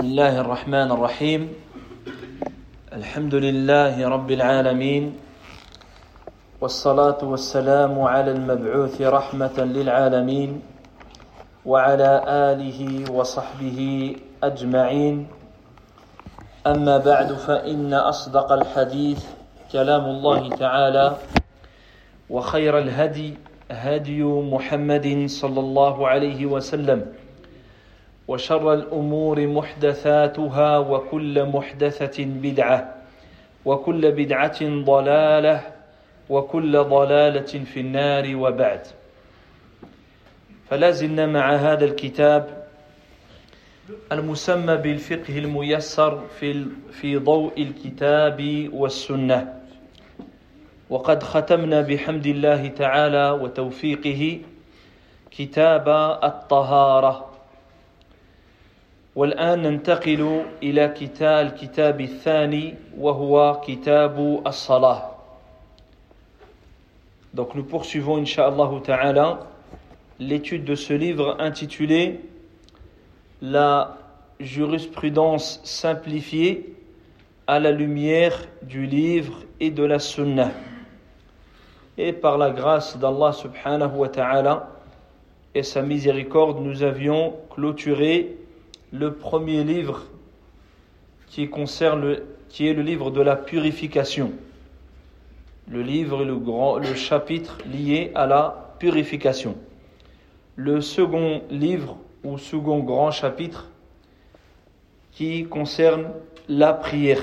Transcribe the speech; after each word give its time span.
بسم 0.00 0.08
الله 0.08 0.40
الرحمن 0.40 0.88
الرحيم 0.96 1.52
الحمد 2.92 3.34
لله 3.34 4.08
رب 4.08 4.30
العالمين 4.30 5.12
والصلاة 6.60 7.20
والسلام 7.22 8.00
على 8.00 8.30
المبعوث 8.30 8.96
رحمة 9.02 9.56
للعالمين 9.60 10.62
وعلى 11.66 12.10
آله 12.26 13.12
وصحبه 13.12 13.80
أجمعين 14.42 15.28
أما 16.66 16.98
بعد 16.98 17.32
فإن 17.32 17.94
أصدق 17.94 18.52
الحديث 18.52 19.20
كلام 19.72 20.04
الله 20.04 20.48
تعالى 20.56 21.16
وخير 22.30 22.78
الهدي 22.78 23.34
هدي 23.70 24.22
محمد 24.24 25.24
صلى 25.28 25.60
الله 25.60 26.08
عليه 26.08 26.46
وسلم 26.46 27.19
وشر 28.30 28.74
الأمور 28.74 29.46
محدثاتها 29.46 30.78
وكل 30.78 31.44
محدثة 31.44 32.24
بدعة 32.24 32.94
وكل 33.64 34.12
بدعة 34.12 34.60
ضلالة 34.62 35.60
وكل 36.30 36.78
ضلالة 36.78 37.64
في 37.64 37.80
النار 37.80 38.36
وبعد. 38.36 38.86
فلا 40.68 40.90
زلنا 40.90 41.26
مع 41.26 41.54
هذا 41.54 41.84
الكتاب 41.84 42.66
المسمى 44.12 44.76
بالفقه 44.76 45.38
الميسر 45.38 46.20
في 46.38 46.66
في 46.92 47.16
ضوء 47.16 47.62
الكتاب 47.62 48.68
والسنة. 48.72 49.60
وقد 50.90 51.22
ختمنا 51.22 51.80
بحمد 51.80 52.26
الله 52.26 52.68
تعالى 52.68 53.30
وتوفيقه 53.30 54.40
كتاب 55.30 55.88
الطهارة. 56.24 57.29
والآن 59.15 59.61
ننتقل 59.61 60.45
إلى 60.63 60.87
كتاب 60.87 61.47
الكتاب 61.47 62.01
الثاني 62.01 62.75
وهو 62.97 63.61
كتاب 63.67 64.41
الصلاة 64.47 65.11
Donc 67.33 67.53
nous 67.53 67.63
poursuivons 67.63 68.17
Inch'Allah 68.17 68.69
Ta'ala 68.81 69.39
l'étude 70.19 70.63
de 70.63 70.75
ce 70.75 70.93
livre 70.93 71.35
intitulé 71.39 72.21
La 73.41 73.97
jurisprudence 74.39 75.59
simplifiée 75.65 76.75
à 77.47 77.59
la 77.59 77.71
lumière 77.71 78.33
du 78.61 78.85
livre 78.85 79.43
et 79.59 79.69
de 79.69 79.83
la 79.83 79.99
sunna. 79.99 80.51
Et 81.97 82.13
par 82.13 82.37
la 82.37 82.51
grâce 82.51 82.97
d'Allah 82.97 83.33
Subhanahu 83.33 83.95
wa 83.97 84.09
Ta'ala 84.09 84.69
et 85.53 85.63
sa 85.63 85.81
miséricorde, 85.81 86.61
nous 86.61 86.83
avions 86.83 87.33
clôturé 87.49 88.37
le 88.91 89.13
premier 89.13 89.63
livre 89.63 90.03
qui 91.27 91.49
concerne 91.49 92.01
le, 92.01 92.23
qui 92.49 92.67
est 92.67 92.73
le 92.73 92.81
livre 92.81 93.11
de 93.11 93.21
la 93.21 93.35
purification. 93.35 94.31
Le 95.67 95.81
livre, 95.81 96.23
le, 96.23 96.35
grand, 96.37 96.77
le 96.77 96.93
chapitre 96.93 97.57
lié 97.65 98.11
à 98.15 98.27
la 98.27 98.75
purification. 98.79 99.55
Le 100.55 100.79
second 100.79 101.41
livre 101.49 101.97
ou 102.23 102.37
second 102.37 102.79
grand 102.79 103.11
chapitre 103.11 103.67
qui 105.11 105.45
concerne 105.45 106.09
la 106.47 106.73
prière. 106.73 107.21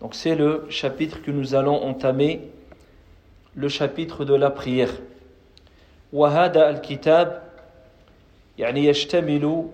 Donc 0.00 0.14
c'est 0.14 0.34
le 0.36 0.66
chapitre 0.68 1.22
que 1.22 1.30
nous 1.30 1.54
allons 1.54 1.82
entamer, 1.82 2.42
le 3.54 3.68
chapitre 3.68 4.24
de 4.24 4.34
la 4.34 4.50
prière. 4.50 4.92
وهذا 6.12 6.70
الكتاب 6.70 7.42
يعني 8.58 8.84
يشتمل 8.84 9.68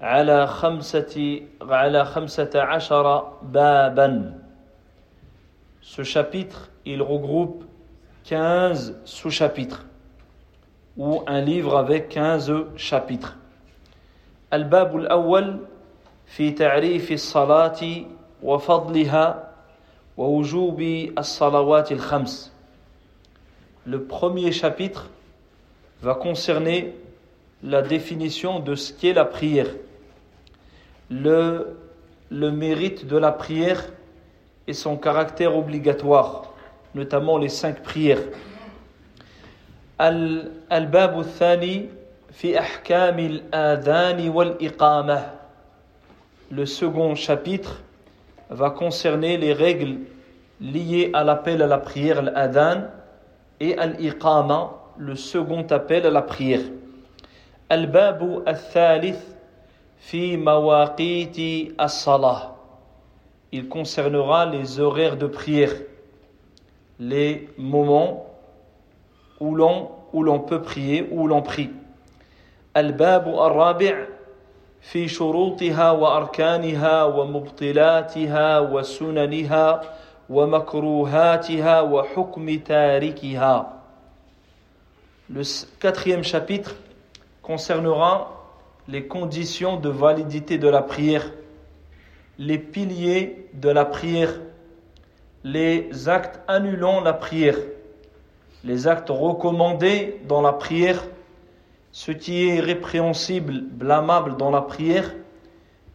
على 0.00 0.46
خمسة 0.46 1.40
على 1.62 2.04
خمسة 2.04 2.50
عشر 2.54 3.22
بابا 3.42 4.40
Ce 5.80 6.02
chapitre, 6.02 6.70
il 6.86 7.02
regroupe 7.02 7.64
15 8.24 8.96
sous-chapitres 9.04 9.84
ou 10.96 11.22
un 11.26 11.40
livre 11.42 11.76
avec 11.76 12.08
15 12.14 12.52
chapitres. 12.76 13.36
الباب 14.52 14.96
الأول 14.96 15.58
في 16.26 16.50
تعريف 16.50 17.12
الصلاة 17.12 17.80
وفضلها 18.42 19.50
ووجوب 20.16 20.80
الصلوات 21.18 21.92
الخمس. 21.92 22.52
Le 23.86 24.04
premier 24.04 24.52
chapitre 24.52 25.10
va 26.02 26.14
concerner 26.14 26.94
la 27.62 27.82
définition 27.82 28.60
de 28.60 28.74
ce 28.74 28.92
qu'est 28.92 29.12
la 29.12 29.24
prière 29.24 29.68
le, 31.10 31.76
le 32.30 32.50
mérite 32.50 33.06
de 33.06 33.16
la 33.16 33.32
prière 33.32 33.84
et 34.66 34.72
son 34.72 34.96
caractère 34.96 35.56
obligatoire, 35.56 36.52
notamment 36.94 37.38
les 37.38 37.48
cinq 37.48 37.82
prières. 37.82 38.22
الباب 40.72 41.20
الثاني 41.20 41.86
في 42.32 42.58
أحكام 42.58 43.18
الآذان 43.18 44.28
والإقامة 44.28 45.30
Le 46.50 46.66
second 46.66 47.14
chapitre 47.14 47.82
va 48.50 48.70
concerner 48.70 49.38
les 49.38 49.52
règles 49.52 49.98
liées 50.60 51.10
à 51.14 51.24
l'appel 51.24 51.62
à 51.62 51.66
la 51.66 51.78
prière, 51.78 52.22
l'adhan, 52.22 52.82
et 53.60 53.76
al-iqama, 53.78 54.72
le 54.98 55.16
second 55.16 55.66
appel 55.70 56.06
à 56.06 56.10
la 56.10 56.22
prière. 56.22 56.60
الباب 57.72 58.42
الثالث 58.48 59.16
fi 59.98 60.36
mawaqiti 60.36 61.72
as-salah. 61.78 62.54
Il 63.52 63.68
concernera 63.68 64.46
les 64.46 64.80
horaires 64.80 65.16
de 65.16 65.26
prière, 65.26 65.72
les 66.98 67.48
moments 67.56 68.26
où 69.40 69.54
l'on 69.54 69.90
où 70.12 70.22
l'on 70.22 70.40
peut 70.40 70.62
prier, 70.62 71.08
où 71.10 71.26
l'on 71.26 71.42
prie. 71.42 71.70
الباب 72.76 73.28
الرابع 73.28 74.06
في 74.80 75.08
شروطها 75.08 75.90
وأركانها 75.90 77.04
ومبطلاتها 77.04 78.58
وسننها 78.58 79.80
ومكروهاتها 80.30 81.80
وحكم 81.80 82.58
تاركها. 82.58 83.80
Le 85.30 85.42
quatrième 85.80 86.22
chapitre 86.22 86.74
concernera 87.42 88.37
les 88.89 89.05
conditions 89.05 89.77
de 89.77 89.89
validité 89.89 90.57
de 90.57 90.67
la 90.67 90.81
prière, 90.81 91.31
les 92.39 92.57
piliers 92.57 93.47
de 93.53 93.69
la 93.69 93.85
prière, 93.85 94.33
les 95.43 96.09
actes 96.09 96.39
annulant 96.47 96.99
la 96.99 97.13
prière, 97.13 97.57
les 98.63 98.87
actes 98.87 99.09
recommandés 99.09 100.19
dans 100.27 100.41
la 100.41 100.53
prière, 100.53 101.03
ce 101.91 102.11
qui 102.11 102.47
est 102.47 102.59
répréhensible, 102.59 103.61
blâmable 103.61 104.37
dans 104.37 104.49
la 104.49 104.61
prière, 104.61 105.13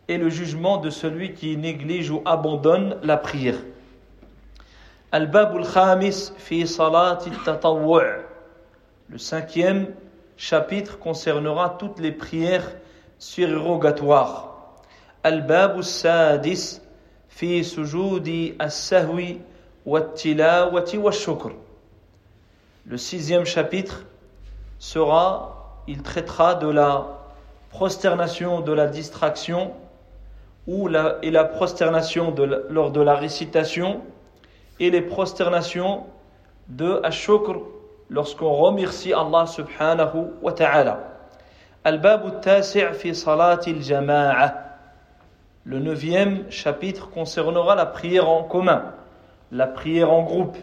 et 0.07 0.17
le 0.17 0.29
jugement 0.29 0.77
de 0.77 0.91
celui 0.91 1.33
qui 1.33 1.57
néglige 1.57 2.11
ou 2.11 2.23
abandonne 2.25 2.97
la 3.03 3.17
prière. 3.17 3.57
Le 9.09 9.19
cinquième 9.19 9.87
chapitre 10.37 10.99
concernera 10.99 11.77
toutes 11.79 11.99
les 11.99 12.13
prières 12.13 12.71
surrogatoire. 13.20 14.50
الباب 15.26 15.80
السادس 15.80 16.82
في 17.30 17.64
سجود 17.64 18.56
السهو 18.62 19.22
والتلاوة 19.86 20.92
والشكر. 20.94 21.52
Le 22.86 22.98
sixième 22.98 23.46
chapitre 23.46 24.06
sera, 24.80 25.84
il 25.88 26.02
traitera 26.02 26.56
de 26.56 26.68
la 26.70 27.20
prosternation 27.70 28.62
de 28.62 28.72
la 28.72 28.88
distraction 28.88 29.74
ou 30.68 30.88
la, 30.88 31.18
et 31.22 31.32
la 31.32 31.44
prosternation 31.44 32.32
de 32.32 32.44
la, 32.44 32.58
lors 32.70 32.92
de 32.92 33.02
la 33.02 33.16
récitation 33.16 34.02
et 34.80 34.90
les 34.90 35.02
prosternations 35.02 36.06
de 36.68 37.00
ashukr 37.04 37.62
lorsqu'on 38.10 38.54
remercie 38.54 39.14
Allah 39.14 39.46
subhanahu 39.46 40.28
wa 40.42 40.52
ta'ala. 40.52 41.13
Le 41.87 41.99
neuvième 45.79 46.51
chapitre 46.51 47.11
concernera 47.11 47.75
la 47.75 47.85
prière 47.85 48.31
en 48.31 48.43
commun, 48.45 48.95
la 49.53 49.67
prière 49.67 50.11
en 50.11 50.23
groupe. 50.23 50.57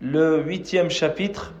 Le 0.00 0.42
huitième 0.42 0.90
chapitre 0.90 1.54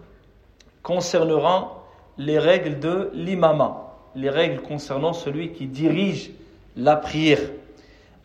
concernera 0.82 1.84
les 2.18 2.38
règles 2.38 2.78
de 2.78 3.10
l'imama, 3.14 3.94
les 4.14 4.28
règles 4.28 4.60
concernant 4.60 5.14
celui 5.14 5.52
qui 5.52 5.66
dirige 5.66 6.30
la 6.76 6.96
prière. 6.96 7.40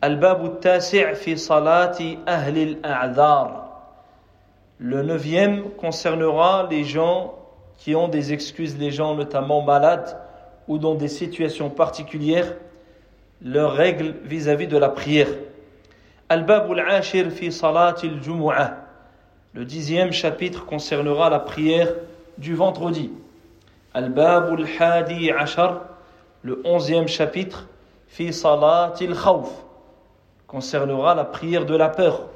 al 0.02 0.20
fi 1.16 1.38
salati 1.38 2.18
ahli 2.26 2.76
al 2.82 3.63
le 4.78 5.02
neuvième 5.02 5.70
concernera 5.70 6.66
les 6.68 6.84
gens 6.84 7.34
qui 7.78 7.94
ont 7.94 8.08
des 8.08 8.32
excuses, 8.32 8.76
les 8.76 8.90
gens 8.90 9.14
notamment 9.14 9.62
malades 9.62 10.18
ou 10.66 10.78
dans 10.78 10.94
des 10.94 11.08
situations 11.08 11.70
particulières, 11.70 12.54
leurs 13.42 13.72
règles 13.72 14.14
vis-à-vis 14.24 14.66
de 14.66 14.76
la 14.78 14.88
prière. 14.88 15.28
Le 19.54 19.64
dixième 19.64 20.12
chapitre 20.12 20.64
concernera 20.66 21.30
la 21.30 21.38
prière 21.38 21.94
du 22.38 22.54
vendredi. 22.54 23.12
Al-Bab 23.92 24.58
al-Hadi 24.58 25.30
Ashar. 25.30 25.82
Le 26.42 26.60
onzième 26.64 27.06
chapitre 27.06 27.68
concernera 30.48 31.14
la 31.14 31.24
prière 31.24 31.66
de 31.66 31.76
la 31.76 31.88
peur 31.88 32.28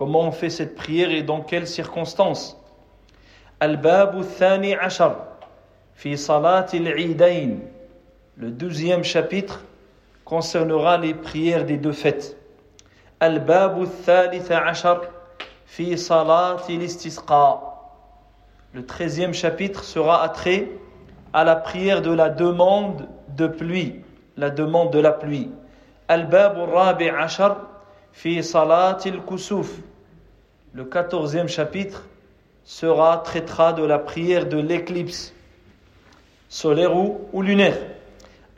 comment 0.00 0.22
on 0.22 0.32
fait 0.32 0.48
cette 0.48 0.76
prière 0.76 1.10
et 1.10 1.22
dans 1.22 1.42
quelles 1.42 1.66
circonstances. 1.66 2.58
Al-Babu 3.60 4.24
Thani 4.24 4.74
Ashar, 4.74 5.16
fi 5.92 6.16
Salat 6.16 6.68
al-Idain. 6.72 7.56
Le 8.38 8.50
douzième 8.50 9.04
chapitre 9.04 9.62
concernera 10.24 10.96
les 10.96 11.12
prières 11.12 11.66
des 11.66 11.76
deux 11.76 11.92
fêtes. 11.92 12.38
Al-Babu 13.20 13.88
Thalitha 14.06 14.66
Ashar, 14.66 15.02
fi 15.66 15.98
Salat 15.98 16.56
al-Istisqa. 16.66 17.60
Le 18.72 18.86
treizième 18.86 19.34
chapitre 19.34 19.84
sera 19.84 20.22
attrait 20.22 20.70
à 21.34 21.44
la 21.44 21.56
prière 21.56 22.00
de 22.00 22.10
la 22.10 22.30
demande 22.30 23.06
de 23.36 23.46
pluie, 23.46 24.00
la 24.38 24.48
demande 24.48 24.94
de 24.94 24.98
la 24.98 25.12
pluie. 25.12 25.50
Al-Babu 26.08 26.62
Rabi 26.72 27.10
Ashar, 27.10 27.58
fi 28.12 28.42
Salat 28.42 28.96
al-Kusuf 29.04 29.82
Le 30.73 30.83
quatorzième 30.83 31.47
chapitre 31.47 32.03
sera, 32.65 33.17
traitera 33.19 33.73
de 33.73 33.83
la 33.85 33.99
prière 33.99 34.45
de 34.45 34.57
l'éclipse 34.57 35.33
solaire 36.49 36.95
ou, 36.95 37.27
ou 37.33 37.41
lunaire. 37.41 37.77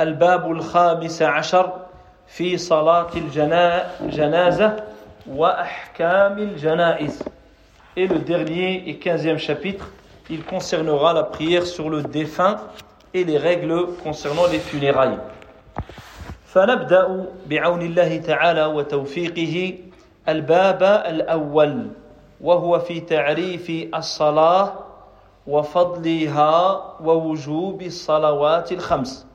الباب 0.01 0.51
الخامس 0.51 1.21
عشر 1.21 1.73
في 2.27 2.57
صلاة 2.57 3.07
الجنازة 4.01 4.83
وأحكام 5.27 6.37
الجنائز. 6.37 7.23
Et 7.95 8.07
le 8.07 8.19
dernier 8.19 8.87
et 8.89 8.97
quinzième 8.97 9.39
chapitre, 9.39 9.89
il 10.29 10.43
concernera 10.43 11.13
la 11.13 11.23
prière 11.23 11.65
sur 11.65 11.89
le 11.89 12.03
défunt 12.03 12.57
et 13.13 13.23
les 13.23 13.37
règles 13.37 13.87
concernant 14.03 14.45
les 14.47 14.59
funérailles. 14.59 15.17
فنبدأ 16.45 17.25
بعون 17.47 17.81
الله 17.81 18.17
تعالى 18.17 18.65
وتوفيقه 18.65 19.73
الباب 20.29 20.83
الأول 20.83 21.87
وهو 22.41 22.79
في 22.79 22.99
تعريف 22.99 23.95
الصلاة 23.95 24.73
وفضلها 25.47 26.95
ووجوب 27.01 27.81
الصلوات 27.81 28.71
الخمس. 28.71 29.25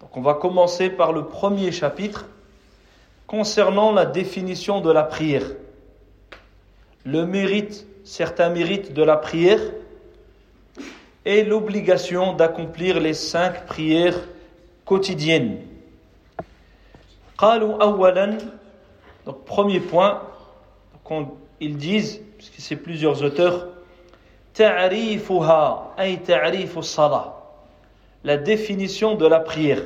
Donc 0.00 0.16
on 0.16 0.20
va 0.20 0.34
commencer 0.34 0.90
par 0.90 1.12
le 1.12 1.24
premier 1.24 1.72
chapitre 1.72 2.26
concernant 3.26 3.92
la 3.92 4.06
définition 4.06 4.80
de 4.80 4.90
la 4.90 5.02
prière. 5.02 5.46
Le 7.04 7.26
mérite, 7.26 7.86
certains 8.04 8.50
mérites 8.50 8.92
de 8.92 9.02
la 9.02 9.16
prière 9.16 9.60
et 11.24 11.42
l'obligation 11.42 12.34
d'accomplir 12.34 13.00
les 13.00 13.14
cinq 13.14 13.66
prières 13.66 14.18
quotidiennes. 14.84 15.58
قالوا 17.38 17.82
أولا 17.82 18.38
donc 19.26 19.44
premier 19.44 19.80
point 19.80 20.22
donc 21.08 21.32
ils 21.60 21.76
disent, 21.76 22.20
puisque 22.36 22.58
c'est 22.60 22.76
plusieurs 22.76 23.22
auteurs, 23.22 23.66
ta'rifuha 24.54 25.94
ay 25.98 26.18
ta'rifu 26.18 26.82
salah. 26.82 27.34
La 28.24 28.36
définition 28.36 29.14
de 29.14 29.26
la 29.26 29.40
prière. 29.40 29.82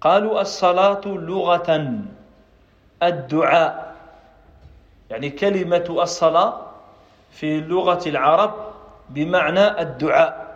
قالوا 0.00 0.40
الصلاة 0.40 1.00
لغة 1.06 1.68
الدعاء 3.02 3.94
يعني 5.10 5.30
كلمة 5.30 5.86
الصلاة 6.02 6.60
في 7.32 7.60
لغة 7.60 8.08
العرب 8.08 8.52
بمعنى 9.10 9.80
الدعاء 9.80 10.46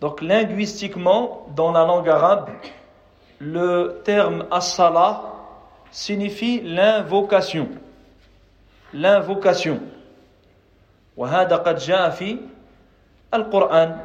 Donc 0.00 0.22
linguistiquement, 0.22 1.46
dans 1.54 1.72
la 1.72 1.84
langue 1.84 2.08
arabe, 2.08 2.48
le 3.38 4.00
terme 4.02 4.46
as-salah 4.50 5.22
signifie 5.90 6.62
l'invocation. 6.62 7.68
L'invocation 8.95 9.79
وهذا 11.17 11.55
قد 11.55 11.75
جاء 11.75 12.09
في 12.09 12.37
القرآن. 13.33 13.99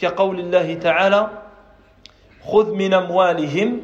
كقول 0.00 0.40
الله 0.40 0.74
تعالى 0.74 1.22
خذ 2.46 2.66
من 2.74 2.94
أموالهم 2.94 3.82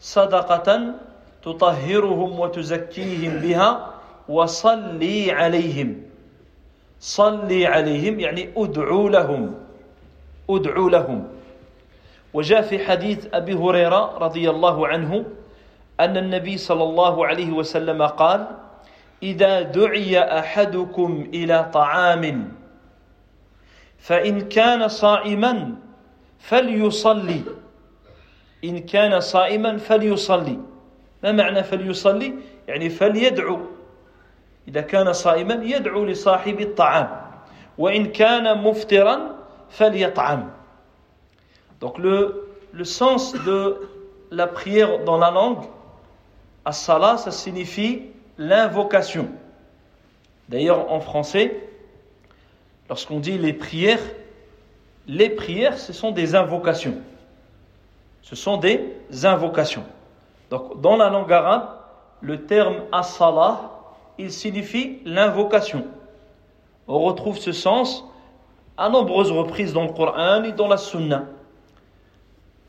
صدقة 0.00 0.68
تطهرهم 1.44 2.30
وتزكيهم 2.40 3.32
بها 3.40 3.70
وصلي 4.28 5.32
عليهم. 5.32 6.02
صلي 7.00 7.66
عليهم 7.66 8.20
يعني 8.20 8.52
ادعو 8.56 9.08
لهم. 9.08 9.54
ادعو 10.50 10.88
لهم. 10.88 11.28
وجاء 12.34 12.62
في 12.62 12.78
حديث 12.84 13.26
أبي 13.34 13.54
هريرة 13.54 14.18
رضي 14.18 14.50
الله 14.50 14.88
عنه 14.88 15.24
أن 16.00 16.16
النبي 16.16 16.58
صلى 16.58 16.82
الله 16.84 17.26
عليه 17.26 17.50
وسلم 17.52 18.02
قال 18.02 18.63
إذا 19.24 19.72
دعي 19.72 20.20
أحدكم 20.20 21.30
إلى 21.34 21.70
طعام 21.72 22.52
فإن 23.98 24.48
كان 24.52 24.88
صائما 24.88 25.74
فليصلي. 26.38 27.42
إن 28.64 28.78
كان 28.78 29.20
صائما 29.20 29.76
فليصلي. 29.78 30.58
ما 31.22 31.32
معنى 31.32 31.62
فليصلي؟ 31.62 32.34
يعني 32.68 32.88
فليدعو. 32.90 33.58
إذا 34.68 34.80
كان 34.80 35.12
صائما 35.12 35.54
يدعو 35.64 36.04
لصاحب 36.04 36.60
الطعام 36.60 37.08
وإن 37.78 38.12
كان 38.12 38.58
مفطرا 38.58 39.18
فليطعم. 39.70 40.50
Donc 41.80 41.98
le, 41.98 42.48
le 42.72 42.84
sens 42.84 43.32
de 43.32 43.88
la 44.30 44.46
prière 44.46 45.04
dans 45.04 45.18
la 45.18 45.30
langue, 45.30 45.64
as-salah, 46.64 47.16
ça 47.16 47.30
signifie 47.30 48.13
l'invocation. 48.38 49.28
D'ailleurs, 50.48 50.90
en 50.92 51.00
français, 51.00 51.68
lorsqu'on 52.88 53.20
dit 53.20 53.38
les 53.38 53.52
prières, 53.52 54.02
les 55.06 55.30
prières, 55.30 55.78
ce 55.78 55.92
sont 55.92 56.10
des 56.10 56.34
invocations. 56.34 56.96
Ce 58.22 58.36
sont 58.36 58.56
des 58.56 58.94
invocations. 59.24 59.84
Donc, 60.50 60.80
dans 60.80 60.96
la 60.96 61.10
langue 61.10 61.32
arabe, 61.32 61.68
le 62.20 62.46
terme 62.46 62.76
as-salah, 62.92 63.70
il 64.18 64.32
signifie 64.32 64.98
l'invocation. 65.04 65.84
On 66.86 66.98
retrouve 67.00 67.38
ce 67.38 67.52
sens 67.52 68.04
à 68.76 68.88
nombreuses 68.88 69.30
reprises 69.30 69.72
dans 69.72 69.84
le 69.84 69.92
Coran 69.92 70.42
et 70.44 70.52
dans 70.52 70.68
la 70.68 70.76
Sunna. 70.76 71.24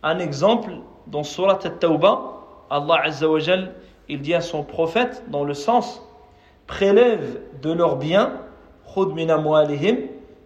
Un 0.03 0.19
exemple, 0.19 0.71
dans 1.07 1.23
Surat 1.23 1.59
al-Tawbah, 1.63 2.21
Allah 2.69 3.01
Azza 3.03 3.27
wa 3.29 3.39
il 4.09 4.21
dit 4.21 4.33
à 4.33 4.41
son 4.41 4.63
prophète 4.63 5.23
dans 5.29 5.43
le 5.43 5.53
sens 5.53 6.01
prélève 6.67 7.39
de 7.61 7.71
leurs 7.71 7.97
biens, 7.97 8.33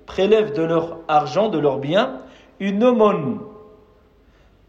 prélève 0.06 0.54
de 0.54 0.64
leur 0.64 0.98
argent, 1.08 1.50
de 1.50 1.60
leurs 1.60 1.78
biens, 1.78 2.20
une 2.60 2.84
aumône 2.84 3.40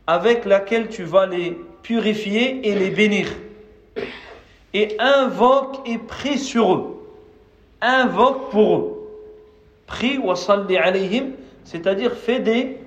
avec 0.07 0.45
laquelle 0.45 0.89
tu 0.89 1.05
vas 1.05 1.27
les 1.27 1.57
purifier 1.83 2.69
et 2.69 2.75
les 2.75 2.91
bénir. 2.91 3.29
Et 4.75 4.97
invoque 4.99 5.89
et 5.89 5.99
prie 5.99 6.39
sur 6.39 6.75
eux. 6.75 7.07
Invoque 7.81 8.51
pour 8.51 8.77
eux. 8.77 9.09
Prie 9.87 10.19
wa 10.19 10.35
salli 10.35 10.77
alayhim, 10.77 11.31
c'est-à-dire 11.65 12.13
fais 12.13 12.41
des 12.41 12.79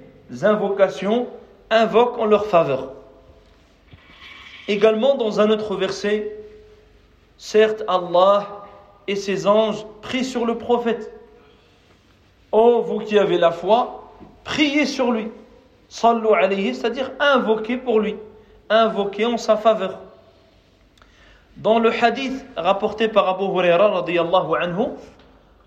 invocations, 0.41 1.27
invoque 1.69 2.17
en 2.17 2.25
leur 2.25 2.45
faveur. 2.45 2.93
Également 4.67 5.15
dans 5.15 5.39
un 5.39 5.49
autre 5.49 5.75
verset, 5.75 6.35
certes 7.37 7.83
Allah 7.87 8.47
et 9.07 9.15
ses 9.15 9.47
anges 9.47 9.85
prient 10.01 10.23
sur 10.23 10.45
le 10.45 10.57
prophète. 10.57 11.11
Oh, 12.51 12.81
vous 12.85 12.99
qui 12.99 13.17
avez 13.17 13.37
la 13.37 13.51
foi, 13.51 14.11
priez 14.43 14.85
sur 14.85 15.11
lui. 15.11 15.31
Sallu 15.89 16.27
alayhi, 16.33 16.73
c'est-à-dire 16.73 17.11
invoquez 17.19 17.77
pour 17.77 17.99
lui, 17.99 18.15
invoquez 18.69 19.25
en 19.25 19.37
sa 19.37 19.57
faveur. 19.57 19.99
Dans 21.57 21.77
le 21.77 21.91
hadith 21.91 22.45
rapporté 22.55 23.07
par 23.07 23.29
Abu 23.29 23.43
Huraira 23.43 24.03
anhu, 24.59 24.85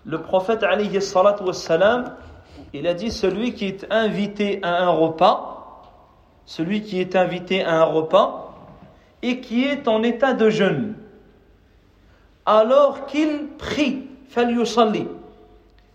le 0.05 0.21
prophète 0.21 0.63
alayhi 0.63 1.01
salatu 1.01 1.43
wassalam, 1.43 2.15
il 2.73 2.87
a 2.87 2.93
dit 2.93 3.11
celui 3.11 3.53
qui 3.53 3.67
est 3.67 3.85
invité 3.89 4.59
à 4.63 4.83
un 4.83 4.89
repas, 4.89 5.83
celui 6.45 6.81
qui 6.81 6.99
est 6.99 7.15
invité 7.15 7.63
à 7.63 7.81
un 7.81 7.83
repas, 7.83 8.46
et 9.27 9.41
qui 9.41 9.65
est 9.65 9.89
en 9.89 10.03
état 10.03 10.33
de 10.33 10.49
jeûne, 10.49 10.95
alors 12.45 13.07
qu'il 13.07 13.47
prie, 13.57 14.07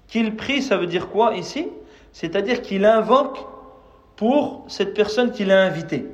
Qu'il 0.09 0.37
prie, 0.37 0.61
ça 0.61 0.77
veut 0.77 0.87
dire 0.87 1.09
quoi 1.09 1.35
ici? 1.35 1.69
C'est-à-dire 2.13 2.61
qu'il 2.61 2.85
invoque 2.85 3.39
pour 4.17 4.65
cette 4.69 4.93
personne 4.93 5.33
qu'il 5.33 5.51
a 5.51 5.63
invitée. 5.63 6.07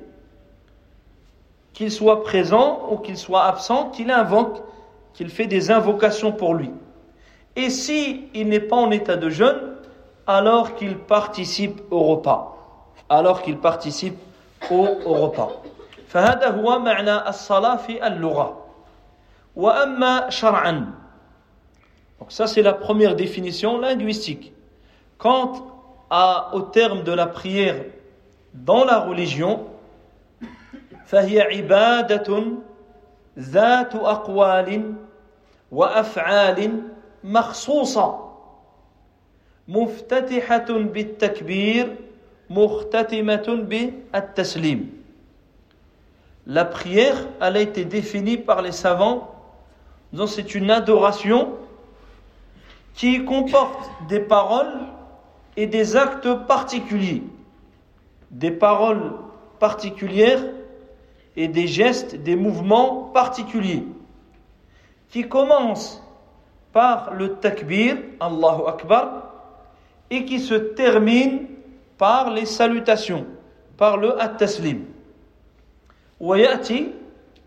Qu'il 1.72 1.90
soit 1.90 2.22
présent 2.22 2.86
ou 2.92 2.98
qu'il 2.98 3.16
soit 3.16 3.44
absent, 3.46 3.90
qu'il 3.90 4.12
invoque, 4.12 4.62
qu'il 5.14 5.28
fait 5.28 5.46
des 5.46 5.72
invocations 5.72 6.30
pour 6.30 6.54
lui. 6.54 6.70
Et 7.56 7.68
si 7.70 8.26
n'est 8.32 8.60
pas 8.60 8.76
en 8.76 8.92
état 8.92 9.16
de 9.16 9.28
jeûne, 9.28 9.74
alors 10.28 10.76
qu'il 10.76 10.96
participe 10.96 11.80
au 11.90 12.04
repas. 12.04 12.56
Alors 13.08 13.42
qu'il 13.42 13.58
participe 13.58 14.18
au 14.70 14.84
repas. 15.14 15.62
فهذا 16.08 16.48
هو 16.48 16.78
معنى 16.78 17.28
الصلاة 17.28 17.76
في 17.76 18.06
اللغة. 18.06 18.64
وأما 19.56 20.30
شرعا 20.30 20.94
donc 22.20 22.32
ça 22.32 22.46
c'est 22.46 22.62
la 22.62 22.72
première 22.72 23.14
définition 23.14 23.78
linguistique. 23.78 24.52
Quant 25.18 25.66
à, 26.10 26.50
au 26.52 26.62
terme 26.62 27.04
de 27.04 27.12
la 27.12 27.26
prière 27.26 27.84
dans 28.54 28.84
la 28.84 28.98
religion 28.98 29.60
فهي 31.06 31.40
عبادة 31.40 32.42
ذات 33.38 33.94
أقوال 33.94 34.94
وأفعال 35.72 36.82
مخصوصة 37.24 38.28
مفتتحة 39.68 40.72
بالتكبير 40.72 41.96
مختتمة 42.50 43.46
بالتسليم. 43.48 44.97
La 46.50 46.64
prière, 46.64 47.14
elle 47.42 47.58
a 47.58 47.60
été 47.60 47.84
définie 47.84 48.38
par 48.38 48.62
les 48.62 48.72
savants, 48.72 49.34
c'est 50.26 50.54
une 50.54 50.70
adoration 50.70 51.50
qui 52.94 53.22
comporte 53.26 53.90
des 54.08 54.20
paroles 54.20 54.72
et 55.58 55.66
des 55.66 55.94
actes 55.94 56.32
particuliers. 56.46 57.22
Des 58.30 58.50
paroles 58.50 59.12
particulières 59.58 60.42
et 61.36 61.48
des 61.48 61.66
gestes, 61.66 62.16
des 62.16 62.34
mouvements 62.34 63.10
particuliers. 63.12 63.84
Qui 65.10 65.28
commencent 65.28 66.02
par 66.72 67.12
le 67.12 67.34
takbir, 67.34 67.98
Allahu 68.20 68.62
Akbar, 68.66 69.34
et 70.08 70.24
qui 70.24 70.40
se 70.40 70.54
terminent 70.54 71.40
par 71.98 72.30
les 72.30 72.46
salutations, 72.46 73.26
par 73.76 73.98
le 73.98 74.18
at-taslim. 74.18 74.86
ويأتي 76.19 76.91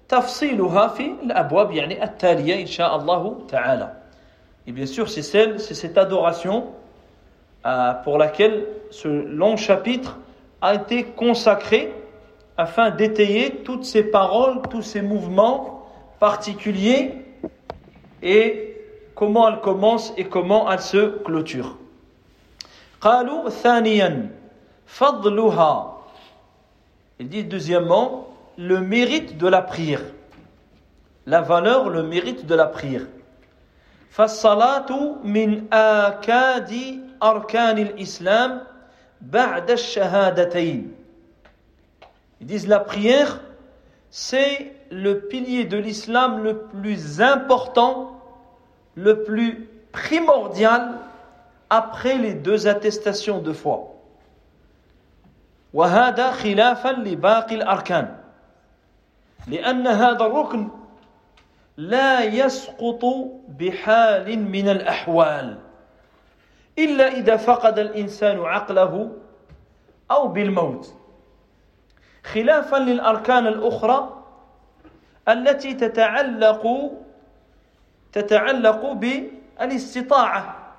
تفصيلها 0.08 0.88
في 0.88 1.14
الأبواب 1.22 1.70
يعني 1.72 2.04
التالية 2.04 2.60
إن 2.62 2.66
شاء 2.66 2.96
الله 2.96 3.38
تعالى 3.48 3.92
Et 4.68 4.72
bien 4.72 4.86
sûr, 4.86 5.08
c'est 5.08 5.22
celle, 5.22 5.60
c'est 5.60 5.74
cette 5.74 5.96
adoration 5.96 6.72
euh, 7.66 7.92
pour 8.02 8.18
laquelle 8.18 8.66
ce 8.90 9.06
long 9.06 9.56
chapitre 9.56 10.18
a 10.60 10.74
été 10.74 11.04
consacré 11.04 11.92
afin 12.56 12.90
d'étayer 12.90 13.62
toutes 13.64 13.84
ces 13.84 14.02
paroles, 14.02 14.62
tous 14.70 14.82
ces 14.82 15.02
mouvements 15.02 15.86
particuliers 16.18 17.14
et 18.22 18.76
comment 19.14 19.48
elles 19.48 19.60
commencent 19.60 20.12
et 20.16 20.24
comment 20.24 20.70
elles 20.70 20.80
se 20.80 21.18
clôturent. 21.22 21.76
قالوا 23.00 23.48
ثانيا 23.50 24.30
فضلها 24.86 25.92
Il 27.18 27.28
dit 27.28 27.44
deuxièmement 27.44 28.26
le 28.60 28.80
mérite 28.80 29.36
de 29.36 29.48
la 29.48 29.62
prière. 29.62 30.02
La 31.26 31.40
valeur, 31.40 31.88
le 31.88 32.02
mérite 32.02 32.46
de 32.46 32.54
la 32.54 32.66
prière. 32.66 33.06
فالصلاة 34.10 35.20
من 35.24 35.66
آكاد 35.72 36.72
أركان 37.22 37.78
الإسلام 37.78 38.60
بعد 39.20 39.70
الشهادتين. 39.70 40.92
Ils 42.40 42.46
disent 42.46 42.68
la 42.68 42.80
prière, 42.80 43.40
c'est 44.10 44.72
le 44.90 45.20
pilier 45.20 45.64
de 45.64 45.76
l'islam 45.76 46.42
le 46.42 46.58
plus 46.58 47.20
important, 47.20 48.20
le 48.94 49.22
plus 49.22 49.68
primordial 49.92 50.98
après 51.68 52.16
les 52.16 52.34
deux 52.34 52.68
attestations 52.68 53.40
de 53.40 53.52
foi. 53.52 53.92
وهذا 55.74 56.30
خلافا 56.30 56.88
لباقي 56.88 57.54
الأركان. 57.54 58.16
لأن 59.47 59.87
هذا 59.87 60.25
الركن 60.25 60.69
لا 61.77 62.23
يسقط 62.23 63.05
بحال 63.49 64.39
من 64.39 64.69
الأحوال 64.69 65.57
إلا 66.79 67.07
إذا 67.07 67.35
فقد 67.35 67.79
الإنسان 67.79 68.39
عقله 68.39 69.11
أو 70.11 70.27
بالموت. 70.27 70.93
خلافا 72.23 72.77
للأركان 72.77 73.47
الأخرى 73.47 74.23
التي 75.29 75.73
تتعلق 75.73 76.91
تتعلق 78.11 78.91
بالاستطاعة. 78.91 80.73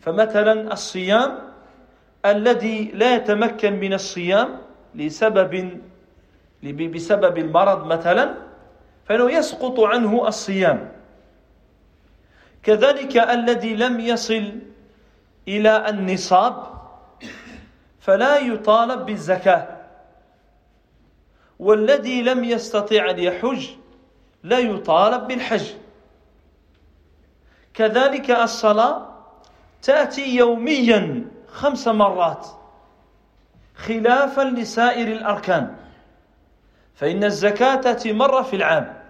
فمثلا 0.00 0.72
الصيام 0.72 1.38
الذي 2.24 2.90
لا 2.94 3.14
يتمكن 3.14 3.72
من 3.72 3.92
الصيام 3.92 4.58
لسبب 4.94 5.80
بسبب 6.62 7.38
المرض 7.38 7.86
مثلا 7.86 8.34
فإنه 9.04 9.30
يسقط 9.30 9.80
عنه 9.80 10.28
الصيام. 10.28 10.92
كذلك 12.62 13.16
الذي 13.16 13.76
لم 13.76 14.00
يصل 14.00 14.52
إلى 15.48 15.88
النصاب 15.88 16.66
فلا 18.00 18.38
يطالب 18.38 19.06
بالزكاة. 19.06 19.78
والذي 21.58 22.22
لم 22.22 22.44
يستطع 22.44 23.10
أن 23.10 23.18
يحج 23.18 23.66
لا 24.42 24.58
يطالب 24.58 25.26
بالحج. 25.26 25.66
كذلك 27.74 28.30
الصلاة 28.30 29.08
تأتي 29.82 30.36
يوميا 30.36 31.24
خمس 31.48 31.88
مرات 31.88 32.46
خلافا 33.76 34.42
لسائر 34.42 35.12
الأركان. 35.12 35.77
فإن 36.97 37.23
الزكاة 37.23 37.75
تأتي 37.75 38.13
مرة 38.13 38.41
في 38.41 38.55
العام 38.55 39.03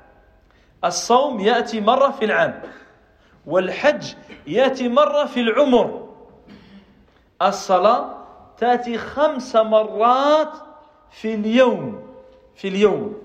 الصوم 0.83 1.39
يأتي 1.39 1.81
مرة 1.81 2.11
في 2.11 2.25
العام 2.25 2.61
والحج 3.45 4.13
يأتي 4.47 4.89
مرة 4.89 5.25
في 5.25 5.39
العمر 5.39 6.09
الصلاة 7.41 8.17
تأتي 8.57 8.97
خمس 8.97 9.55
مرات 9.55 10.53
في 11.11 11.33
اليوم 11.33 12.07
في 12.55 12.67
اليوم 12.67 13.23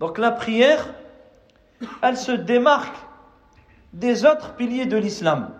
Donc 0.00 0.16
la 0.16 0.30
prière, 0.30 0.94
elle 2.02 2.16
se 2.16 2.32
démarque 2.32 2.96
des 3.92 4.24
autres 4.24 4.54
piliers 4.54 4.86
de 4.86 4.96
l'islam. 4.96 5.50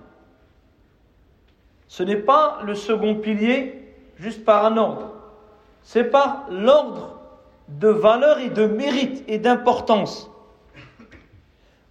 Ce 1.88 2.02
n'est 2.02 2.16
pas 2.16 2.60
le 2.64 2.74
second 2.74 3.16
pilier 3.16 3.94
juste 4.16 4.44
par 4.44 4.64
un 4.64 4.78
ordre. 4.78 5.13
c'est 5.85 6.03
par 6.03 6.45
l'ordre 6.49 7.19
de 7.69 7.87
valeur 7.87 8.39
et 8.39 8.49
de 8.49 8.65
mérite 8.65 9.23
et 9.27 9.37
d'importance. 9.37 10.29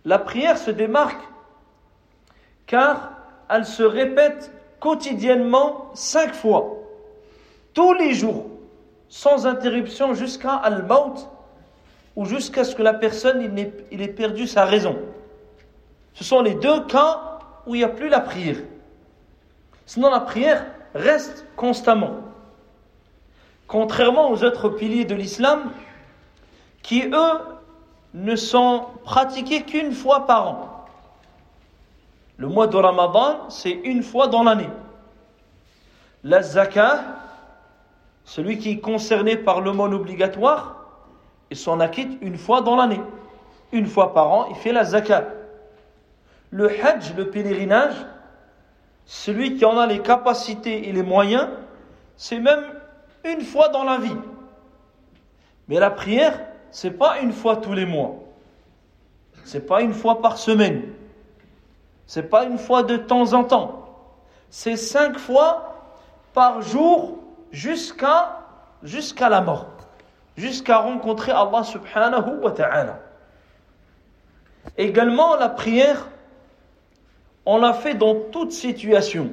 La 0.04 0.18
prière 0.18 0.58
se 0.58 0.70
démarque 0.70 1.22
car 2.66 3.12
elle 3.48 3.64
se 3.64 3.82
répète 3.82 4.50
quotidiennement 4.80 5.90
cinq 5.94 6.34
fois, 6.34 6.76
tous 7.72 7.94
les 7.94 8.12
jours, 8.12 8.46
sans 9.08 9.46
interruption 9.46 10.12
jusqu'à 10.12 10.54
Al-Maut 10.54 11.30
ou 12.16 12.24
jusqu'à 12.24 12.64
ce 12.64 12.74
que 12.74 12.82
la 12.82 12.94
personne 12.94 13.42
il 13.92 14.02
ait 14.02 14.08
perdu 14.08 14.46
sa 14.46 14.64
raison. 14.64 14.98
Ce 16.14 16.24
sont 16.24 16.42
les 16.42 16.54
deux 16.54 16.84
cas 16.86 17.38
où 17.66 17.74
il 17.74 17.78
n'y 17.78 17.84
a 17.84 17.88
plus 17.88 18.08
la 18.08 18.20
prière. 18.20 18.56
Sinon 19.86 20.10
la 20.10 20.20
prière 20.20 20.66
reste 20.94 21.46
constamment. 21.56 22.33
Contrairement 23.66 24.30
aux 24.30 24.44
autres 24.44 24.68
piliers 24.68 25.04
de 25.04 25.14
l'islam, 25.14 25.73
qui 26.83 27.04
eux 27.06 27.38
ne 28.12 28.37
sont 28.37 28.87
pratiqués 29.04 29.62
qu'une 29.62 29.92
fois 29.92 30.26
par 30.26 30.49
an. 30.49 30.87
Le 32.37 32.49
mois 32.49 32.66
de 32.66 32.76
Ramadan, 32.76 33.49
c'est 33.49 33.71
une 33.71 34.02
fois 34.02 34.28
dans 34.28 34.42
l'année. 34.42 34.68
La 36.23 36.42
zakah, 36.42 37.04
celui 38.25 38.59
qui 38.59 38.71
est 38.73 38.80
concerné 38.80 39.37
par 39.37 39.61
le 39.61 39.66
l'aumône 39.66 39.94
obligatoire, 39.94 40.76
il 41.50 41.56
s'en 41.56 41.80
acquitte 41.80 42.18
une 42.23 42.37
fois 42.37 42.61
dans 42.61 42.76
l'année. 42.76 43.00
Une 43.73 43.87
fois 43.87 44.14
par 44.14 44.30
an, 44.33 44.47
il 44.50 44.56
fait 44.56 44.73
la 44.73 44.85
zakah. 44.85 45.25
Le 46.50 46.71
hajj, 46.71 47.14
le 47.16 47.30
pèlerinage, 47.30 47.94
celui 49.06 49.56
qui 49.56 49.64
en 49.64 49.76
a 49.78 49.87
les 49.87 50.00
capacités 50.00 50.88
et 50.88 50.92
les 50.92 51.02
moyens, 51.02 51.49
c'est 52.16 52.38
même 52.38 52.64
une 53.24 53.40
fois 53.42 53.68
dans 53.68 53.84
la 53.84 53.98
vie. 53.98 54.16
Mais 55.68 55.78
la 55.78 55.90
prière, 55.90 56.40
c'est 56.70 56.90
pas 56.90 57.20
une 57.20 57.32
fois 57.32 57.56
tous 57.56 57.72
les 57.72 57.86
mois. 57.86 58.16
C'est 59.44 59.66
pas 59.66 59.82
une 59.82 59.94
fois 59.94 60.20
par 60.20 60.38
semaine. 60.38 60.82
C'est 62.06 62.24
pas 62.24 62.44
une 62.44 62.58
fois 62.58 62.82
de 62.82 62.96
temps 62.96 63.32
en 63.32 63.44
temps. 63.44 63.80
C'est 64.50 64.76
cinq 64.76 65.18
fois 65.18 65.74
par 66.32 66.62
jour 66.62 67.18
jusqu'à 67.50 68.40
la 68.82 69.40
mort. 69.40 69.68
Jusqu'à 70.36 70.78
rencontrer 70.78 71.32
Allah 71.32 71.62
subhanahu 71.62 72.40
wa 72.42 72.50
ta'ala. 72.50 73.00
Également, 74.76 75.36
la 75.36 75.48
prière, 75.48 76.08
on 77.46 77.58
la 77.58 77.72
fait 77.72 77.94
dans 77.94 78.16
toute 78.32 78.52
situation. 78.52 79.30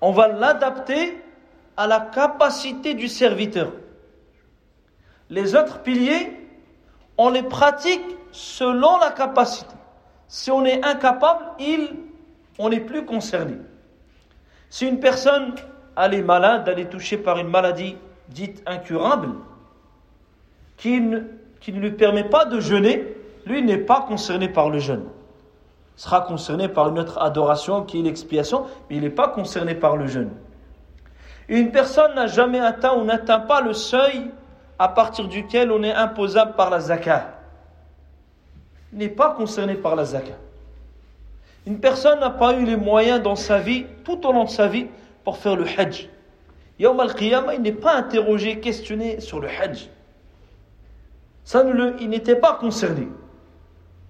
On 0.00 0.12
va 0.12 0.28
l'adapter 0.28 1.20
à 1.76 1.86
la 1.86 2.00
capacité 2.00 2.94
du 2.94 3.08
serviteur. 3.08 3.72
Les 5.30 5.54
autres 5.54 5.80
piliers, 5.80 6.32
on 7.18 7.30
les 7.30 7.42
pratique 7.42 8.04
selon 8.32 8.98
la 8.98 9.10
capacité. 9.10 9.74
Si 10.28 10.50
on 10.50 10.64
est 10.64 10.84
incapable, 10.84 11.44
on 12.58 12.68
n'est 12.68 12.80
plus 12.80 13.04
concerné. 13.04 13.56
Si 14.70 14.86
une 14.86 15.00
personne 15.00 15.54
elle 15.96 16.14
est 16.14 16.22
malade, 16.22 16.68
elle 16.70 16.78
est 16.78 16.90
touchée 16.90 17.16
par 17.16 17.38
une 17.38 17.48
maladie 17.48 17.96
dite 18.28 18.62
incurable, 18.66 19.30
qui 20.76 21.00
ne, 21.00 21.20
qui 21.60 21.72
ne 21.72 21.80
lui 21.80 21.92
permet 21.92 22.24
pas 22.24 22.44
de 22.44 22.60
jeûner, 22.60 23.16
lui 23.46 23.62
n'est 23.62 23.78
pas 23.78 24.02
concerné 24.02 24.48
par 24.48 24.68
le 24.68 24.78
jeûne. 24.78 25.04
Il 25.96 26.02
sera 26.02 26.20
concerné 26.20 26.68
par 26.68 26.88
une 26.88 26.98
autre 26.98 27.18
adoration 27.18 27.82
qui 27.84 28.00
est 28.00 28.02
l'expiation, 28.02 28.66
mais 28.90 28.96
il 28.96 29.02
n'est 29.02 29.10
pas 29.10 29.28
concerné 29.28 29.74
par 29.74 29.96
le 29.96 30.06
jeûne. 30.06 30.30
Une 31.48 31.70
personne 31.70 32.14
n'a 32.14 32.26
jamais 32.26 32.60
atteint 32.60 32.94
ou 32.94 33.04
n'atteint 33.04 33.40
pas 33.40 33.60
le 33.60 33.72
seuil 33.72 34.30
à 34.78 34.88
partir 34.88 35.28
duquel 35.28 35.70
on 35.70 35.82
est 35.82 35.92
imposable 35.92 36.54
par 36.54 36.70
la 36.70 36.80
zakat. 36.80 37.34
Il 38.92 38.98
n'est 38.98 39.08
pas 39.08 39.30
concerné 39.30 39.74
par 39.74 39.96
la 39.96 40.04
zakat. 40.04 40.38
Une 41.66 41.78
personne 41.80 42.20
n'a 42.20 42.30
pas 42.30 42.54
eu 42.54 42.64
les 42.64 42.76
moyens 42.76 43.20
dans 43.22 43.36
sa 43.36 43.58
vie, 43.58 43.86
tout 44.04 44.24
au 44.26 44.32
long 44.32 44.44
de 44.44 44.50
sa 44.50 44.68
vie, 44.68 44.86
pour 45.24 45.38
faire 45.38 45.56
le 45.56 45.64
hajj. 45.64 46.08
Yawm 46.78 47.00
al-Qiyamah, 47.00 47.54
il 47.54 47.62
n'est 47.62 47.72
pas 47.72 47.96
interrogé, 47.96 48.60
questionné 48.60 49.20
sur 49.20 49.40
le 49.40 49.48
hajj. 49.48 49.88
Ça 51.44 51.64
ne 51.64 51.72
le, 51.72 51.96
il 52.00 52.08
n'était 52.08 52.36
pas 52.36 52.54
concerné. 52.54 53.08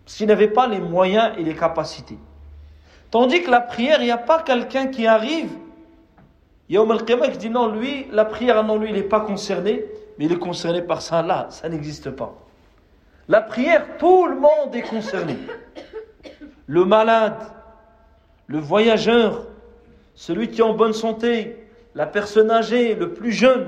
Qu'il 0.05 0.27
n'avait 0.27 0.49
pas 0.49 0.67
les 0.67 0.81
moyens 0.81 1.33
et 1.39 1.43
les 1.43 1.55
capacités. 1.55 2.19
Tandis 3.11 3.43
que 3.43 3.51
la 3.51 3.61
prière, 3.61 4.01
il 4.01 4.05
n'y 4.05 4.11
a 4.11 4.19
pas 4.19 4.43
quelqu'un 4.43 4.89
qui 4.89 5.07
arrive. 5.07 5.51
Yawm 6.69 6.91
al-Qiyamah 6.91 7.29
dit 7.29 7.51
non, 7.51 7.69
lui, 7.69 8.07
la 8.11 8.25
prière, 8.25 8.63
non, 8.65 8.79
lui, 8.79 8.89
il 8.89 8.95
n'est 8.95 9.03
pas 9.03 9.21
concerné, 9.21 9.85
mais 10.19 10.25
il 10.25 10.33
est 10.33 10.39
concerné 10.39 10.83
par 10.83 11.03
ça. 11.03 11.23
Là, 11.23 11.47
ça 11.51 11.69
n'existe 11.69 12.11
pas. 12.11 12.35
La 13.29 13.41
prière, 13.41 13.99
tout 13.99 14.27
le 14.27 14.37
monde 14.37 14.75
est 14.75 14.83
concerné. 14.83 15.37
Le 16.67 16.85
malade, 16.85 17.41
le 18.47 18.59
voyageur, 18.59 19.47
celui 20.15 20.51
qui 20.51 20.61
est 20.61 20.65
en 20.65 20.75
bonne 20.75 20.93
santé, 20.93 21.69
la 21.95 22.07
personne 22.07 22.51
âgée, 22.51 22.95
le 22.95 23.13
plus 23.13 23.33
jeune, 23.33 23.67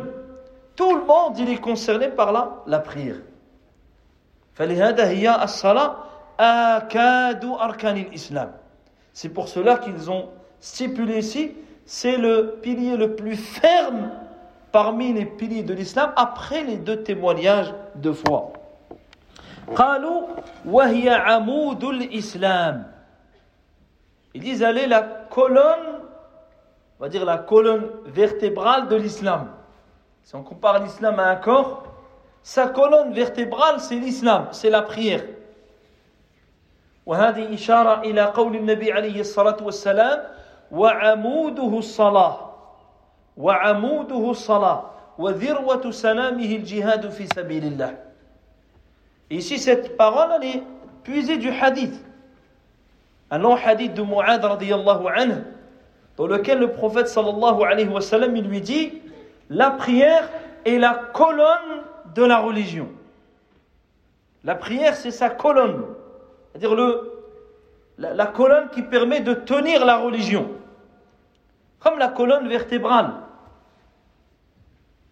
tout 0.76 0.94
le 0.94 1.04
monde 1.04 1.38
il 1.38 1.50
est 1.50 1.60
concerné 1.60 2.08
par 2.08 2.32
la, 2.32 2.62
la 2.66 2.78
prière. 2.78 3.16
C'est 9.12 9.28
pour 9.28 9.48
cela 9.48 9.78
qu'ils 9.78 10.10
ont 10.10 10.28
stipulé 10.60 11.18
ici, 11.18 11.54
c'est 11.87 12.17
le 12.17 12.59
pilier 12.61 12.97
le 12.97 13.15
plus 13.15 13.35
ferme 13.35 14.11
parmi 14.71 15.13
les 15.13 15.25
piliers 15.25 15.63
de 15.63 15.73
l'islam 15.73 16.11
après 16.15 16.63
les 16.63 16.77
deux 16.77 17.03
témoignages 17.03 17.73
de 17.95 18.11
foi. 18.11 18.53
Ils 24.35 24.41
disent, 24.41 24.61
elle 24.61 24.77
est 24.77 24.87
la 24.87 25.01
colonne 25.01 26.03
on 27.03 27.03
va 27.03 27.09
dire 27.09 27.25
la 27.25 27.37
colonne 27.37 27.89
vertébrale 28.05 28.87
de 28.87 28.95
l'islam. 28.95 29.49
Si 30.23 30.35
on 30.35 30.41
compare 30.43 30.81
l'islam 30.81 31.19
à 31.19 31.31
un 31.31 31.35
corps, 31.35 31.83
sa 32.41 32.67
colonne 32.67 33.11
vertébrale 33.13 33.81
c'est 33.81 33.95
l'islam, 33.95 34.47
c'est 34.51 34.69
la 34.69 34.81
prière. 34.81 35.23
وهذه 37.05 37.53
إشارة 37.53 38.01
إلى 38.07 38.21
قول 38.31 38.55
النبي 38.55 38.91
عليه 38.91 39.19
الصلاة 39.19 39.57
والسلام 39.59 40.19
وعموده 40.71 41.77
الصلاة 41.77 42.53
وعموده 43.37 44.31
الصلاة 44.31 44.83
وذروة 45.17 45.91
سنامه 45.91 46.55
الجهاد 46.55 47.09
في 47.09 47.27
سبيل 47.27 47.63
الله 47.63 47.97
Et 49.29 49.37
ici 49.37 49.57
cette 49.57 49.97
parole 49.97 50.29
elle 50.41 50.47
est 50.47 50.63
puisée 51.03 51.37
du 51.37 51.49
hadith 51.49 51.93
un 53.31 53.37
long 53.39 53.55
hadith 53.55 53.93
de 53.93 54.01
Mu'ad 54.03 54.43
radiyallahu 54.43 55.07
anhu 55.07 55.43
dans 56.17 56.27
lequel 56.27 56.59
le 56.59 56.71
prophète 56.71 57.07
sallallahu 57.07 57.63
alayhi 57.63 57.89
wa 57.89 58.01
sallam, 58.01 58.35
il 58.35 58.47
lui 58.47 58.61
dit 58.61 59.01
La 59.49 59.71
prière 59.71 60.29
est 60.65 60.77
la 60.77 60.93
colonne 61.13 61.81
de 62.13 62.23
la 62.23 62.39
religion. 62.39 62.89
La 64.43 64.55
prière, 64.55 64.95
c'est 64.95 65.11
sa 65.11 65.29
colonne. 65.29 65.83
C'est-à-dire 66.51 66.75
le, 66.75 67.11
la, 67.97 68.13
la, 68.13 68.25
colonne 68.27 68.69
qui 68.69 68.81
permet 68.81 69.21
de 69.21 69.33
tenir 69.33 69.85
la 69.85 69.97
religion. 69.97 70.49
Comme 71.79 71.99
la 71.99 72.07
colonne 72.09 72.47
vertébrale. 72.47 73.11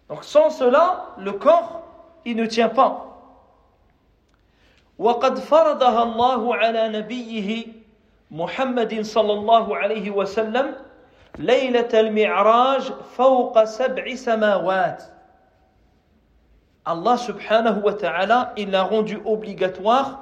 Donc 0.08 0.24
sans 0.24 0.50
cela, 0.50 1.14
le 1.18 1.32
corps, 1.32 1.82
il 2.24 2.36
ne 2.36 2.46
tient 2.46 2.68
pas. 2.68 3.08
وقد 4.98 5.38
فرضها 5.38 6.02
الله 6.02 6.56
على 6.56 6.88
نبيه 6.88 7.66
محمد 8.30 9.00
صلى 9.00 9.32
الله 9.32 9.76
عليه 9.76 10.10
وسلم 10.10 10.74
ليلة 11.38 11.88
المعراج 12.00 12.92
فوق 13.16 13.64
سبع 13.64 14.14
سماوات 14.14 15.02
Allah 16.84 17.14
subhanahu 17.16 17.82
wa 17.82 17.92
ta'ala, 17.94 18.52
il 18.56 18.74
a 18.74 18.82
rendu 18.82 19.22
obligatoire 19.24 20.18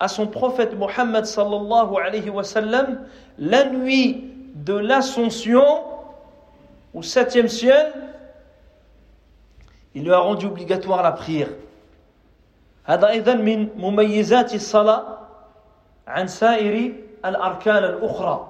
à 0.00 0.08
son 0.08 0.26
prophète 0.26 0.76
Mohammed 0.78 1.24
sallallahu 1.24 1.96
alayhi 2.02 2.30
wa 2.30 2.44
sallam 2.44 3.00
la 3.38 3.64
nuit 3.64 4.24
de 4.54 4.74
l'ascension 4.74 5.64
au 6.94 7.02
septième 7.02 7.48
ciel, 7.48 7.92
il 9.94 10.04
lui 10.04 10.12
a 10.12 10.18
rendu 10.18 10.46
obligatoire 10.46 11.02
la 11.02 11.12
prière. 11.12 11.50
هذا 12.84 13.08
أيضا 13.08 13.34
من 13.34 13.68
مميزات 13.76 14.54
الصلاة 14.54 15.18
عن 16.06 16.26
سائر 16.26 16.92
الأركان 17.24 17.84
الأخرى. 17.84 18.48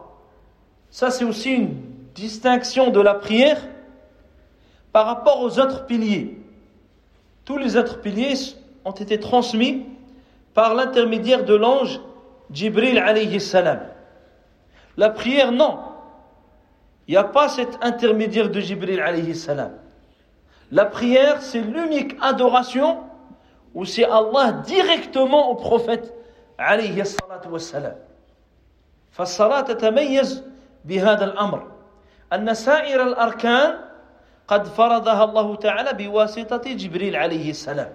Ça 0.91 1.11
c'est 1.11 1.25
aussi 1.25 1.55
une 1.55 1.75
distinction 2.15 2.91
de 2.91 3.01
la 3.01 3.15
prière 3.15 3.61
par 4.93 5.07
rapport 5.07 5.41
aux 5.43 5.59
autres 5.59 5.87
piliers. 5.87 6.39
Tous 7.45 7.59
les 7.59 7.77
autres 7.77 8.01
piliers 8.01 8.35
ont 8.85 8.93
été 8.93 9.19
transmis 9.19 9.87
par 10.55 10.75
l'intermédiaire 10.75 11.45
de 11.45 11.55
l'ange 11.55 12.01
Jibril 12.51 12.99
alayhi 12.99 13.41
salam. 13.41 13.81
La 14.97 15.11
prière, 15.11 15.53
non. 15.53 15.79
Il 17.07 17.13
n'y 17.13 17.17
a 17.17 17.25
pas 17.25 17.49
cet 17.49 17.79
intermédiaire 17.83 18.51
de 18.51 18.61
Jibril 18.61 19.01
alayhi 19.01 19.35
salam. 19.35 19.73
La 20.71 20.85
prière, 20.85 21.41
c'est 21.41 21.61
l'unique 21.61 22.17
adoration 22.21 22.99
où 23.75 23.85
c'est 23.85 24.05
Allah 24.05 24.53
directement 24.67 25.51
au 25.51 25.55
prophète 25.55 26.13
alayhi 26.59 27.05
salatu 27.05 27.49
wassalam. 27.49 27.95
فالصلاة 29.19 29.61
تتميز 29.61 30.45
بهذا 30.85 31.25
الأمر 31.25 31.67
أن 32.33 32.55
سائر 32.55 33.03
الأركان 33.03 33.79
قد 34.49 34.67
فرضها 34.67 35.25
الله 35.25 35.57
تعالى 35.57 35.93
بواسطة 35.93 36.73
جبريل 36.73 37.17
عليه 37.17 37.51
السلام 37.51 37.93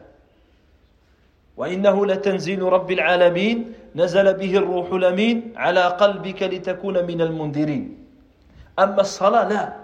وإنه 1.59 2.07
لتنزيل 2.07 2.63
رب 2.63 2.91
العالمين 2.91 3.73
نزل 3.99 4.35
به 4.35 4.57
الروح 4.57 4.93
الأمين 4.93 5.53
على 5.57 5.85
قلبك 5.99 6.43
لتكون 6.43 7.05
من 7.05 7.21
المنذرين. 7.21 7.99
أما 8.79 9.01
الصلاة 9.01 9.49
لا. 9.49 9.77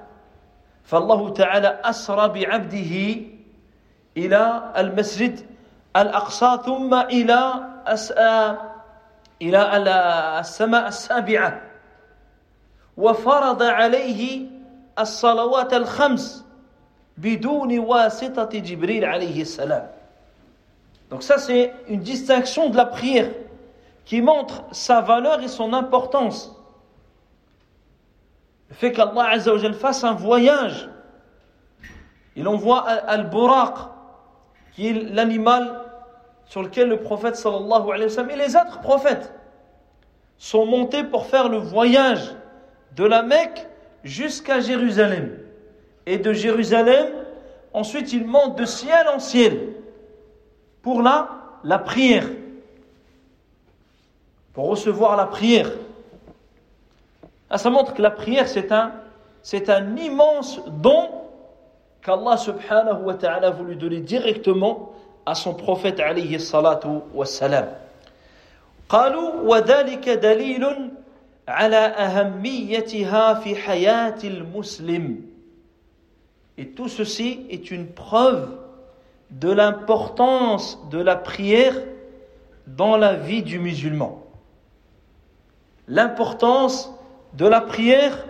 فالله 0.85 1.29
تعالى 1.35 1.81
أسرى 1.85 2.29
بعبده 2.29 2.95
إلى 4.17 4.43
المسجد 4.77 5.41
الأقصى 5.97 6.59
ثم 6.65 6.95
إلى 6.95 7.41
إلى 9.43 9.61
السماء 10.41 10.89
السابعة. 10.89 11.61
وفرض 12.97 13.63
عليه 13.63 14.47
الصلوات 14.99 15.75
الخمس 15.75 16.45
بدون 17.19 17.79
واسطة 17.79 18.53
جبريل 18.59 19.05
عليه 19.05 19.43
السلام. 19.43 20.04
Donc 21.15 21.23
ça 21.23 21.39
c'est 21.39 21.73
une 21.87 22.01
distinction 22.01 22.71
de 22.71 22.77
la 22.77 22.87
prière 22.87 23.31
qui 24.05 24.21
montre 24.21 24.65
sa 24.73 25.01
valeur 25.01 25.41
et 25.45 25.47
son 25.47 25.73
importance. 25.73 26.61
Le 28.69 28.75
fait 28.75 28.91
qu'Allah 28.91 29.39
fasse 29.75 30.03
un 30.03 30.15
voyage, 30.15 30.89
il 32.35 32.49
envoie 32.49 32.81
Al-Buraq, 32.81 33.77
qui 34.73 34.89
est 34.89 34.93
l'animal 35.15 35.83
sur 36.47 36.65
lequel 36.65 36.89
le 36.89 36.99
prophète 36.99 37.37
sallallahu 37.37 37.93
et 37.95 38.37
les 38.37 38.57
autres 38.57 38.81
prophètes 38.81 39.33
sont 40.37 40.67
montés 40.67 41.05
pour 41.05 41.27
faire 41.27 41.49
le 41.49 41.59
voyage 41.59 42.35
de 42.97 43.05
la 43.05 43.23
Mecque 43.23 43.69
jusqu'à 44.03 44.59
Jérusalem. 44.59 45.39
Et 46.07 46.19
de 46.19 46.33
Jérusalem, 46.33 47.07
ensuite 47.73 48.13
ils 48.13 48.27
montent 48.27 48.59
de 48.59 48.65
ciel 48.65 49.07
en 49.15 49.21
ciel 49.21 49.74
pour 50.84 51.02
la, 51.02 51.30
la 51.64 51.80
prière, 51.80 52.28
pour 54.54 54.70
recevoir 54.70 55.16
la 55.16 55.26
prière. 55.26 55.72
Ah, 57.50 57.58
ça 57.58 57.70
montre 57.70 57.94
que 57.94 58.02
la 58.02 58.12
prière, 58.12 58.48
c'est 58.48 58.72
un, 58.72 58.92
c'est 59.42 59.70
un 59.70 59.96
immense 59.98 60.62
don 60.68 61.10
qu'Allah 62.02 62.38
subhanahu 62.38 63.04
wa 63.04 63.14
ta'ala 63.16 63.48
a 63.48 63.52
voulu 63.52 63.76
donner 63.76 64.00
directement 64.00 64.94
à 65.26 65.36
son 65.36 65.54
prophète 65.54 66.00
alayhi 66.00 66.40
salatu 66.40 66.88
wa 67.14 67.26
salam. 67.26 67.66
قالوا 68.90 69.42
وذلك 69.46 70.10
دليل 70.10 70.66
على 71.48 71.76
أهميتها 71.78 73.34
في 73.34 73.56
حياة 73.56 74.18
المسلم 74.24 75.22
Et 76.58 76.70
tout 76.76 76.90
ceci 76.90 77.46
est 77.52 77.72
une 77.72 77.88
preuve 77.88 78.50
de 79.32 79.52
l'importance 79.52 80.80
de 80.90 81.00
la 81.00 81.16
prière 81.16 81.76
dans 82.68 82.98
la 82.98 83.14
vie 83.14 83.44
du 83.44 83.60
musulman. 83.60 84.24
L'importance 85.88 86.92
de 87.34 87.48
la 87.48 87.62
prière 87.62 88.26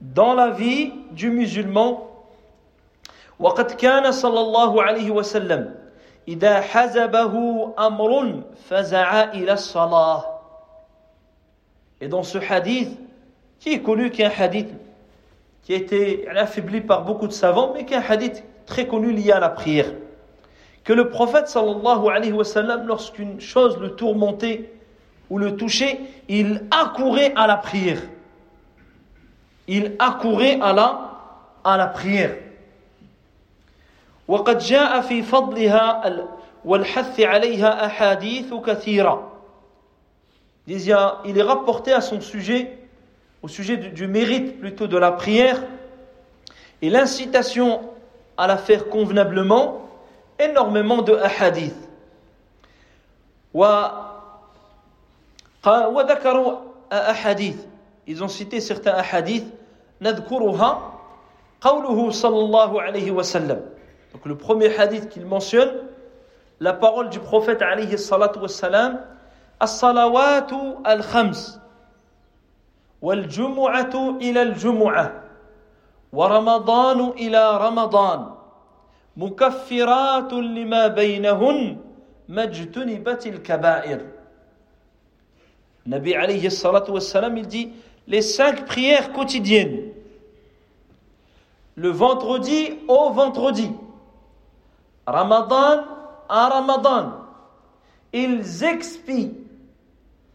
dans 0.00 0.34
la 0.34 0.50
vie 0.50 0.92
du 1.12 1.30
musulman. 1.30 2.02
وقد 3.38 3.70
كان 3.76 4.12
صلى 4.12 4.40
الله 4.40 4.82
عليه 4.82 5.10
وسلم 5.10 5.74
إذا 6.28 6.60
حزبه 6.60 7.34
أمر 7.78 8.42
فزع 8.68 9.24
إلى 9.32 9.52
الصلاة. 9.52 10.24
Et 12.00 12.08
dans 12.08 12.22
ce 12.22 12.38
hadith, 12.38 12.98
qui 13.58 13.72
est 13.72 13.82
connu, 13.82 14.10
qui 14.10 14.22
est 14.22 14.26
un 14.26 14.42
hadith 14.42 14.68
qui 15.62 15.74
a 15.74 15.76
été 15.76 16.28
affaibli 16.28 16.80
par 16.80 17.04
beaucoup 17.04 17.26
de 17.26 17.32
savants, 17.32 17.72
mais 17.74 17.84
qui 17.84 17.94
est 17.94 17.96
un 17.96 18.04
hadith 18.08 18.44
très 18.66 18.86
connu 18.86 19.12
lié 19.12 19.32
à 19.32 19.40
la 19.40 19.48
prière. 19.48 19.90
Que 20.84 20.92
le 20.92 21.08
prophète 21.08 21.48
sallallahu 21.48 22.08
alayhi 22.08 22.32
wa 22.32 22.44
sallam, 22.44 22.86
lorsqu'une 22.86 23.40
chose 23.40 23.78
le 23.78 23.96
tourmentait 23.96 24.70
ou 25.30 25.38
le 25.38 25.56
touchait, 25.56 26.00
il 26.28 26.62
accourait 26.70 27.32
à 27.34 27.46
la 27.46 27.56
prière. 27.56 28.00
Il 29.68 29.96
accourait 29.98 30.58
à 30.60 30.72
la, 30.72 31.10
à 31.64 31.76
la 31.76 31.86
prière. 31.88 32.36
وقد 34.28 34.58
جاء 34.58 35.00
في 35.00 35.22
فضلها 35.22 36.02
والحث 36.64 37.20
عليها 37.20 37.86
أحاديث 37.86 38.54
كثيرة. 38.54 39.32
Il 40.66 41.38
est 41.38 41.42
rapporté 41.42 41.92
à 41.92 42.00
son 42.00 42.20
sujet 42.20 42.76
au 43.42 43.48
sujet 43.48 43.76
du, 43.76 43.90
du, 43.90 44.08
mérite 44.08 44.58
plutôt 44.58 44.88
de 44.88 44.98
la 44.98 45.12
prière 45.12 45.62
et 46.82 46.90
l'incitation 46.90 47.80
à 48.36 48.48
la 48.48 48.56
faire 48.56 48.88
convenablement, 48.88 49.88
énormément 50.41 51.01
de 51.01 51.15
hadith. 51.39 51.75
وذكروا 55.63 56.57
أحاديث 56.91 57.55
ils 58.07 58.23
ont 58.23 58.27
cité 58.27 58.59
certains 58.59 58.93
ahadith. 58.93 59.45
نذكرها 60.01 60.91
قوله 61.61 62.11
صلى 62.11 62.39
الله 62.39 62.81
عليه 62.81 63.11
وسلم 63.11 63.61
donc 64.13 64.25
le 64.25 64.35
premier 64.35 64.75
hadith 64.77 65.09
qu'il 65.09 65.25
mentionne 65.25 65.71
la 66.59 66.73
parole 66.73 67.09
du 67.09 67.19
prophète 67.19 67.61
عليه 67.61 67.93
الصلاة 67.93 68.31
والسلام 68.41 69.05
الصلوات 69.61 70.51
الخمس 70.87 71.59
والجمعة 73.01 74.17
إلى 74.21 74.41
الجمعة 74.41 75.21
ورمضان 76.13 76.99
إلى 77.09 77.57
رمضان 77.57 78.40
مكفرات 79.16 80.32
لما 80.32 80.86
بينهن 80.86 81.76
ما 82.28 82.42
اجتنبت 82.42 83.26
الكبائر 83.26 84.00
Nabi 85.86 86.14
alayhi 86.16 86.50
salatu 86.50 86.92
wassalam, 86.92 87.36
il 87.36 87.46
dit 87.46 87.70
les 88.08 88.22
cinq 88.22 88.66
prières 88.66 89.12
quotidiennes. 89.12 89.92
Le 91.76 91.90
vendredi 91.90 92.70
au 92.88 93.10
vendredi. 93.10 93.70
Ramadan 95.06 95.84
à 96.28 96.48
Ramadan. 96.48 97.12
Ils 98.12 98.64
expient 98.64 99.34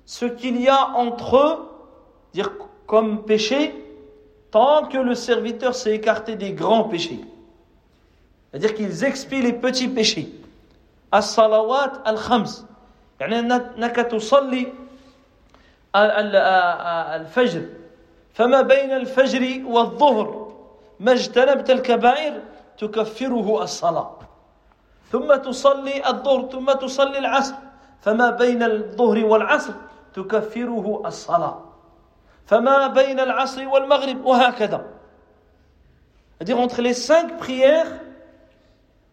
ce 0.06 0.26
qu'il 0.26 0.62
y 0.62 0.70
a 0.70 0.90
entre 0.96 1.38
eux 1.38 1.70
dire 2.34 2.52
comme 2.86 3.24
péché, 3.24 3.74
tant 4.52 4.86
que 4.86 4.98
le 4.98 5.16
serviteur 5.16 5.76
s'est 5.76 5.96
écarté 5.96 6.36
des 6.36 6.54
grands 6.54 6.84
péchés. 6.86 7.20
C'est-à-dire 8.51 8.75
qu'ils 8.75 9.05
expient 9.05 9.43
les 9.43 9.53
petits 9.53 9.89
péchés. 9.89 10.29
As-salawat 11.13 12.03
al-khams. 12.05 12.65
يعني 13.21 13.39
انك 13.41 13.97
تصلي 13.97 14.73
الفجر 15.97 17.63
فما 18.35 18.61
بين 18.63 18.93
الفجر 18.93 19.63
والظهر 19.67 20.53
ما 21.01 21.13
اجتنبت 21.13 21.71
الكبائر 21.71 22.41
تكفره 22.79 23.63
الصلاة 23.63 24.11
ثم 25.13 25.35
تصلي 25.35 26.09
الظهر 26.09 26.49
ثم 26.53 26.73
تصلي 26.73 27.19
العصر 27.19 27.55
فما 28.01 28.31
بين 28.31 28.63
الظهر 28.63 29.25
والعصر 29.25 29.73
تكفره 30.15 31.03
الصلاة 31.07 31.61
فما 32.47 32.87
بين 32.87 33.21
العصر 33.21 33.69
والمغرب 33.69 34.25
وهكذا 34.25 34.85
c'est-à-dire 36.39 36.61
entre 36.61 36.83
les 36.83 36.93
cinq 36.93 37.39
prières 37.39 37.89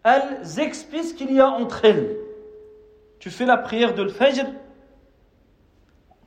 elles 0.05 0.59
expient 0.59 1.03
ce 1.03 1.15
qu'il 1.15 1.33
y 1.33 1.41
a 1.41 1.49
entre 1.49 1.85
elles 1.85 2.17
tu 3.19 3.31
fais 3.31 3.47
la 3.47 3.57
prière 3.57 3.95
de 3.95 4.03
l'Fajr 4.03 4.47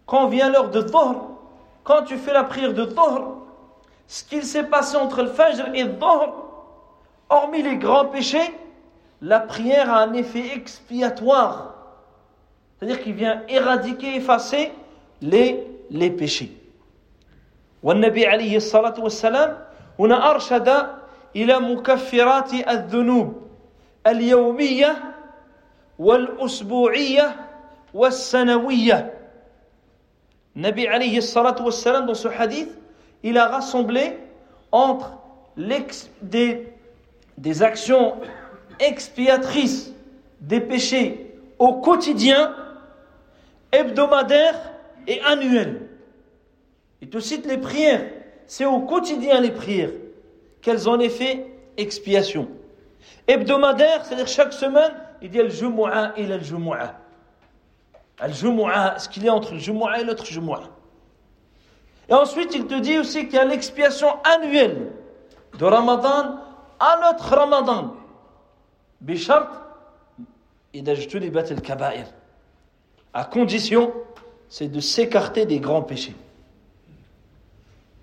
quand 0.06 0.28
vient 0.28 0.50
l'heure 0.50 0.70
de 0.70 0.82
Dhuhr 0.82 1.30
quand 1.84 2.04
tu 2.04 2.18
fais 2.18 2.34
la 2.34 2.44
prière 2.44 2.74
de 2.74 2.86
Dhuhr 2.86 3.38
ce 4.08 4.24
qu'il 4.24 4.44
s'est 4.44 4.64
passé 4.66 4.98
entre 4.98 5.22
le 5.24 5.30
Fajr 5.30 5.74
et 5.74 5.84
le 5.84 5.94
Dhuhr 5.94 6.34
hormis 7.30 7.64
les 7.64 7.78
grands 7.78 8.06
péchés 8.06 8.54
la 9.22 9.40
prière 9.40 9.94
a 9.94 10.02
un 10.02 10.14
effet 10.14 10.54
expiatoire 10.56 11.76
c'est-à-dire 12.78 13.04
qu'il 13.04 13.14
vient 13.14 13.44
éradiquer, 13.48 14.16
effacer 14.16 14.72
les, 15.22 15.68
les 15.92 16.10
péchés 16.10 16.58
والنبي 17.84 18.28
عليه 18.28 18.58
الصلاة 18.58 19.00
والسلام 19.00 19.58
هنا 20.00 20.32
أرشد 20.32 20.70
إلى 21.36 21.60
مكفرات 21.60 22.54
الذنوب 22.54 23.42
اليومية 24.08 25.16
والأسبوعية 26.00 27.36
والسنوية 27.94 29.18
Nabi 30.56 30.86
alayhi 30.88 31.22
salatu 31.22 31.64
wassalam 31.64 32.06
dans 32.06 32.14
ce 32.14 32.28
hadith, 32.28 32.70
il 33.24 33.38
a 33.38 33.48
rassemblé 33.48 34.18
entre 34.72 35.14
des, 36.22 36.68
des 37.38 37.64
actions 37.64 38.16
expiatrices 38.80 39.94
des 40.42 40.60
péchés 40.60 41.36
au 41.60 41.76
quotidien, 41.76 42.56
hebdomadaire 43.72 44.74
et 45.08 45.22
annuel. 45.22 45.88
Il 47.02 47.10
te 47.10 47.20
cite 47.20 47.46
les 47.46 47.58
prières. 47.58 48.06
C'est 48.48 48.66
au 48.66 48.82
quotidien 48.82 49.40
les 49.40 49.52
prières 49.52 49.92
qu'elles 50.62 50.90
ont 50.90 51.00
effet 51.00 51.46
expiation. 51.78 52.50
Hebdomadaire, 53.28 54.06
c'est-à-dire 54.06 54.28
chaque 54.28 54.54
semaine, 54.54 54.92
il 55.22 55.30
dit 55.30 55.40
al-jumu'a 55.40 56.14
et 56.18 56.32
al-jumu'a. 56.32 56.96
Al-jumu'a, 58.20 59.00
ce 59.00 59.10
qu'il 59.10 59.24
y 59.24 59.30
a 59.30 59.34
entre 59.34 59.54
le 59.54 59.60
jumu'a 59.60 60.00
et 60.00 60.04
l'autre 60.04 60.26
jumu'a. 60.26 60.62
Et 62.10 62.14
ensuite, 62.14 62.54
il 62.54 62.68
te 62.68 62.76
dit 62.76 62.98
aussi 62.98 63.26
qu'il 63.26 63.36
y 63.36 63.40
a 63.40 63.46
l'expiation 63.46 64.10
annuelle 64.24 64.92
de 65.58 65.66
Ramadan 65.66 66.40
à 66.80 67.00
l'autre 67.02 67.36
Ramadan. 67.36 67.96
Bishart, 69.00 69.50
al-kaba'ir. 70.74 72.06
À 73.14 73.26
condition, 73.26 73.94
c'est 74.50 74.68
de 74.68 74.80
s'écarter 74.80 75.46
des 75.46 75.60
grands 75.60 75.84
péchés. 75.84 76.16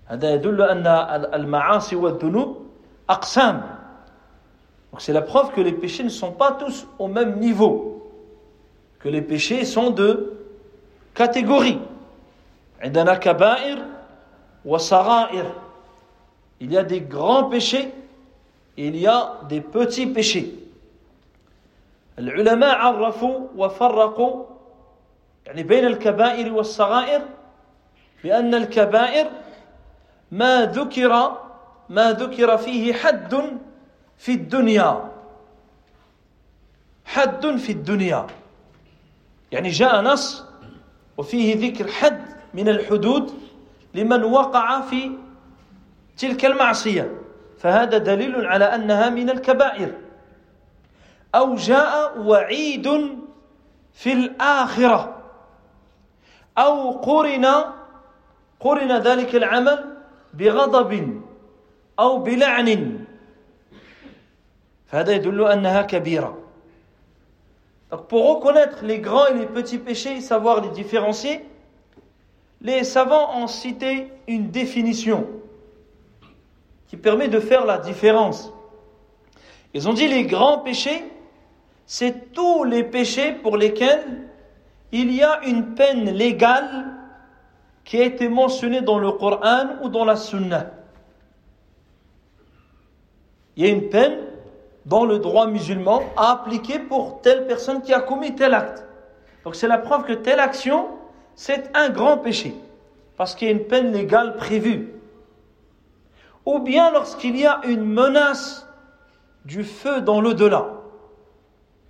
هذا 0.09 0.33
يدل 0.33 0.61
أن 0.61 0.87
المعاصي 1.33 1.95
والذنوب 1.95 2.65
أقسام 3.09 3.72
donc 4.93 5.01
c'est 5.01 5.13
la 5.13 5.21
preuve 5.21 5.51
que 5.51 5.61
les 5.61 5.71
péchés 5.71 6.03
ne 6.03 6.09
sont 6.09 6.31
pas 6.31 6.53
tous 6.53 6.87
au 6.97 7.07
même 7.07 7.39
niveau 7.39 8.11
que 8.99 9.09
les 9.09 9.21
péchés 9.21 9.65
sont 9.65 9.91
de 9.91 10.33
catégories 11.13 11.79
عندنا 12.81 13.13
كبائر 13.15 13.77
وصغائر 14.65 15.45
il 16.61 16.71
y 16.71 16.77
a 16.77 16.83
des 16.83 17.01
grands 17.01 17.45
péchés 17.45 17.93
et 18.77 18.87
il 18.87 18.95
y 18.95 19.07
a 19.07 19.39
des 19.49 19.61
petits 19.61 20.07
péchés 20.07 20.53
العلماء 22.19 22.75
عرفوا 22.75 23.47
وفرقوا 23.55 24.45
يعني 25.45 25.63
بين 25.63 25.85
الكبائر 25.85 26.53
والصغائر 26.53 27.21
بأن 28.23 28.55
الكبائر 28.55 29.27
ما 30.31 30.65
ذكر 30.65 31.37
ما 31.89 32.11
ذكر 32.11 32.57
فيه 32.57 32.93
حد 32.93 33.59
في 34.18 34.32
الدنيا. 34.32 35.10
حد 37.04 37.46
في 37.56 37.72
الدنيا. 37.72 38.26
يعني 39.52 39.68
جاء 39.68 40.00
نص 40.00 40.44
وفيه 41.16 41.68
ذكر 41.68 41.90
حد 41.90 42.24
من 42.54 42.68
الحدود 42.68 43.32
لمن 43.94 44.24
وقع 44.24 44.80
في 44.80 45.10
تلك 46.18 46.44
المعصية. 46.44 47.20
فهذا 47.58 47.98
دليل 47.98 48.46
على 48.46 48.64
أنها 48.64 49.10
من 49.10 49.30
الكبائر. 49.30 49.94
أو 51.34 51.54
جاء 51.54 52.18
وعيد 52.20 53.16
في 53.92 54.12
الآخرة. 54.12 55.22
أو 56.58 56.90
قرن 56.90 57.46
قرن 58.60 58.92
ذلك 58.92 59.34
العمل 59.34 59.96
بغضب 60.34 61.22
أو 61.98 62.18
بلعن. 62.18 63.03
Donc 67.90 68.08
pour 68.08 68.36
reconnaître 68.36 68.84
les 68.84 68.98
grands 68.98 69.26
et 69.26 69.34
les 69.34 69.46
petits 69.46 69.78
péchés, 69.78 70.20
savoir 70.20 70.60
les 70.60 70.70
différencier, 70.70 71.44
les 72.60 72.84
savants 72.84 73.36
ont 73.42 73.46
cité 73.46 74.10
une 74.26 74.50
définition 74.50 75.26
qui 76.88 76.96
permet 76.96 77.28
de 77.28 77.40
faire 77.40 77.66
la 77.66 77.78
différence. 77.78 78.52
Ils 79.74 79.88
ont 79.88 79.92
dit 79.92 80.08
les 80.08 80.24
grands 80.24 80.58
péchés, 80.58 81.04
c'est 81.86 82.32
tous 82.32 82.64
les 82.64 82.84
péchés 82.84 83.32
pour 83.32 83.56
lesquels 83.56 84.28
il 84.92 85.12
y 85.12 85.22
a 85.22 85.40
une 85.44 85.74
peine 85.74 86.10
légale 86.10 86.94
qui 87.84 88.00
a 88.00 88.04
été 88.04 88.28
mentionnée 88.28 88.80
dans 88.80 88.98
le 88.98 89.12
Coran 89.12 89.76
ou 89.82 89.88
dans 89.88 90.04
la 90.04 90.16
Sunna. 90.16 90.70
Il 93.56 93.66
y 93.66 93.68
a 93.68 93.72
une 93.72 93.88
peine 93.88 94.18
dans 94.86 95.04
le 95.04 95.18
droit 95.18 95.46
musulman 95.46 96.02
à 96.16 96.32
appliquer 96.32 96.78
pour 96.78 97.20
telle 97.22 97.46
personne 97.46 97.82
qui 97.82 97.92
a 97.94 98.00
commis 98.00 98.34
tel 98.34 98.54
acte. 98.54 98.84
Donc 99.44 99.54
c'est 99.54 99.68
la 99.68 99.78
preuve 99.78 100.04
que 100.04 100.12
telle 100.12 100.40
action, 100.40 100.88
c'est 101.34 101.70
un 101.76 101.88
grand 101.90 102.18
péché, 102.18 102.54
parce 103.16 103.34
qu'il 103.34 103.48
y 103.48 103.50
a 103.50 103.54
une 103.54 103.66
peine 103.66 103.92
légale 103.92 104.36
prévue. 104.36 104.92
Ou 106.46 106.58
bien 106.58 106.90
lorsqu'il 106.92 107.36
y 107.36 107.46
a 107.46 107.60
une 107.64 107.84
menace 107.84 108.68
du 109.44 109.64
feu 109.64 110.00
dans 110.00 110.20
l'au-delà. 110.20 110.66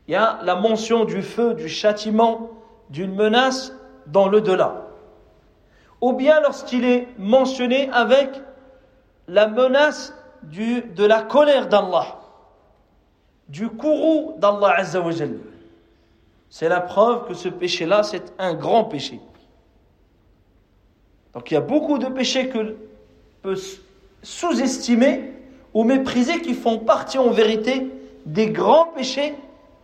Il 0.07 0.13
y 0.13 0.17
a 0.17 0.39
la 0.43 0.55
mention 0.55 1.05
du 1.05 1.23
feu, 1.23 1.55
du 1.55 1.69
châtiment, 1.69 2.51
d'une 2.91 3.15
menace 3.15 3.73
dans 4.07 4.29
l'au-delà. 4.29 4.87
Ou 6.01 6.13
bien 6.13 6.41
lorsqu'il 6.41 6.85
est 6.85 7.09
mentionné 7.19 7.89
avec 7.91 8.29
la 9.27 9.47
menace 9.47 10.15
du, 10.43 10.83
de 10.83 11.05
la 11.05 11.23
colère 11.23 11.69
d'Allah 11.69 12.19
du 13.49 13.69
courroux 13.69 14.35
d'Allah 14.39 14.75
Azzawajal. 14.79 15.39
C'est 16.51 16.69
la 16.69 16.81
preuve 16.81 17.27
que 17.27 17.35
ce 17.35 17.49
péché-là, 17.49 18.03
c'est 18.03 18.33
un 18.39 18.55
grand 18.55 18.85
péché. 18.85 19.21
Donc 21.35 21.51
il 21.51 21.55
y 21.55 21.57
a 21.57 21.61
beaucoup 21.61 21.99
de 21.99 22.07
péchés 22.07 22.49
que 22.49 22.77
peut 23.43 23.59
sous-estimer 24.23 25.33
ou 25.75 25.85
mépriser 25.85 26.41
qui 26.41 26.55
font 26.55 26.79
partie 26.79 27.19
en 27.19 27.31
vérité 27.31 27.91
des 28.25 28.51
grands 28.51 28.87
péchés 28.87 29.35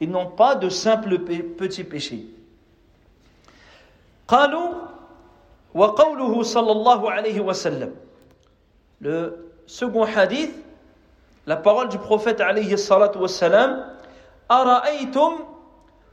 et 0.00 0.06
non 0.06 0.26
pas 0.26 0.54
de 0.54 0.68
simples 0.68 1.18
petits 1.18 1.84
péchés. 1.84 2.24
Le 9.00 9.52
second 9.66 10.04
hadith 10.04 10.54
la 11.46 11.56
parole 11.56 11.88
du 11.88 11.98
prophète 11.98 12.40
alayhi 12.40 12.76
salatu 12.78 13.18
wassalam 13.18 13.86
أرأيتم 14.50 15.32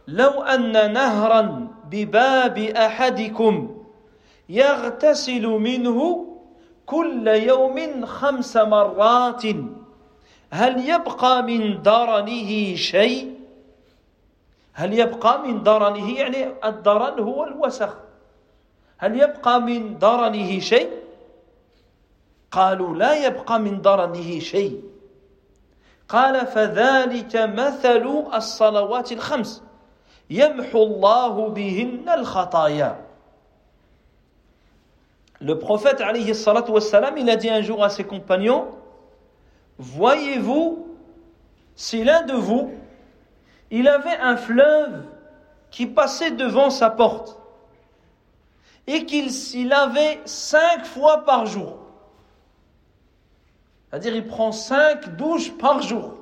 لو 0.07 0.29
أن 0.29 0.93
نهرا 0.93 1.67
بباب 1.89 2.57
أحدكم 2.57 3.77
يغتسل 4.49 5.47
منه 5.47 6.25
كل 6.85 7.27
يوم 7.27 8.05
خمس 8.05 8.57
مرات 8.57 9.43
هل 10.51 10.89
يبقى 10.89 11.43
من 11.43 11.81
درنه 11.81 12.75
شيء 12.75 13.39
هل 14.73 14.99
يبقى 14.99 15.41
من 15.41 15.63
درنه 15.63 16.13
يعني 16.17 16.53
الدرن 16.65 17.19
هو 17.19 17.43
الوسخ 17.43 17.97
هل 18.97 19.21
يبقى 19.21 19.61
من 19.61 19.97
درنه 19.97 20.59
شيء 20.59 20.89
قالوا 22.51 22.95
لا 22.95 23.25
يبقى 23.25 23.59
من 23.59 23.81
درنه 23.81 24.39
شيء 24.39 24.81
قال 26.08 26.46
فذلك 26.46 27.36
مثل 27.36 28.26
الصلوات 28.34 29.12
الخمس 29.12 29.62
يمحو 30.30 30.82
الله 30.82 31.48
بهن 31.48 32.08
الخطايا 32.08 32.96
Le 35.40 35.58
prophète 35.58 36.00
alayhi 36.00 36.34
salatu 36.36 36.70
wassalam, 36.70 37.18
il 37.18 37.28
a 37.28 37.34
dit 37.34 37.50
un 37.50 37.62
jour 37.62 37.82
à 37.82 37.88
ses 37.88 38.04
compagnons 38.04 38.68
Voyez-vous 39.78 40.86
si 41.74 42.04
l'un 42.04 42.22
de 42.22 42.34
vous 42.34 42.72
il 43.72 43.88
avait 43.88 44.18
un 44.18 44.36
fleuve 44.36 45.02
qui 45.70 45.86
passait 45.86 46.30
devant 46.30 46.68
sa 46.68 46.90
porte 46.90 47.38
et 48.86 49.06
qu'il 49.06 49.30
s'y 49.30 49.64
lavait 49.64 50.20
cinq 50.26 50.84
fois 50.84 51.24
par 51.24 51.46
jour 51.46 51.75
c'est-à-dire, 53.90 54.16
il 54.16 54.26
prend 54.26 54.52
cinq 54.52 55.16
douches 55.16 55.52
par 55.58 55.82
jour. 55.82 56.14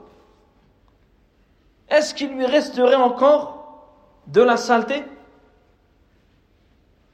Est-ce 1.89 2.15
qu'il 2.15 2.31
lui 2.31 2.47
resterait 2.47 2.97
encore 2.97 3.87
de 4.27 4.43
la 4.43 4.57
saleté 4.57 5.05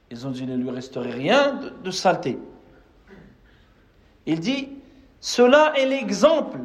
Ils 0.09 0.25
ont 0.25 0.31
dit, 0.31 0.41
il 0.41 0.49
ne 0.49 0.57
lui 0.57 0.71
resterait 0.71 1.11
rien 1.11 1.53
de, 1.53 1.69
de 1.69 1.91
saleté. 1.91 2.39
Il 4.25 4.39
dit, 4.39 4.69
cela 5.19 5.73
est 5.77 5.85
l'exemple 5.85 6.59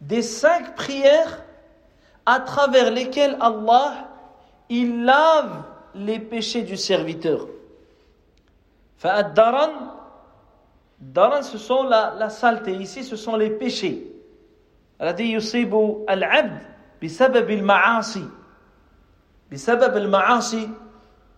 des 0.00 0.22
cinq 0.22 0.74
prières 0.74 1.44
à 2.26 2.40
travers 2.40 2.90
lesquelles 2.90 3.36
Allah, 3.40 4.08
il 4.68 5.04
lave 5.04 5.62
les 5.94 6.18
péchés 6.18 6.62
du 6.62 6.76
serviteur. 6.76 7.46
فَأَدَّرًا 8.98 9.99
Daran, 11.00 11.42
ce 11.42 11.58
sont 11.58 11.82
la, 11.84 12.14
la 12.18 12.30
saleté. 12.30 12.72
Ici, 12.72 13.04
ce 13.04 13.16
sont 13.16 13.36
les 13.36 13.50
péchés. 13.50 14.12
الذي 15.02 15.32
يصيب 15.32 16.04
العبد 16.10 16.62
بسبب 17.02 17.50
المعاصي 17.50 18.28
بسبب 19.52 19.96
المعاصي 19.96 20.70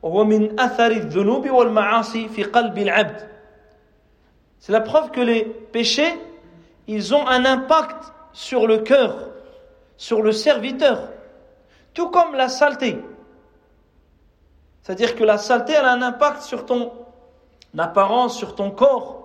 وهو 0.02 0.24
من 0.24 0.61
أثر 0.61 0.90
الذنوب 0.90 1.50
والمعاصي 1.50 2.28
في 2.28 2.42
قلب 2.42 2.78
العبد 2.78 3.28
C'est 4.61 4.72
la 4.72 4.80
preuve 4.80 5.12
que 5.12 5.20
les 5.20 5.44
péchés, 5.44 6.18
ils 6.88 7.14
ont 7.14 7.24
un 7.28 7.44
impact 7.44 8.12
sur 8.32 8.66
le 8.66 8.78
cœur, 8.78 9.28
sur 9.96 10.20
le 10.20 10.32
serviteur, 10.32 11.11
tout 11.94 12.11
comme 12.11 12.34
la 12.34 12.48
saleté. 12.48 12.98
C'est-à-dire 14.82 15.14
que 15.14 15.22
la 15.22 15.38
saleté, 15.38 15.74
elle 15.74 15.84
a 15.84 15.92
un 15.92 16.02
impact 16.02 16.42
sur 16.42 16.66
ton 16.66 16.92
apparence, 17.76 18.37
sur 18.37 18.56
ton 18.56 18.72
corps 18.72 19.21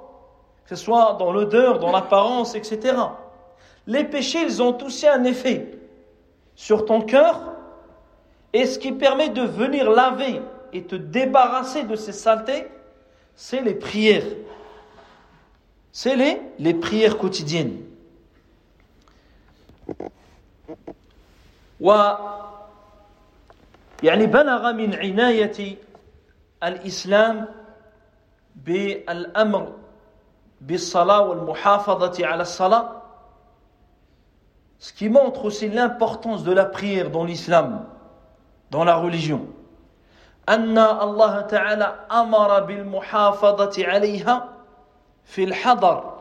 que 0.68 0.76
ce 0.76 0.84
soit 0.84 1.14
dans 1.20 1.32
l'odeur, 1.32 1.80
dans 1.80 1.92
l'apparence, 1.92 2.56
etc. 2.56 2.96
Les 3.86 4.04
péchés, 4.04 4.42
ils 4.44 4.62
ont 4.62 4.78
aussi 4.84 5.08
un 5.08 5.24
effet 5.24 5.68
sur 6.56 6.86
ton 6.86 7.02
cœur, 7.02 7.54
et 8.54 8.66
ce 8.66 8.78
qui 8.80 8.92
permet 8.92 9.30
de 9.30 9.42
venir 9.42 9.90
laver 9.90 10.42
et 10.72 10.84
te 10.84 10.96
débarrasser 10.96 11.84
de 11.84 11.96
ces 11.96 12.12
saletés, 12.12 12.68
c'est 13.36 13.62
les 13.62 13.74
prières. 13.74 14.24
C'est 15.92 16.16
les, 16.16 16.42
les 16.60 16.74
prières 16.74 17.18
quotidiennes. 17.18 17.80
و 21.82 22.18
يعني 24.04 24.26
بلغ 24.26 24.72
من 24.72 24.94
عناية 24.96 25.78
الإسلام 26.64 27.46
بالأمر 28.56 29.72
ce 34.80 34.94
qui 34.94 35.10
montre 35.10 35.46
aussi 35.46 35.70
l'importance 35.70 36.44
de 36.44 36.52
la 36.52 36.66
prière 36.66 37.10
dans 37.10 37.24
l'islam, 37.24 37.86
dans 38.72 38.84
la 38.84 38.96
religion. 38.96 39.48
أن 40.50 40.78
الله 40.78 41.42
تعالى 41.42 41.96
أمر 42.12 42.60
بالمحافظة 42.60 43.88
عليها 43.88 44.50
في 45.24 45.44
الحضر 45.44 46.14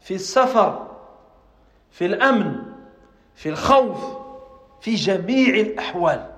في 0.00 0.14
السفر 0.14 0.86
في 1.90 2.06
الأمن 2.06 2.56
في 3.34 3.48
الخوف 3.48 3.98
في 4.80 4.94
جميع 4.94 5.54
الأحوال 5.54 6.28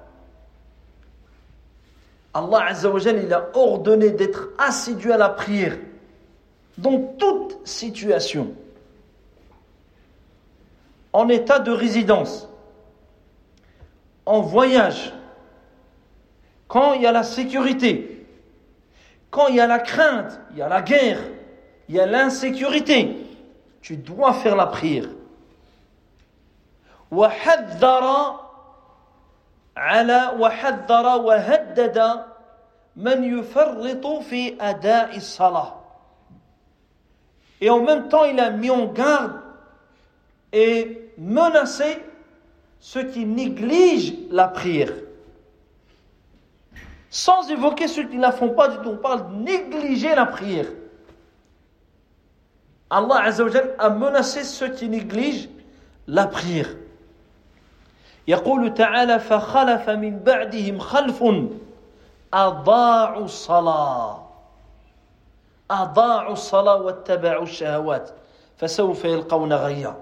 Allah 2.34 2.64
Azzawajal, 2.70 3.22
il 3.22 3.32
a 3.32 3.46
ordonné 3.54 4.10
d'être 4.10 4.48
assidu 4.58 5.12
à 5.12 5.16
la 5.16 5.28
prière 5.28 5.76
dans 6.78 6.98
toute 7.18 7.66
situation. 7.66 8.54
En 11.12 11.28
état 11.28 11.58
de 11.60 11.70
résidence, 11.70 12.48
en 14.26 14.40
voyage, 14.40 15.12
quand 16.66 16.94
il 16.94 17.02
y 17.02 17.06
a 17.06 17.12
la 17.12 17.22
sécurité, 17.22 18.26
quand 19.30 19.48
il 19.48 19.56
y 19.56 19.60
a 19.60 19.66
la 19.66 19.78
crainte, 19.78 20.40
il 20.52 20.58
y 20.58 20.62
a 20.62 20.68
la 20.68 20.82
guerre, 20.82 21.20
il 21.88 21.94
y 21.94 22.00
a 22.00 22.06
l'insécurité, 22.06 23.16
tu 23.80 23.96
dois 23.96 24.32
faire 24.32 24.56
la 24.56 24.66
prière. 24.66 25.08
وحذر 27.10 28.40
على 29.76 30.32
وحذر 30.38 31.06
وهدد 31.20 32.24
من 32.96 33.38
يفرط 33.38 34.06
في 34.06 34.56
أداء 34.60 35.16
الصلاة 35.16 35.77
et 37.60 37.70
en 37.70 37.80
même 37.80 38.08
temps 38.08 38.24
il 38.24 38.38
a 38.40 38.50
mis 38.50 38.70
en 38.70 38.86
garde 38.86 39.32
et 40.52 41.10
menacé 41.18 42.02
ceux 42.80 43.04
qui 43.04 43.24
négligent 43.24 44.14
la 44.30 44.48
prière 44.48 44.92
sans 47.10 47.48
évoquer 47.50 47.86
ceux 47.88 48.04
qui 48.08 48.16
ne 48.16 48.22
la 48.22 48.32
font 48.32 48.50
pas 48.50 48.68
du 48.68 48.76
tout 48.78 48.90
on 48.90 48.96
parle 48.96 49.28
de 49.30 49.34
négliger 49.36 50.14
la 50.14 50.26
prière 50.26 50.66
Allah 52.90 53.22
Azzawajal 53.24 53.74
a 53.78 53.90
menacé 53.90 54.44
ceux 54.44 54.68
qui 54.68 54.88
négligent 54.88 55.48
la 56.06 56.26
prière 56.26 56.68
يقول 58.28 58.74
تعالى 58.74 59.18
فخلف 59.20 59.90
من 59.90 60.18
بعدهم 60.18 60.78
خلف 60.78 61.24
أضاعوا 62.34 63.24
الصلاة 63.24 64.24
أضاعوا 65.70 66.32
الصلاة 66.32 66.82
واتبعوا 66.82 67.42
الشهوات 67.42 68.10
فسوف 68.56 69.04
يلقون 69.04 69.52
غيا 69.52 69.96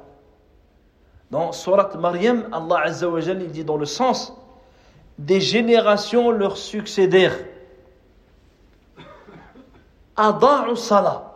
Dans 1.30 1.52
Surat 1.52 1.88
Maryam, 1.98 2.46
Allah 2.52 2.80
Azza 2.84 3.08
wa 3.08 3.20
Jalla, 3.20 3.44
il 3.44 3.50
dit 3.50 3.64
dans 3.64 3.78
le 3.78 3.86
sens 3.86 4.34
des 5.18 5.40
générations 5.40 6.30
leur 6.30 6.58
succédèrent. 6.58 7.38
Ada'u 10.14 10.76
salah. 10.76 11.32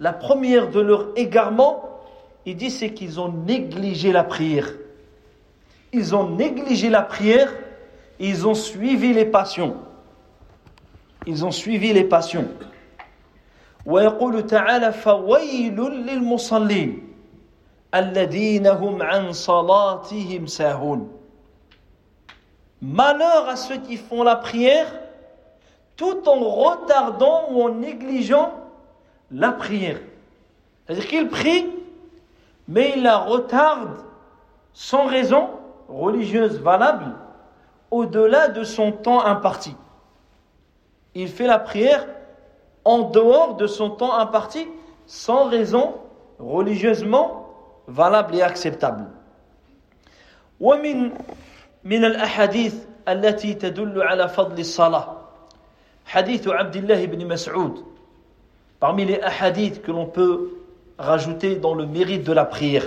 La 0.00 0.12
première 0.12 0.68
de 0.68 0.80
leur 0.80 1.06
égarement, 1.16 1.98
il 2.44 2.56
dit 2.56 2.70
c'est 2.70 2.92
qu'ils 2.92 3.20
ont 3.20 3.32
négligé 3.32 4.12
la 4.12 4.22
prière 4.22 4.68
ils 5.92 6.14
ont 6.14 6.28
négligé 6.30 6.88
la 6.88 7.02
prière, 7.02 7.52
ils 8.18 8.46
ont 8.46 8.54
suivi 8.54 9.12
les 9.12 9.26
passions. 9.26 9.76
Ils 11.26 11.44
ont 11.44 11.50
suivi 11.50 11.92
les 11.92 12.04
passions. 12.04 12.48
ويقول 13.86 14.46
تعالى 14.46 14.92
فويل 14.92 15.80
للمصلين 15.80 17.14
الذين 17.94 18.66
هم 18.66 19.02
عن 19.02 19.32
صلاتهم 19.32 20.46
ساهون 20.46 21.18
Malheur 22.82 23.48
à 23.48 23.54
ceux 23.54 23.76
qui 23.76 23.96
font 23.96 24.24
la 24.24 24.34
prière 24.34 24.88
tout 25.96 26.28
en 26.28 26.40
retardant 26.40 27.44
ou 27.50 27.62
en 27.62 27.68
négligeant 27.68 28.52
la 29.30 29.52
prière. 29.52 30.00
C'est-à-dire 30.84 31.06
qu'ils 31.06 31.28
prient, 31.28 31.70
mais 32.66 32.94
ils 32.96 33.02
la 33.04 33.18
retardent 33.18 34.02
sans 34.72 35.06
raison 35.06 35.50
religieuse 35.88 36.58
valable 36.58 37.14
au-delà 37.92 38.48
de 38.48 38.64
son 38.64 38.90
temps 38.90 39.24
imparti. 39.24 39.76
Il 41.14 41.28
fait 41.28 41.46
la 41.46 41.60
prière 41.60 42.04
en 42.86 43.10
dehors 43.10 43.56
de 43.56 43.66
son 43.66 43.90
temps 43.90 44.18
imparti 44.18 44.66
sans 45.06 45.48
raison 45.48 45.94
religieusement 46.38 47.48
valable 47.88 48.36
et 48.36 48.42
acceptable. 48.42 49.06
ومن 50.60 51.10
من 51.84 52.04
الأحاديث 52.04 52.74
التي 53.08 53.54
تدل 53.54 54.02
على 54.02 54.28
فضل 54.28 54.60
الصلاة 54.60 55.16
حديث 56.06 56.48
عبد 56.48 56.76
الله 56.76 57.06
بن 57.06 57.26
مسعود 57.26 57.84
parmi 58.78 59.04
les 59.04 59.20
hadiths 59.20 59.82
que 59.82 59.90
l'on 59.92 60.06
peut 60.06 60.50
rajouter 60.98 61.56
dans 61.56 61.74
le 61.74 61.86
mérite 61.86 62.24
de 62.24 62.32
la 62.32 62.44
prière 62.44 62.86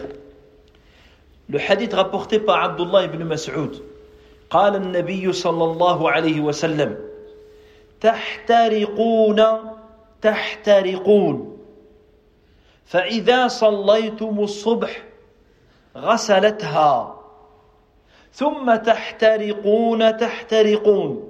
Le 1.48 1.60
hadith 1.60 1.94
rapporté 1.94 2.40
par 2.40 2.64
Abdullah 2.64 3.04
ibn 3.06 3.24
Mas'ud. 3.24 3.82
قال 4.50 4.76
النبي 4.76 5.34
صلى 5.34 5.64
الله 5.64 6.12
عليه 6.12 6.42
وسلم 6.42 6.96
تحترقون 8.02 9.42
تحترقون. 10.23 11.59
فإذا 12.85 13.49
صليتم 13.49 14.41
الصبح 14.41 15.03
غسلتها 15.97 17.21
ثم 18.33 18.75
تحترقون 18.75 20.17
تحترقون. 20.17 21.29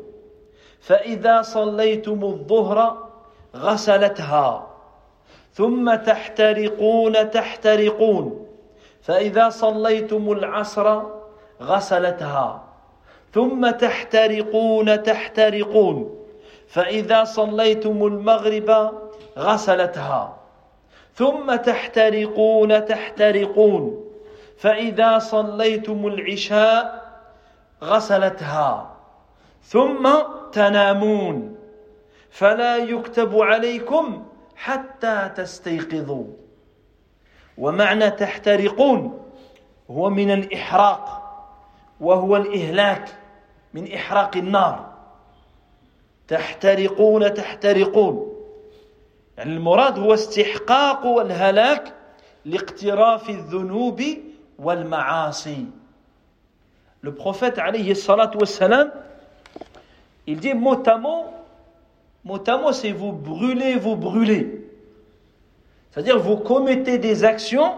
فإذا 0.81 1.43
صليتم 1.43 2.25
الظهر 2.25 3.09
غسلتها 3.57 4.77
ثم 5.53 5.95
تحترقون 5.95 7.31
تحترقون. 7.31 8.47
فإذا 9.03 9.49
صليتم 9.49 10.33
العصر 10.33 11.03
غسلتها 11.63 12.65
ثم 13.33 13.71
تحترقون 13.71 15.03
تحترقون. 15.03 16.20
فإذا 16.71 17.25
صليتم 17.25 18.07
المغرب 18.07 18.93
غسلتها 19.39 20.37
ثم 21.15 21.57
تحترقون 21.57 22.85
تحترقون. 22.85 24.05
فإذا 24.59 25.19
صليتم 25.19 26.07
العشاء 26.07 27.11
غسلتها 27.83 28.97
ثم 29.63 30.11
تنامون. 30.53 31.57
فلا 32.31 32.77
يكتب 32.77 33.39
عليكم 33.39 34.25
حتى 34.57 35.31
تستيقظوا. 35.37 36.27
ومعنى 37.59 38.11
تحترقون 38.11 39.23
هو 39.91 40.11
من 40.11 40.31
الإحراق 40.31 41.23
وهو 42.01 42.37
الإهلاك 42.37 43.09
من 43.75 43.93
إحراق 43.93 44.37
النار. 44.37 44.90
تحترقون 46.30 47.34
تحترقون 47.34 48.32
يعني 49.38 49.54
المراد 49.54 50.00
هو 50.00 50.14
استحقاق 50.14 51.06
والهلاك 51.06 51.94
لاقتراف 52.46 53.30
الذنوب 53.30 54.02
والمعاصي 54.60 55.66
Le 57.02 57.14
prophète 57.14 57.60
alayhi 57.60 57.96
salatu 57.96 58.40
wassalam, 58.40 58.92
il 60.26 60.40
dit 60.40 60.56
mot 60.56 60.82
à 60.88 60.98
mot, 60.98 61.26
mot 62.24 62.42
à 62.48 62.58
mot 62.58 62.72
c'est 62.72 62.92
vous 62.92 63.12
brûlez, 63.12 63.76
vous 63.76 63.96
brûlez. 63.96 64.66
C'est-à-dire 65.92 66.18
vous 66.18 66.38
commettez 66.38 66.98
des 66.98 67.24
actions 67.24 67.76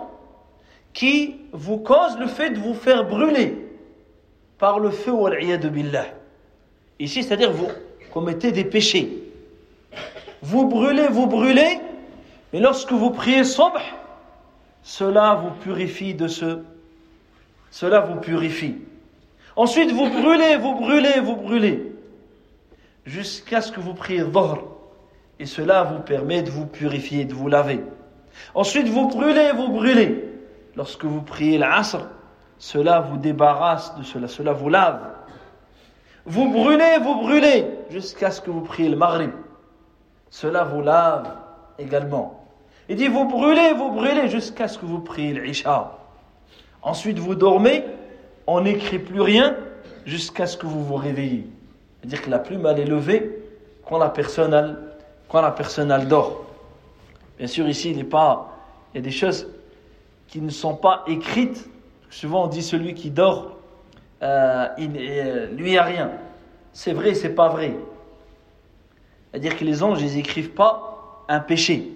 qui 0.94 1.42
vous 1.52 1.78
causent 1.78 2.18
le 2.18 2.28
fait 2.28 2.52
de 2.52 2.60
vous 2.60 2.74
faire 2.74 3.04
brûler 3.04 3.68
par 4.58 4.80
le 4.80 4.92
feu 4.92 5.12
de 5.12 5.70
billah. 5.70 6.06
Ici, 6.98 7.22
c'est-à-dire 7.22 7.52
vous 7.52 7.68
commettez 8.13 8.53
des 8.53 8.65
péchés. 8.65 9.23
Vous 10.43 10.67
brûlez, 10.67 11.09
vous 11.09 11.27
brûlez, 11.27 11.79
mais 12.53 12.61
lorsque 12.61 12.93
vous 12.93 13.11
priez 13.11 13.45
sombre, 13.45 13.81
cela 14.83 15.35
vous 15.35 15.51
purifie 15.63 16.15
de 16.15 16.29
ce. 16.29 16.59
Cela 17.71 18.01
vous 18.01 18.21
purifie. 18.21 18.77
Ensuite, 19.57 19.93
vous 19.93 20.09
brûlez, 20.09 20.57
vous 20.57 20.75
brûlez, 20.75 21.21
vous 21.21 21.37
brûlez, 21.37 21.93
jusqu'à 23.07 23.61
ce 23.61 23.73
que 23.73 23.81
vous 23.81 23.95
priez 23.95 24.23
Dhahr. 24.23 24.59
Et 25.39 25.47
cela 25.47 25.83
vous 25.83 26.01
permet 26.01 26.43
de 26.43 26.51
vous 26.51 26.67
purifier, 26.67 27.25
de 27.25 27.35
vous 27.35 27.49
laver. 27.49 27.81
Ensuite, 28.55 28.89
vous 28.89 29.09
brûlez, 29.09 29.53
vous 29.55 29.69
brûlez. 29.69 30.25
Lorsque 30.77 31.05
vous 31.05 31.23
priez 31.23 31.59
l'asr, 31.59 32.09
cela 32.59 33.01
vous 33.01 33.17
débarrasse 33.17 33.95
de 33.97 34.03
cela, 34.03 34.29
cela 34.29 34.53
vous 34.53 34.69
lave. 34.69 35.01
Vous 36.25 36.51
brûlez, 36.51 36.99
vous 37.03 37.17
brûlez, 37.17 37.67
jusqu'à 37.91 38.31
ce 38.31 38.41
que 38.41 38.51
vous 38.51 38.61
priez 38.61 38.89
le 38.89 38.97
maghrib. 38.97 39.31
Cela 40.31 40.65
vous 40.65 40.83
lave 40.83 41.29
également. 41.79 42.47
Il 42.89 42.97
dit, 42.97 43.09
vous 43.09 43.25
brûlez, 43.25 43.73
vous 43.75 43.91
brûlez, 43.91 44.29
jusqu'à 44.29 44.69
ce 44.69 44.79
que 44.79 44.87
vous 44.87 45.01
priez 45.01 45.33
l'isha. 45.33 45.99
Ensuite, 46.83 47.19
vous 47.19 47.35
dormez, 47.35 47.85
on 48.47 48.61
n'écrit 48.61 48.99
plus 48.99 49.21
rien, 49.21 49.57
jusqu'à 50.05 50.47
ce 50.47 50.57
que 50.57 50.67
vous 50.67 50.85
vous 50.85 50.97
réveillez. 50.97 51.47
C'est-à-dire 52.01 52.23
que 52.23 52.31
la 52.31 52.39
plume, 52.39 52.67
elle 52.67 52.81
est 52.81 52.85
levée 52.85 53.39
quand 53.89 53.99
la 53.99 54.09
personne, 54.09 54.79
quand 55.29 55.41
la 55.41 55.51
personne, 55.51 55.91
elle 55.91 56.09
dort. 56.09 56.45
Bien 57.39 57.47
sûr, 57.47 57.69
ici, 57.69 57.91
il, 57.91 58.09
pas, 58.09 58.53
il 58.93 58.99
y 58.99 59.01
a 59.01 59.03
des 59.03 59.11
choses 59.11 59.49
qui 60.29 60.41
ne 60.41 60.51
sont 60.51 60.75
pas 60.75 61.05
écrites. 61.07 61.69
Souvent, 62.11 62.45
on 62.45 62.47
dit 62.47 62.63
celui 62.63 62.95
qui 62.95 63.11
dort, 63.11 63.57
euh, 64.23 64.69
il, 64.79 64.93
euh, 64.97 65.47
lui, 65.49 65.77
a 65.77 65.83
rien. 65.83 66.13
C'est 66.73 66.93
vrai, 66.93 67.15
c'est 67.15 67.35
pas 67.35 67.49
vrai. 67.49 67.75
C'est-à-dire 69.31 69.57
que 69.57 69.65
les 69.65 69.83
anges, 69.83 70.01
ils 70.03 70.19
écrivent 70.19 70.53
pas 70.53 71.25
un 71.29 71.41
péché. 71.41 71.91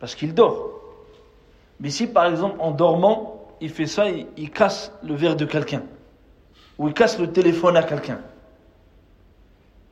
Parce 0.00 0.14
qu'il 0.14 0.34
dort. 0.34 0.70
Mais 1.80 1.90
si 1.90 2.06
par 2.06 2.26
exemple 2.26 2.56
en 2.58 2.70
dormant, 2.70 3.46
il 3.60 3.70
fait 3.70 3.86
ça, 3.86 4.06
il, 4.08 4.50
casse 4.50 4.92
le 5.02 5.14
verre 5.14 5.36
de 5.36 5.44
quelqu'un. 5.44 5.82
Ou 6.78 6.88
il 6.88 6.94
casse 6.94 7.18
le 7.18 7.30
téléphone 7.32 7.76
à 7.76 7.82
quelqu'un. 7.82 8.20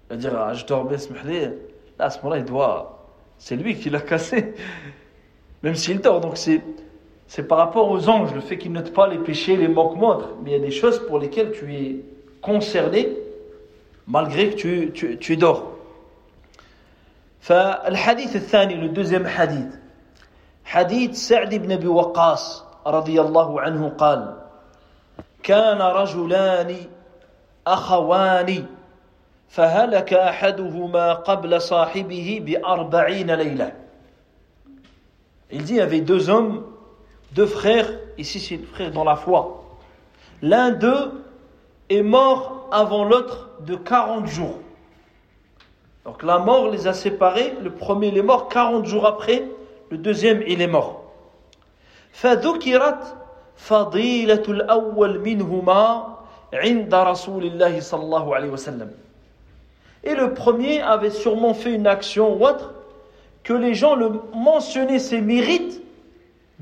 Il 0.06 0.10
va 0.10 0.16
dire, 0.16 0.38
ah, 0.38 0.52
je 0.52 0.66
dormais 0.66 0.96
là, 0.96 2.06
à 2.06 2.10
ce 2.10 2.18
moment-là, 2.18 2.38
il 2.38 2.44
doit. 2.44 3.08
C'est 3.38 3.56
lui 3.56 3.76
qui 3.76 3.90
l'a 3.90 4.00
cassé. 4.00 4.54
Même 5.62 5.74
s'il 5.74 6.00
dort. 6.00 6.20
Donc 6.20 6.36
c'est. 6.36 6.62
C'est 7.27 7.47
par 7.47 7.59
rapport 7.59 7.91
aux 7.91 8.09
anges, 8.09 8.33
le 8.33 8.41
fait 8.41 8.57
qu'ils 8.57 8.71
notent 8.71 8.93
pas 8.93 9.07
les 9.07 9.19
péchés, 9.19 9.55
les 9.55 9.67
manquements, 9.67 10.19
mais 10.43 10.51
il 10.51 10.53
y 10.53 10.55
a 10.55 10.59
des 10.59 10.71
choses 10.71 10.99
pour 11.07 11.19
lesquelles 11.19 11.51
tu 11.51 11.73
es 11.75 12.03
concerné 12.41 13.09
malgré 14.07 14.49
que 14.49 14.55
tu, 14.55 14.91
tu, 14.93 15.17
tu 15.17 15.37
dors. 15.37 15.75
فالحديث 17.41 18.35
الثاني 18.35 18.75
le 18.75 18.89
deuxième 18.89 19.25
hadith 19.25 19.79
حديث 20.65 21.27
سعد 21.27 21.55
بن 21.55 21.71
ابي 21.71 21.87
وقاص 21.87 22.63
رضي 22.87 23.21
الله 23.21 23.61
عنه 23.61 23.89
قال 23.89 24.35
كان 25.43 25.81
رجلان 25.81 26.75
اخوان 27.67 28.65
فهلك 29.49 30.13
احدهما 30.13 31.13
قبل 31.13 31.61
صاحبه 31.61 32.41
باربعين 32.45 33.31
ليله 33.31 33.71
Il 35.51 35.63
dit 35.63 35.73
il 35.73 35.77
y 35.77 35.81
avait 35.81 36.01
deux 36.01 36.29
hommes, 36.29 36.63
deux 37.33 37.45
frères, 37.45 37.89
ici 38.17 38.39
c'est 38.39 38.57
le 38.57 38.65
frère 38.65 38.91
dans 38.91 39.03
la 39.03 39.15
foi. 39.15 39.63
L'un 40.41 40.71
d'eux 40.71 41.11
est 41.89 42.01
mort 42.01 42.67
avant 42.71 43.03
l'autre 43.03 43.49
de 43.61 43.75
40 43.75 44.27
jours. 44.27 44.59
Donc 46.05 46.23
la 46.23 46.39
mort 46.39 46.69
les 46.69 46.87
a 46.87 46.93
séparés, 46.93 47.53
le 47.61 47.71
premier 47.71 48.07
il 48.07 48.17
est 48.17 48.23
mort 48.23 48.49
40 48.49 48.85
jours 48.85 49.05
après, 49.05 49.43
le 49.89 49.97
deuxième 49.97 50.43
il 50.47 50.61
est 50.61 50.67
mort. 50.67 50.95
فذكرت 52.13 53.15
فضيلة 53.55 54.43
الأول 54.47 55.19
منهما 55.19 56.17
عند 56.53 56.93
رسول 56.95 57.45
الله 57.45 57.79
صلى 57.79 58.01
الله 58.03 58.35
عليه 58.35 58.49
وسلم. 58.49 58.89
Et 60.03 60.15
le 60.15 60.33
premier 60.33 60.81
avait 60.81 61.09
sûrement 61.09 61.53
fait 61.53 61.73
une 61.73 61.85
action 61.85 62.35
ou 62.35 62.45
autre 62.45 62.73
que 63.43 63.53
les 63.53 63.73
gens 63.73 63.95
le 63.95 64.11
mentionnaient 64.33 64.99
ses 64.99 65.21
mérites 65.21 65.81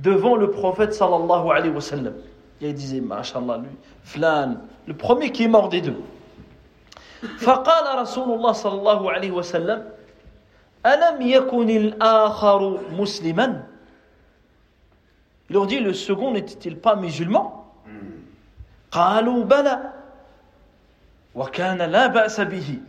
devant 0.02 0.36
le 0.36 0.52
prophète 0.52 0.94
sallallahu 0.94 1.50
alayhi 1.52 1.74
wa 1.74 1.82
sallam. 1.82 2.14
Il 2.62 2.74
disait, 2.74 3.02
mashallah, 3.02 3.58
lui, 3.60 3.70
flan, 4.04 4.56
le 4.88 4.94
premier 4.94 5.32
qui 5.32 5.44
est 5.44 5.48
mort 5.48 5.70
des 5.70 5.82
deux. 5.82 5.98
فقال 7.40 8.00
رسول 8.00 8.30
الله 8.38 8.52
صلى 8.52 8.76
الله 8.80 9.12
عليه 9.12 9.32
وسلم 9.32 9.90
ألم 10.86 11.18
يكن 11.22 11.70
الآخر 11.70 12.80
مسلما 12.94 13.64
Il 15.50 15.54
leur 15.54 15.66
dit, 15.66 15.80
le 15.80 15.94
second 15.94 16.32
n'était-il 16.32 16.78
pas 16.78 16.96
musulman 16.96 17.64
قالوا 18.92 19.44
بلى 19.44 19.94
وكان 21.36 21.82
لا 21.82 22.08
بأس 22.08 22.42
به 22.42 22.80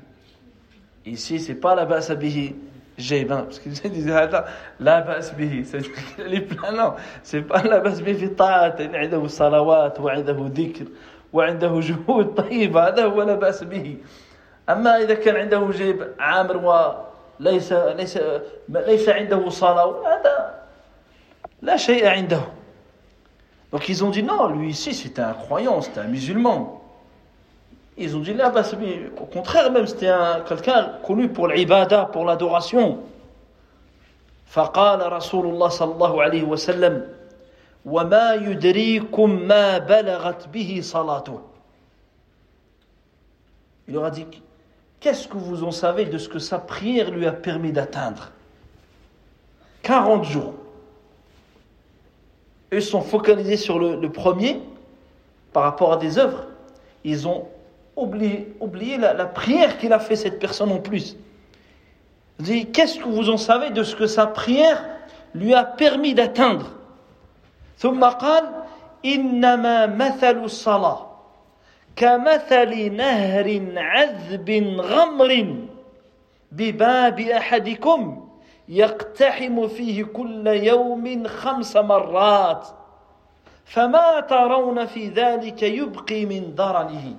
Ici, 1.07 1.41
c'est 1.41 1.55
pas 1.55 1.74
la 1.74 1.87
ba'sa 1.87 2.14
bihi 2.14 2.55
qu'ils 2.98 3.91
disaient 3.91 4.12
هذا 4.12 4.48
لا 4.80 5.00
بأس 5.00 5.32
به 5.32 5.64
plein 6.50 6.72
non 6.72 6.94
c'est 7.24 7.41
pas 7.41 7.64
la 7.64 7.80
بأس 7.80 8.02
به 8.02 8.14
في 8.14 8.26
الطاعات 8.26 8.82
عنده 8.82 9.28
صلوات 9.28 10.00
وعنده 10.00 10.38
ذكر 10.56 10.86
وعنده 11.34 11.80
جهود 11.80 12.36
طيبة 12.36 12.88
هذا 12.88 13.06
هو 13.06 13.22
لا 13.24 13.36
بأس 13.36 13.64
به 13.64 13.98
أما 14.70 14.98
إذا 14.98 15.14
كان 15.14 15.36
عنده 15.36 15.72
جيب 15.72 16.08
عامر 16.20 16.58
وليس 17.39 17.74
ليس 17.74 18.20
ليس 18.70 19.10
عنده 19.10 19.50
صلاة 19.50 20.08
هذا 20.08 20.64
لا 21.62 21.78
شيء 21.78 22.08
عنده 22.08 22.41
Donc 23.74 23.89
ils 23.89 24.04
ont 24.06 24.12
dit 24.12 24.22
non, 24.22 24.50
lui 24.50 24.70
ici 24.70 24.94
c'était 24.94 25.24
un 25.24 25.34
croyant, 25.34 25.82
c'était 25.82 26.02
un 26.02 26.08
musulman. 26.08 26.83
Ils 27.97 28.16
ont 28.16 28.20
dit 28.20 28.35
là, 28.35 28.51
bah, 28.51 28.62
au 29.20 29.24
contraire 29.26 29.72
même, 29.72 29.87
c'était 29.87 30.12
quelqu'un 30.47 30.93
connu 31.05 31.29
pour 31.29 31.49
l'ibada, 31.49 32.05
pour 32.05 32.24
l'adoration. 32.24 32.99
فقال 34.49 35.12
رسول 35.12 35.47
الله 35.47 35.68
صلى 35.68 35.93
الله 35.93 36.22
عليه 36.22 36.43
وسلم 36.43 37.09
وما 37.85 38.35
يدريكم 38.35 39.31
ما 39.31 39.79
بلغت 39.79 40.49
به 40.49 40.81
صلاته 40.83 41.41
Il 43.89 43.95
leur 43.95 44.05
a 44.05 44.11
dit 44.11 44.26
Qu'est-ce 45.01 45.29
que 45.29 45.37
vous 45.37 45.64
en 45.64 45.70
savez 45.70 46.07
de 46.07 46.18
ce 46.18 46.29
que 46.29 46.39
sa 46.39 46.59
prière 46.59 47.11
lui 47.11 47.26
a 47.26 47.33
permis 47.33 47.72
d'atteindre 47.72 48.31
40 49.83 50.24
jours. 50.24 50.55
Eux 52.72 52.81
sont 52.81 53.01
focalisés 53.01 53.57
sur 53.57 53.79
le, 53.79 53.97
le, 53.97 54.12
premier 54.12 54.61
par 55.53 55.62
rapport 55.62 55.93
à 55.93 55.97
des 55.97 56.18
œuvres. 56.18 56.45
Ils 57.05 57.29
ont 57.29 57.49
oublié, 57.97 58.55
oublié 58.61 58.97
la, 58.97 59.12
la 59.12 59.26
prière 59.26 59.79
qu'il 59.79 59.93
a 59.93 59.99
fait 59.99 60.16
cette 60.16 60.39
personne 60.39 60.72
en 60.72 60.79
plus. 60.79 61.16
Il 62.39 62.45
dit 62.45 62.66
Qu'est-ce 62.66 62.99
que 62.99 63.09
vous 63.09 63.31
en 63.31 63.37
savez 63.37 63.70
de 63.70 63.83
ce 63.83 63.97
que 63.97 64.07
sa 64.07 64.26
prière 64.26 64.85
lui 65.35 65.55
a 65.55 65.64
permis 65.64 66.14
d'atteindre 66.14 66.66
ثم 67.79 68.05
قال 68.05 68.45
إنما 69.05 69.87
مثل 69.87 70.45
الصلاة 70.45 71.07
كمثل 71.97 72.93
نهر 72.93 73.62
عذب 73.76 74.51
غمر 74.81 75.57
بباب 76.53 77.20
احدكم 77.20 78.29
يقتحم 78.68 79.68
فيه 79.68 80.05
كل 80.05 80.47
يوم 80.47 81.26
خمس 81.26 81.76
مرات 81.76 82.68
فما 83.64 84.20
ترون 84.20 84.87
في 84.87 85.09
ذلك 85.09 85.62
يبقي 85.62 86.26
من 86.26 86.55
درنه 86.55 87.14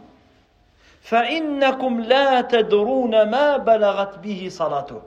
فانكم 1.04 2.00
لا 2.00 2.42
تدرون 2.42 3.30
ما 3.30 3.58
بلغت 3.58 4.20
به 4.20 4.50
صلاته 4.50 5.02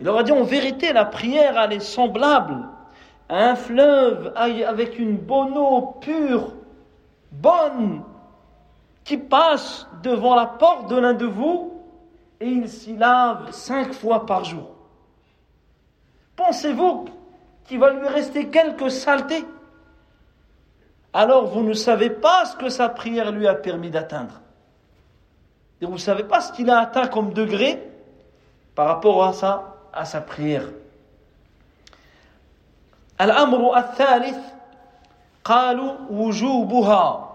Il 0.00 0.06
leur 0.06 0.18
a 0.18 0.22
dit 0.22 0.30
en 0.30 0.44
vérité, 0.44 0.92
la 0.92 1.04
prière, 1.04 1.58
elle 1.58 1.72
est 1.72 1.80
semblable 1.80 2.68
à 3.28 3.50
un 3.50 3.56
fleuve 3.56 4.32
avec 4.36 4.96
une 4.98 5.16
bonne 5.16 5.58
eau 5.58 5.96
pure 6.00 6.52
bonne 7.32 8.02
qui 9.04 9.16
passe 9.16 9.86
devant 10.02 10.34
la 10.34 10.46
porte 10.46 10.88
de 10.90 10.96
l'un 10.96 11.14
de 11.14 11.26
vous 11.26 11.72
et 12.40 12.46
il 12.46 12.68
s'y 12.68 12.96
lave 12.96 13.50
cinq 13.52 13.92
fois 13.92 14.26
par 14.26 14.44
jour. 14.44 14.70
Pensez-vous 16.36 17.06
qu'il 17.64 17.80
va 17.80 17.90
lui 17.90 18.06
rester 18.06 18.48
quelques 18.48 18.90
saletés 18.90 19.44
Alors 21.12 21.46
vous 21.46 21.62
ne 21.62 21.72
savez 21.72 22.10
pas 22.10 22.44
ce 22.44 22.56
que 22.56 22.68
sa 22.68 22.88
prière 22.88 23.32
lui 23.32 23.46
a 23.46 23.54
permis 23.54 23.90
d'atteindre. 23.90 24.40
Et 25.80 25.86
vous 25.86 25.92
ne 25.92 25.98
savez 25.98 26.24
pas 26.24 26.40
ce 26.40 26.52
qu'il 26.52 26.70
a 26.70 26.78
atteint 26.78 27.06
comme 27.06 27.32
degré 27.32 27.82
par 28.74 28.86
rapport 28.86 29.24
à 29.24 29.32
sa, 29.32 29.76
à 29.92 30.04
sa 30.04 30.20
prière. 30.20 30.64
Al-amru 33.18 33.70
al-thalith 33.74 34.36
قالوا 35.48 35.92
وجوبها 36.10 37.28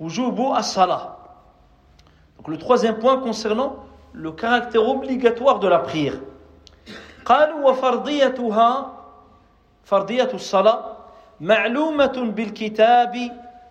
وجوب 0.00 0.56
الصلاة 0.56 1.16
Donc 2.38 2.48
le 2.48 2.56
troisième 2.56 2.98
point 2.98 3.18
concernant 3.18 3.76
le 4.14 4.32
caractère 4.32 4.88
obligatoire 4.88 5.58
de 5.58 5.68
la 5.68 5.78
prière. 5.80 6.14
قالوا 7.24 7.70
وفرضيتها 7.70 8.92
فرضية 9.84 10.30
الصلاة 10.34 10.93
معلومة 11.40 12.32
بالكتاب 12.36 13.16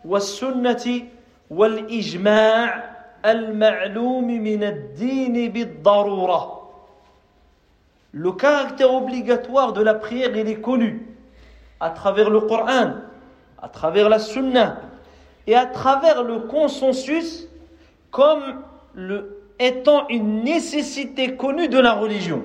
والسنة 0.06 1.02
والإجماع 1.50 2.90
المعلوم 3.26 4.28
من 4.28 4.64
الدين 4.64 5.52
بالضرورة. 5.52 6.56
Le 8.12 8.32
caractère 8.32 8.92
obligatoire 8.94 9.74
de 9.74 9.84
la 9.84 9.94
prière, 9.94 10.36
il 10.36 10.48
est 10.48 10.62
connu 10.62 11.06
à 11.80 11.92
travers 11.92 12.30
le 12.30 12.42
Coran, 12.42 12.94
à 13.62 13.70
travers 13.70 14.10
la 14.10 14.18
Sunna 14.18 14.82
et 15.46 15.56
à 15.56 15.68
travers 15.68 16.24
le 16.24 16.40
consensus 16.40 17.48
comme 18.10 18.64
le, 18.96 19.44
étant 19.60 20.08
une 20.08 20.44
nécessité 20.44 21.36
connue 21.36 21.68
de 21.68 21.80
la 21.80 21.94
religion. 21.94 22.44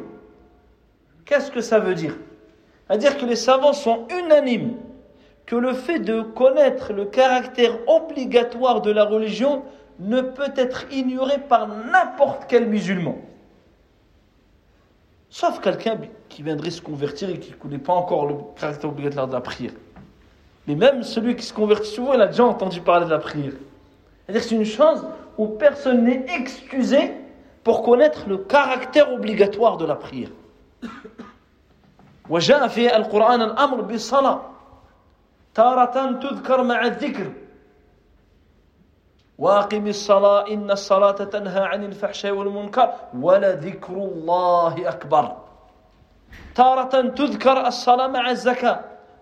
Qu'est-ce 1.24 1.50
que 1.50 1.62
ça 1.62 1.78
veut 1.78 1.94
dire 1.94 2.14
C'est-à-dire 2.86 3.16
que 3.16 3.24
les 3.24 3.36
savants 3.36 3.72
sont 3.72 4.06
unanimes 4.10 4.74
que 5.48 5.56
le 5.56 5.72
fait 5.74 5.98
de 5.98 6.22
connaître 6.22 6.92
le 6.92 7.04
caractère 7.04 7.76
obligatoire 7.86 8.80
de 8.80 8.90
la 8.90 9.04
religion 9.04 9.62
ne 9.98 10.20
peut 10.20 10.52
être 10.56 10.90
ignoré 10.90 11.38
par 11.38 11.68
n'importe 11.68 12.44
quel 12.48 12.66
musulman. 12.66 13.16
Sauf 15.28 15.60
quelqu'un 15.60 15.98
qui 16.28 16.42
viendrait 16.42 16.70
se 16.70 16.80
convertir 16.80 17.28
et 17.28 17.38
qui 17.38 17.50
ne 17.50 17.56
connaît 17.56 17.78
pas 17.78 17.92
encore 17.92 18.26
le 18.26 18.36
caractère 18.56 18.90
obligatoire 18.90 19.28
de 19.28 19.32
la 19.34 19.40
prière. 19.40 19.72
Mais 20.66 20.74
même 20.74 21.02
celui 21.02 21.36
qui 21.36 21.44
se 21.44 21.52
convertit 21.52 21.90
souvent, 21.90 22.14
il 22.14 22.20
a 22.20 22.28
déjà 22.28 22.44
entendu 22.44 22.80
parler 22.80 23.04
de 23.04 23.10
la 23.10 23.18
prière. 23.18 23.52
C'est-à-dire 24.24 24.42
que 24.42 24.48
c'est 24.48 24.54
une 24.54 24.64
chose 24.64 25.06
où 25.36 25.48
personne 25.48 26.04
n'est 26.04 26.24
excusé 26.38 27.12
pour 27.62 27.82
connaître 27.82 28.28
le 28.28 28.38
caractère 28.38 29.12
obligatoire 29.12 29.76
de 29.76 29.84
la 29.84 29.96
prière. 29.96 30.30
وجاء 32.30 32.68
في 32.68 32.96
القرآن 32.96 33.42
الأمر 33.42 33.80
بالصلاة 33.80 34.40
تارة 35.59 36.11
تذكر 36.11 36.63
مع 36.63 36.85
الذكر. 36.85 37.33
واقم 39.37 39.87
الصلاة 39.87 40.47
إن 40.47 40.71
الصلاة 40.71 41.11
تنهى 41.11 41.63
عن 41.63 41.83
الفحشاء 41.83 42.31
والمنكر 42.31 42.93
ولذكر 43.13 43.93
الله 43.93 44.89
أكبر. 44.89 45.37
تارة 46.55 47.01
تذكر 47.01 47.67
الصلاة 47.67 48.07
مع 48.07 48.29
الزكاة 48.29 48.79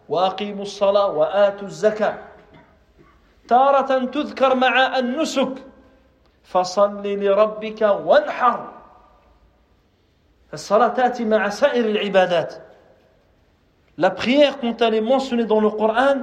واقيموا 0.09 0.61
الصلاة 0.61 1.07
وآتوا 1.07 1.67
الزكاة. 1.67 2.17
تارة 3.47 4.05
تذكر 4.05 4.55
مع 4.55 4.99
النسك 4.99 5.53
فصل 6.43 7.03
لربك 7.03 7.81
وانحر. 7.81 8.73
الصلاة 10.53 10.87
تأتي 10.87 11.25
مع 11.25 11.49
سائر 11.49 11.85
العبادات. 11.85 12.66
La 13.97 14.11
prière, 14.11 14.59
quand 14.59 14.81
elle 14.81 14.93
est 14.93 15.01
mentionnée 15.01 15.45
dans 15.45 15.59
le 15.59 15.69
Coran, 15.69 16.17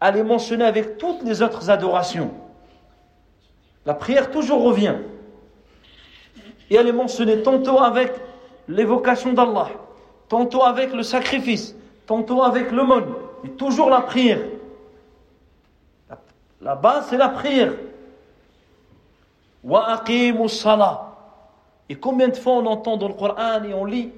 elle 0.00 0.16
est 0.16 0.24
mentionnée 0.24 0.64
avec 0.64 0.98
toutes 0.98 1.22
les 1.22 1.40
autres 1.40 1.70
adorations. 1.70 2.32
La 3.86 3.94
prière 3.94 4.30
toujours 4.30 4.62
revient. 4.62 4.96
Et 6.68 6.76
elle 6.76 6.88
est 6.88 6.92
mentionnée 6.92 7.42
tantôt 7.42 7.80
avec 7.80 8.12
l'évocation 8.68 9.32
d'Allah, 9.32 9.68
tantôt 10.28 10.64
avec 10.64 10.92
le 10.92 11.02
sacrifice, 11.02 11.74
tantôt 12.06 12.42
avec 12.42 12.70
le 12.70 12.78
l'aumône, 12.78 13.14
et 13.44 13.50
toujours 13.50 13.90
la 13.90 14.02
prière. 14.02 14.40
La 16.60 16.76
base, 16.76 17.06
c'est 17.10 17.16
la 17.16 17.28
prière. 17.28 17.72
Wa 19.64 20.04
salah. 20.48 21.08
Et 21.88 21.96
combien 21.96 22.28
de 22.28 22.36
fois 22.36 22.54
on 22.54 22.66
entend 22.66 22.96
dans 22.96 23.08
le 23.08 23.14
Coran 23.14 23.64
et 23.64 23.74
on 23.74 23.84
lit 23.84 24.10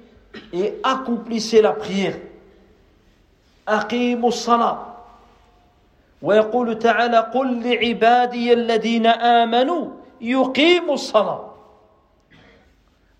et 0.53 0.75
accomplissez 0.83 1.61
la 1.61 1.71
prière. 1.71 2.15
أقيموا 3.67 4.29
الصلاة. 4.29 4.77
ويقول 6.21 6.79
تعالى 6.79 7.17
قل 7.17 7.63
لعبادي 7.69 8.53
الذين 8.53 9.05
آمنوا 9.07 9.89
يقيموا 10.21 10.93
الصلاة. 10.93 11.51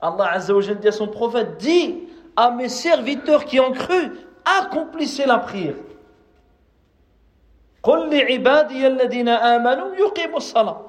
Allah 0.01 0.33
Azza 0.33 0.53
wa 0.53 0.61
dit 0.61 0.87
à 0.87 0.91
son 0.91 1.07
prophète 1.07 1.57
dit 1.57 2.03
à 2.35 2.51
mes 2.51 2.69
serviteurs 2.69 3.45
qui 3.45 3.59
ont 3.59 3.71
cru 3.71 4.11
accomplissez 4.45 5.25
la 5.25 5.39
prière. 5.39 5.75
قل 7.83 8.09
لعبادي 8.09 8.87
الذين 8.87 9.29
آمنوا 9.29 9.95
يقيموا 9.95 10.37
الصلاة. 10.37 10.81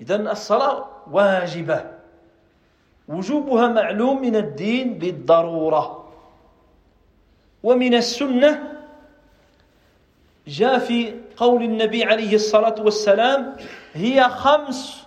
إذن 0.00 0.28
الصلاة 0.28 0.86
واجبة. 1.10 1.84
وجوبها 3.08 3.68
معلوم 3.68 4.20
من 4.20 4.36
الدين 4.36 4.98
بالضرورة. 4.98 6.01
ومن 7.62 7.94
السنة 7.94 8.72
جاء 10.46 10.78
في 10.78 11.20
قول 11.36 11.62
النبي 11.62 12.04
عليه 12.04 12.34
الصلاة 12.34 12.74
والسلام 12.78 13.56
هي 13.92 14.28
خمس 14.28 15.06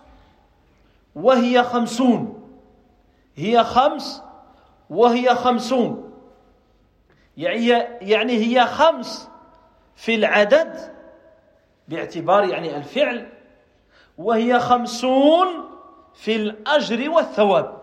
وهي 1.15 1.63
خمسون. 1.63 2.49
هي 3.35 3.63
خمس 3.63 4.21
وهي 4.89 5.35
خمسون. 5.35 6.13
يعني 7.37 7.67
يعني 8.01 8.33
هي 8.33 8.65
خمس 8.65 9.29
في 9.95 10.15
العدد 10.15 10.93
باعتبار 11.87 12.43
يعني 12.43 12.77
الفعل 12.77 13.27
وهي 14.17 14.59
خمسون 14.59 15.47
في 16.13 16.35
الأجر 16.35 17.09
والثواب. 17.09 17.81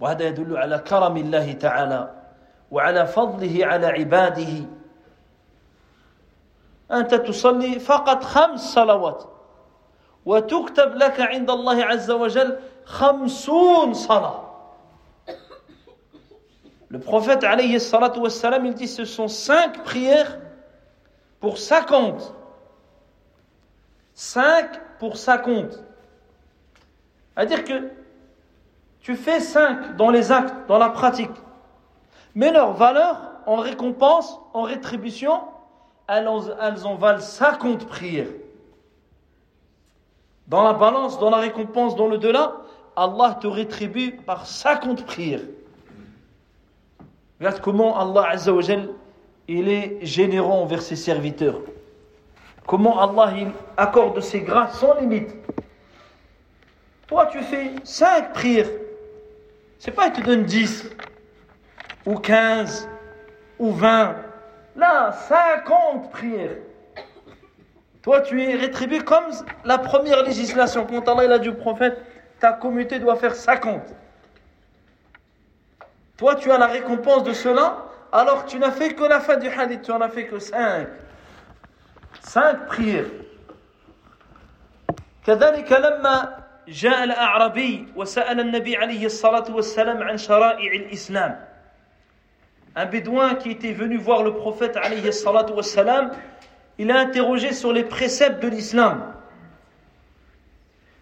وهذا 0.00 0.24
يدل 0.24 0.56
على 0.56 0.78
كرم 0.78 1.16
الله 1.16 1.52
تعالى. 1.52 2.21
وعلى 2.71 3.07
فضله 3.07 3.65
على 3.65 3.87
عباده 3.87 4.65
أنت 6.91 7.15
تصلي 7.15 7.79
فقط 7.79 8.23
خمس 8.23 8.73
صلوات 8.73 9.23
وتكتب 10.25 10.95
لك 10.95 11.19
عند 11.21 11.49
الله 11.49 11.83
عز 11.85 12.11
وجل 12.11 12.59
خمسون 12.85 13.93
صلاة 13.93 14.43
Le 16.89 16.99
prophète 16.99 17.43
alayhi 17.43 17.79
salatu 17.81 18.19
wassalam, 18.19 18.65
il 18.65 18.73
dit 18.73 18.87
ce 18.87 19.03
sont 19.03 19.27
cinq 19.27 19.83
prières 19.83 20.39
pour 21.41 21.57
cinquante. 21.57 22.33
Cinq 24.13 24.79
pour 24.97 25.17
cinquante. 25.17 25.83
C'est-à-dire 27.35 27.65
que 27.65 27.91
tu 29.01 29.15
fais 29.15 29.41
cinq 29.41 29.97
dans 29.97 30.09
les 30.09 30.31
actes, 30.31 30.53
dans 30.67 30.77
la 30.77 30.89
pratique. 30.89 31.31
Mais 32.34 32.50
leur 32.50 32.72
valeur 32.72 33.18
en 33.46 33.56
récompense, 33.56 34.38
en 34.54 34.62
rétribution, 34.62 35.40
elles 36.08 36.28
en, 36.28 36.94
valent 36.96 37.20
50 37.20 37.86
prières. 37.86 38.28
Dans 40.48 40.62
la 40.64 40.72
balance, 40.72 41.18
dans 41.18 41.30
la 41.30 41.38
récompense, 41.38 41.96
dans 41.96 42.08
le 42.08 42.18
delà, 42.18 42.56
Allah 42.96 43.38
te 43.40 43.46
rétribue 43.46 44.12
par 44.26 44.46
50 44.46 45.04
prières. 45.06 45.40
Regarde 47.38 47.60
comment 47.60 47.98
Allah 47.98 48.28
Azzawajal, 48.30 48.90
il 49.48 49.68
est 49.68 49.98
généreux 50.02 50.50
envers 50.52 50.82
ses 50.82 50.96
serviteurs. 50.96 51.60
Comment 52.66 53.00
Allah 53.00 53.32
il 53.36 53.50
accorde 53.76 54.20
ses 54.20 54.40
grâces 54.40 54.78
sans 54.78 54.94
limite. 55.00 55.30
Toi, 57.06 57.26
tu 57.26 57.40
fais 57.40 57.72
5 57.82 58.32
prières. 58.32 58.68
C'est 59.78 59.90
pas 59.90 60.10
qu'il 60.10 60.22
te 60.22 60.28
donne 60.30 60.44
10 60.44 60.88
ou 62.05 62.15
15 62.15 62.89
ou 63.59 63.71
20. 63.71 64.15
Là, 64.75 65.11
50 65.11 66.11
prières. 66.11 66.57
Toi, 68.01 68.21
tu 68.21 68.41
es 68.41 68.55
rétribué 68.55 68.99
comme 68.99 69.25
la 69.65 69.77
première 69.77 70.23
législation. 70.23 70.85
Quand 70.85 71.07
Allah 71.09 71.35
a 71.35 71.39
dit 71.39 71.49
au 71.49 71.53
prophète, 71.53 71.99
ta 72.39 72.53
communauté 72.53 72.99
doit 72.99 73.15
faire 73.15 73.35
50. 73.35 73.81
Toi, 76.15 76.35
tu 76.35 76.51
as 76.51 76.57
la 76.57 76.67
récompense 76.67 77.23
de 77.23 77.33
cela, 77.33 77.85
alors 78.11 78.45
tu 78.45 78.59
n'as 78.59 78.71
fait 78.71 78.93
que 78.93 79.03
la 79.03 79.19
fin 79.19 79.37
du 79.37 79.49
hadith, 79.49 79.81
tu 79.81 79.91
en 79.91 80.01
as 80.01 80.09
fait 80.09 80.25
que 80.25 80.39
5. 80.39 80.87
5 82.21 82.65
prières. 82.67 83.05
كذلك 85.27 85.71
لما 85.71 86.43
جاء 86.67 87.03
الأعرابي 87.03 87.87
وسأل 87.95 88.39
النبي 88.39 88.77
عليه 88.77 89.05
الصلاة 89.05 89.51
والسلام 89.51 90.03
عن 90.03 90.17
شرائع 90.17 90.71
الإسلام 90.71 91.45
un 92.75 92.85
bédouin 92.85 93.35
qui 93.35 93.49
était 93.51 93.73
venu 93.73 93.97
voir 93.97 94.21
le 94.23 94.33
prophète 94.35 94.77
alayhi 94.77 95.11
salatu 95.11 95.53
wassalam, 95.53 96.11
il 96.77 96.91
a 96.91 96.99
interrogé 96.99 97.51
sur 97.53 97.73
les 97.73 97.83
préceptes 97.83 98.41
de 98.41 98.47
l'islam. 98.47 99.13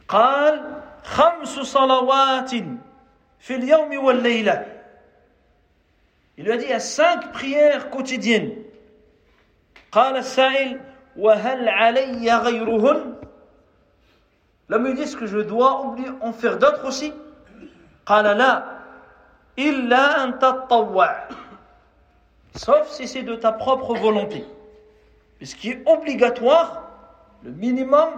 قال 0.07 0.61
خمس 1.03 1.59
صلوات 1.59 2.51
في 3.39 3.55
اليوم 3.55 3.97
والليلة 4.05 4.65
Il 6.37 6.45
lui 6.45 6.51
a 6.51 6.57
dit 6.57 6.65
il 6.65 6.69
y 6.69 6.73
a 6.73 6.79
cinq 6.79 7.31
prières 7.31 7.89
quotidiennes. 7.89 8.51
قال 9.91 10.17
السائل 10.17 10.79
وهل 11.17 11.69
علي 11.69 12.37
غيرهن 12.37 13.15
L'homme 14.69 14.85
lui 14.87 14.93
dit 14.95 15.01
est-ce 15.03 15.17
que 15.17 15.27
je 15.27 15.39
dois 15.39 15.85
oublier 15.85 16.09
en 16.21 16.31
faire 16.33 16.57
d'autres 16.57 16.85
aussi 16.85 17.13
قال 18.05 18.37
لا 18.37 18.63
إلا 19.59 20.23
أن 20.23 20.39
تطوع 20.39 21.27
sauf 22.55 22.89
si 22.89 23.07
c'est 23.07 23.23
de 23.23 23.35
ta 23.35 23.51
propre 23.51 23.95
volonté. 23.95 24.45
Et 25.41 25.45
ce 25.45 25.55
qui 25.55 25.71
est 25.71 25.83
obligatoire, 25.85 26.83
le 27.43 27.51
minimum, 27.51 28.09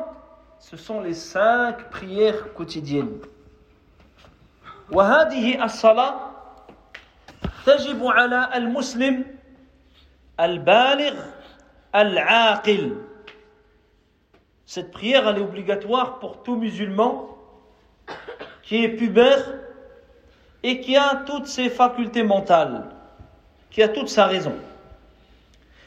ce 0.60 0.78
sont 0.78 1.02
les 1.02 1.14
cinq 1.14 1.90
prières 1.90 2.54
quotidiennes. 2.54 3.20
وهذه 4.92 5.64
الصلاة 5.66 6.16
تجب 7.66 8.06
على 8.06 8.50
المسلم 8.56 9.26
البالغ 10.40 11.14
العاقل 11.96 12.96
Cette 14.66 14.92
prière, 14.92 15.28
elle 15.28 15.38
est 15.38 15.42
obligatoire 15.42 16.20
pour 16.20 16.44
tout 16.44 16.56
musulman 16.58 17.38
qui 18.64 18.84
est 18.84 18.90
pubère 18.90 19.54
et 20.62 20.82
qui 20.82 20.98
a 20.98 21.24
toutes 21.26 21.48
ses 21.48 21.70
facultés 21.70 22.24
mentales 22.24 22.84
qui 23.72 23.84
a 23.84 23.88
toute 23.88 24.10
sa 24.10 24.28
raison. 24.28 24.54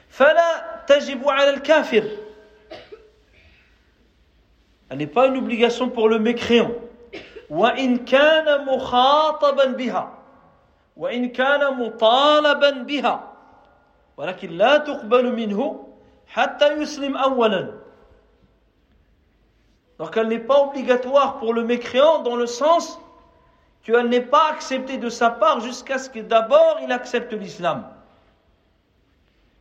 فلا 0.09 0.85
تجب 0.87 1.29
على 1.29 1.51
الكافر 1.51 2.05
Elle 4.91 4.99
n'est 4.99 5.07
pas 5.07 5.27
une 5.29 5.37
obligation 5.37 5.89
pour 5.89 6.09
le 6.09 6.19
mécréant. 6.19 6.73
وإن 7.51 8.05
كان 8.05 8.65
مخاطبا 8.65 9.65
بها 9.65 10.19
وإن 10.97 11.29
كان 11.29 11.77
مطالبا 11.79 12.71
بها 12.71 13.33
ولكن 14.17 14.51
لا 14.51 14.77
تقبل 14.77 15.33
منه 15.33 15.87
حتى 16.27 16.73
يسلم 16.73 17.17
أولا 17.17 17.81
Donc 19.99 20.17
elle 20.17 20.29
n'est 20.29 20.39
pas 20.39 20.63
obligatoire 20.63 21.39
pour 21.39 21.53
le 21.53 21.65
mécréant 21.65 22.21
dans 22.23 22.37
le 22.37 22.47
sens 22.47 22.99
qu'elle 23.86 24.10
n'est 24.10 24.20
pas 24.20 24.50
acceptée 24.52 24.98
de 24.98 25.10
sa 25.10 25.30
part 25.30 25.60
jusqu'à 25.62 26.00
ce 26.00 26.10
que 26.10 26.20
d'abord 26.20 26.80
il 26.82 26.92
accepte 26.92 27.32
l'islam. 27.34 27.86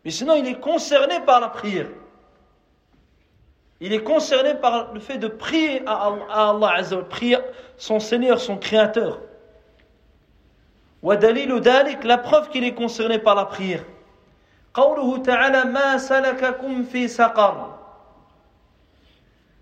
Mais 0.05 0.11
sinon 0.11 0.35
il 0.35 0.49
est 0.49 0.59
concerné 0.61 1.21
par 1.21 1.41
la 1.41 1.49
prière. 1.49 1.87
Il 3.81 3.93
est 3.93 4.03
concerné 4.03 4.55
par 4.55 4.95
le 4.95 5.01
fait 5.01 5.19
de 5.19 5.29
prier 5.29 5.83
à 5.87 6.15
Allah, 6.29 6.83
prier 7.11 7.37
son 7.77 8.01
Seigneur, 8.01 8.41
son 8.41 8.57
Créateur. 8.57 9.21
La 11.03 12.19
preuve 12.19 12.49
qu'il 12.49 12.65
est 12.65 12.75
concerné 12.75 13.19
par 13.19 13.35
la 13.35 13.45
prière. 13.45 13.85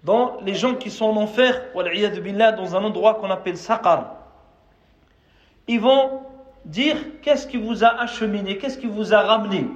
Dans 0.04 0.40
les 0.40 0.54
gens 0.54 0.74
qui 0.76 0.90
sont 0.90 1.06
en 1.06 1.16
enfer, 1.16 1.62
dans 1.74 2.76
un 2.76 2.84
endroit 2.84 3.14
qu'on 3.14 3.30
appelle 3.30 3.56
Saqar, 3.56 4.21
ils 5.68 5.80
vont 5.80 6.22
dire 6.64 6.96
qu'est-ce 7.22 7.46
qui 7.46 7.56
vous 7.56 7.84
a 7.84 7.88
acheminé, 8.00 8.58
qu'est-ce 8.58 8.78
qui 8.78 8.86
vous 8.86 9.14
a 9.14 9.20
ramené, 9.20 9.66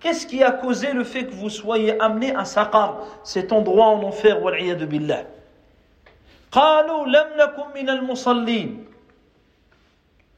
qu'est-ce 0.00 0.26
qui 0.26 0.42
a 0.42 0.52
causé 0.52 0.92
le 0.92 1.04
fait 1.04 1.26
que 1.26 1.32
vous 1.32 1.50
soyez 1.50 2.00
amené 2.00 2.34
à 2.34 2.44
Saqar, 2.44 2.98
cet 3.24 3.52
endroit 3.52 3.86
en 3.86 4.02
enfer, 4.02 4.38
billah. 4.86 5.24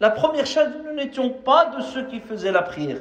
La 0.00 0.10
première 0.10 0.46
chose, 0.46 0.68
nous 0.84 0.94
n'étions 0.94 1.30
pas 1.30 1.66
de 1.66 1.82
ceux 1.82 2.06
qui 2.06 2.20
faisaient 2.20 2.52
la 2.52 2.62
prière. 2.62 2.98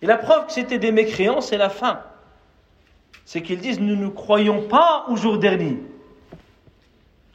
Et 0.00 0.06
la 0.06 0.16
preuve 0.16 0.46
que 0.46 0.52
c'était 0.52 0.78
des 0.78 0.92
mécréants, 0.92 1.40
c'est 1.40 1.56
la 1.56 1.70
fin. 1.70 2.02
C'est 3.24 3.42
qu'ils 3.42 3.58
disent 3.58 3.80
nous 3.80 3.96
ne 3.96 4.08
croyons 4.08 4.62
pas 4.68 5.06
au 5.08 5.16
jour 5.16 5.38
dernier. 5.38 5.82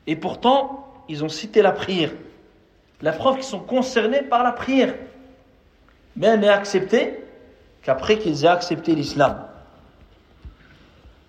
Et 0.08 0.16
pourtant, 0.16 0.94
ils 1.10 1.24
ont 1.24 1.30
cité 1.30 1.62
la 1.62 1.72
prière 1.72 2.12
La 3.03 3.13
preuve 3.13 3.37
qu'ils 3.37 3.45
sont 3.45 3.61
concernés 3.61 4.23
par 4.23 4.43
la 4.43 4.53
prière. 4.53 4.95
Mais 6.17 6.29
elle 6.29 6.41
n'est 6.41 6.49
acceptée 6.49 7.23
qu'après 7.83 8.19
qu'ils 8.19 8.45
aient 8.45 8.49
accepté 8.49 8.95
l'islam. 8.95 9.47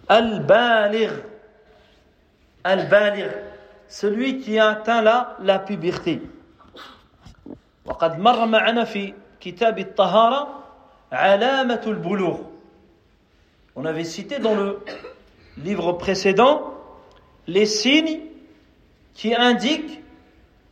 Al-Balir. 0.08 1.12
Al-Balir. 2.64 3.32
Celui 3.88 4.40
qui 4.40 4.60
a 4.60 4.70
atteint 4.70 5.02
là 5.02 5.38
la 5.42 5.60
puberté. 5.60 6.22
وقد 7.86 8.20
مر 8.20 8.46
معنا 8.46 8.84
في 8.84 9.14
كتاب 9.40 9.80
الطهاره 9.80 10.60
Alamatul 11.12 11.96
Boulour. 11.96 12.42
On 13.76 13.86
avait 13.86 14.04
cité 14.04 14.40
dans 14.40 14.56
le 14.56 14.80
livre 15.58 15.94
précédent 15.94 16.74
les 17.48 17.66
signes 17.66 18.20
qui 19.16 19.34
indiquent 19.34 20.02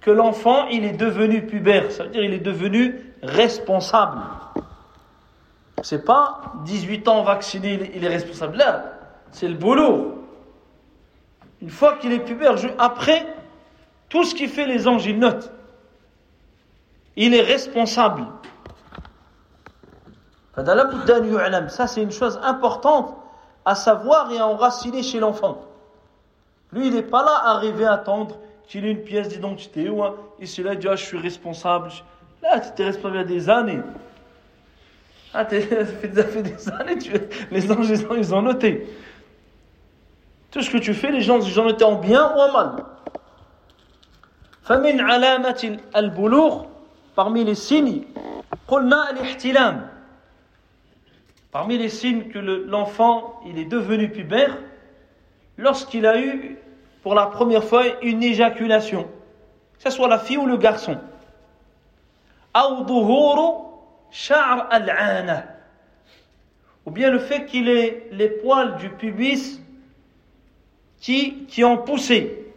que 0.02 0.10
l'enfant 0.10 0.66
il 0.66 0.84
est 0.84 0.92
devenu 0.92 1.46
pubère, 1.46 1.90
c'est-à-dire 1.90 2.22
il 2.22 2.34
est 2.34 2.40
devenu 2.40 3.14
responsable. 3.22 4.20
C'est 5.82 6.04
pas 6.04 6.52
18 6.64 7.08
ans 7.08 7.22
vacciné, 7.22 7.92
il 7.94 8.04
est 8.04 8.08
responsable. 8.08 8.56
Là, 8.56 8.84
c'est 9.30 9.48
le 9.48 9.54
boulot. 9.54 10.18
Une 11.60 11.70
fois 11.70 11.96
qu'il 11.96 12.12
est 12.12 12.20
pubère, 12.20 12.54
après, 12.78 13.26
tout 14.08 14.24
ce 14.24 14.34
qui 14.34 14.48
fait 14.48 14.66
les 14.66 14.86
anges, 14.86 15.06
il 15.06 15.18
note. 15.18 15.52
Il 17.16 17.34
est 17.34 17.42
responsable. 17.42 18.26
Ça, 20.56 21.86
c'est 21.86 22.02
une 22.02 22.12
chose 22.12 22.38
importante 22.42 23.16
à 23.64 23.74
savoir 23.74 24.30
et 24.32 24.38
à 24.38 24.46
enraciner 24.46 25.02
chez 25.02 25.20
l'enfant. 25.20 25.62
Lui, 26.72 26.88
il 26.88 26.94
n'est 26.94 27.02
pas 27.02 27.22
là 27.22 27.36
à 27.44 27.50
arriver 27.52 27.84
à 27.84 27.92
attendre 27.92 28.36
qu'il 28.71 28.85
ait 28.85 28.91
une 28.91 29.03
pièce 29.03 29.29
d'identité 29.29 29.89
ou 29.89 30.03
un, 30.03 30.15
ici 30.39 30.61
là, 30.61 30.73
il 30.73 30.79
dit 30.79 30.87
ah, 30.87 30.95
je 30.95 31.05
suis 31.05 31.17
responsable. 31.17 31.91
Là, 32.41 32.59
tu 32.59 32.69
étais 32.69 32.85
responsable 32.85 33.15
il 33.15 33.19
y 33.19 33.23
a 33.23 33.39
des 33.39 33.49
années. 33.49 33.79
Ah, 35.33 35.45
ça 35.49 35.59
fait 35.59 36.07
des 36.07 36.69
années, 36.69 36.97
les 37.51 37.71
anges, 37.71 37.89
ils 37.89 38.33
ont 38.33 38.41
noté. 38.41 38.87
Tout 40.51 40.61
ce 40.61 40.69
que 40.69 40.77
tu 40.77 40.93
fais, 40.93 41.11
les 41.11 41.21
gens, 41.21 41.39
ils 41.39 41.59
ont 41.59 41.65
noté 41.65 41.83
en 41.83 41.95
bien 41.95 42.33
ou 42.35 42.39
en 42.39 42.51
mal. 42.51 42.85
فمن 44.67 44.99
علامة 44.99 45.79
البلوغ 45.95 46.65
parmi 47.15 47.45
les 47.45 47.55
signes 47.55 48.03
قلنا 48.67 49.09
الاحتلام 49.09 49.89
Parmi 51.51 51.77
les 51.77 51.89
signes 51.89 52.27
que 52.27 52.37
l'enfant 52.39 53.41
il 53.45 53.57
est 53.57 53.65
devenu 53.65 54.09
pubère, 54.09 54.57
lorsqu'il 55.57 56.05
a 56.05 56.19
eu 56.19 56.57
pour 57.02 57.14
la 57.14 57.26
première 57.26 57.64
fois 57.64 57.84
une 58.02 58.22
éjaculation, 58.22 59.04
que 59.78 59.82
ce 59.82 59.90
soit 59.90 60.08
la 60.08 60.18
fille 60.18 60.38
ou 60.38 60.46
le 60.46 60.56
garçon. 60.56 60.96
Ou 66.84 66.90
bien 66.90 67.10
le 67.10 67.18
fait 67.18 67.46
qu'il 67.46 67.68
ait 67.68 68.08
les 68.12 68.28
poils 68.28 68.76
du 68.76 68.90
pubis 68.90 69.60
qui, 71.00 71.64
ont 71.64 71.78
poussé. 71.78 72.52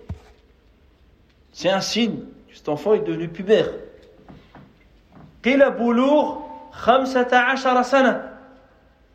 C'est 1.51 1.69
un 1.69 1.81
signe 1.81 2.19
que 2.47 2.55
cet 2.55 2.69
enfant 2.69 2.93
est 2.93 2.99
devenu 2.99 3.27
pubère. 3.27 3.69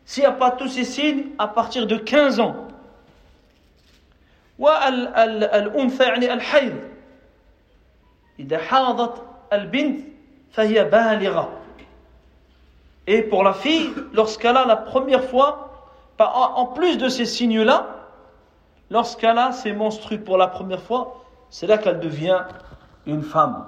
S'il 0.04 0.22
n'y 0.22 0.26
a 0.26 0.32
pas 0.32 0.50
tous 0.50 0.68
ces 0.68 0.84
signes, 0.84 1.26
à 1.38 1.46
partir 1.46 1.86
de 1.86 1.96
15 1.96 2.40
ans. 2.40 2.69
والأنثى 4.59 6.03
يعني 6.03 6.33
الحيض 6.33 6.75
إذا 8.39 8.57
حاضت 8.57 9.21
البنت 9.53 9.99
فهي 10.51 10.83
بالغة 10.83 11.49
Et 13.07 13.21
pour 13.21 13.43
la 13.43 13.53
fille, 13.53 13.93
lorsqu'elle 14.13 14.57
a 14.57 14.65
la 14.65 14.75
première 14.75 15.23
fois, 15.23 15.69
en 16.17 16.65
plus 16.65 16.97
de 16.97 17.07
ces 17.07 17.25
signes-là, 17.25 17.85
lorsqu'elle 18.89 19.37
a 19.37 19.51
ses 19.51 19.73
menstrues 19.73 20.17
pour 20.17 20.37
la 20.37 20.47
première 20.47 20.81
fois, 20.81 21.23
c'est 21.51 21.67
là 21.67 21.77
qu'elle 21.77 21.99
devient 21.99 22.39
une 23.05 23.21
femme, 23.21 23.65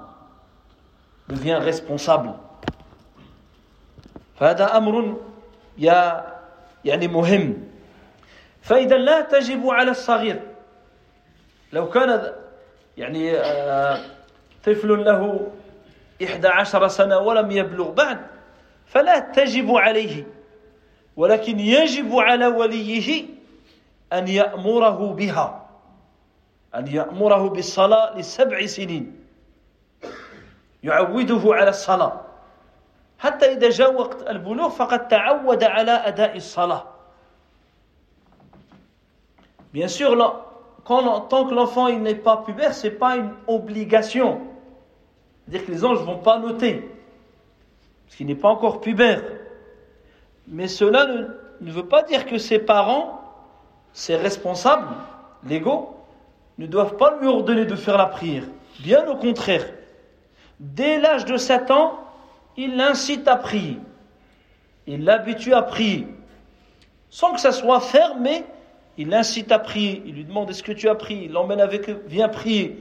devient 1.28 1.54
responsable. 1.54 2.34
فهذا 4.40 4.76
أمر 4.76 5.16
يا 5.78 6.26
يعني 6.84 7.08
مهم 7.08 7.68
فإذا 8.62 8.96
لا 8.96 9.20
تجب 9.20 9.66
على 9.66 9.90
الصغير 9.90 10.42
لو 11.73 11.89
كان 11.89 12.33
يعني 12.97 13.37
آه، 13.37 13.99
طفل 14.65 15.05
له 15.05 15.51
إحدى 16.23 16.47
عشر 16.47 16.87
سنة 16.87 17.17
ولم 17.17 17.51
يبلغ 17.51 17.91
بعد 17.91 18.19
فلا 18.85 19.19
تجب 19.19 19.71
عليه 19.71 20.27
ولكن 21.15 21.59
يجب 21.59 22.15
على 22.15 22.47
وليه 22.47 23.25
أن 24.13 24.27
يأمره 24.27 25.13
بها 25.13 25.69
أن 26.75 26.87
يأمره 26.87 27.49
بالصلاة 27.49 28.17
لسبع 28.17 28.65
سنين 28.65 29.19
يعوده 30.83 31.41
على 31.45 31.69
الصلاة. 31.69 32.21
حتى 33.19 33.51
إذا 33.51 33.69
جاء 33.69 33.93
وقت 33.93 34.29
البلوغ 34.29 34.69
فقد 34.69 35.07
تعود 35.07 35.63
على 35.63 35.91
أداء 35.91 36.35
الصلاة. 36.37 36.83
Bien 39.73 39.87
sûr, 39.87 40.13
là, 40.15 40.52
quand, 40.85 41.21
tant 41.21 41.45
que 41.45 41.53
l'enfant 41.53 41.89
n'est 41.89 42.15
pas 42.15 42.37
pubère, 42.37 42.73
c'est 42.73 42.91
pas 42.91 43.15
une 43.15 43.31
obligation. 43.47 44.41
C'est-à-dire 45.45 45.65
que 45.67 45.71
les 45.71 45.85
anges 45.85 45.99
ne 45.99 46.05
vont 46.05 46.17
pas 46.17 46.39
noter, 46.39 46.89
parce 48.05 48.15
qu'il 48.15 48.27
n'est 48.27 48.35
pas 48.35 48.49
encore 48.49 48.81
pubère. 48.81 49.21
Mais 50.47 50.67
cela 50.67 51.05
ne, 51.05 51.27
ne, 51.61 51.71
veut 51.71 51.85
pas 51.85 52.03
dire 52.03 52.25
que 52.25 52.37
ses 52.37 52.59
parents, 52.59 53.21
ses 53.93 54.15
responsables 54.15 54.87
légaux, 55.45 55.95
ne 56.57 56.67
doivent 56.67 56.97
pas 56.97 57.17
lui 57.19 57.27
ordonner 57.27 57.65
de 57.65 57.75
faire 57.75 57.97
la 57.97 58.07
prière. 58.07 58.43
Bien 58.79 59.07
au 59.07 59.15
contraire. 59.15 59.65
Dès 60.59 60.99
l'âge 60.99 61.25
de 61.25 61.37
7 61.37 61.71
ans, 61.71 61.99
il 62.57 62.75
l'incite 62.75 63.27
à 63.27 63.35
prier. 63.35 63.79
Il 64.85 65.05
l'habitue 65.05 65.53
à 65.53 65.61
prier. 65.61 66.07
Sans 67.09 67.33
que 67.33 67.39
ça 67.39 67.51
soit 67.51 67.79
fermé, 67.79 68.43
il 68.97 69.09
l'incite 69.09 69.51
à 69.51 69.59
prier. 69.59 70.03
Il 70.05 70.15
lui 70.15 70.23
demande 70.23 70.49
est-ce 70.49 70.63
que 70.63 70.71
tu 70.71 70.87
as 70.89 70.95
prié? 70.95 71.25
Il 71.25 71.31
l'emmène 71.31 71.59
avec 71.59 71.89
eux, 71.89 72.01
viens 72.07 72.29
prier. 72.29 72.77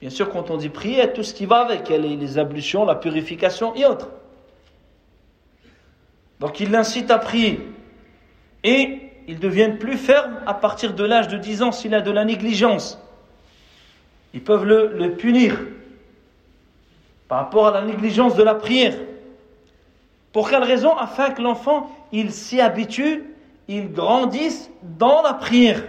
Bien 0.00 0.10
sûr, 0.10 0.30
quand 0.30 0.50
on 0.50 0.56
dit 0.56 0.68
prier, 0.68 1.12
tout 1.12 1.22
ce 1.22 1.34
qui 1.34 1.46
va 1.46 1.58
avec. 1.58 1.88
Les 1.88 2.38
ablutions, 2.38 2.84
la 2.84 2.94
purification 2.94 3.74
et 3.74 3.84
autres. 3.84 4.08
Donc 6.40 6.60
il 6.60 6.70
l'incite 6.70 7.10
à 7.10 7.18
prier. 7.18 7.60
Et 8.64 8.98
il 9.28 9.38
devient 9.38 9.70
plus 9.78 9.96
ferme 9.96 10.40
à 10.46 10.54
partir 10.54 10.94
de 10.94 11.04
l'âge 11.04 11.28
de 11.28 11.38
10 11.38 11.62
ans 11.62 11.72
s'il 11.72 11.94
a 11.94 12.00
de 12.00 12.10
la 12.10 12.24
négligence. 12.24 12.98
Ils 14.34 14.42
peuvent 14.42 14.64
le, 14.64 14.92
le 14.96 15.12
punir 15.12 15.58
par 17.28 17.38
rapport 17.38 17.68
à 17.68 17.70
la 17.70 17.82
négligence 17.82 18.34
de 18.34 18.42
la 18.42 18.54
prière. 18.54 18.94
Pour 20.32 20.50
quelle 20.50 20.64
raison? 20.64 20.96
Afin 20.96 21.30
que 21.30 21.42
l'enfant, 21.42 21.90
il 22.12 22.32
s'y 22.32 22.60
habitue, 22.60 23.22
il 23.68 23.92
grandisse 23.92 24.70
dans 24.82 25.22
la 25.22 25.34
prière. 25.34 25.82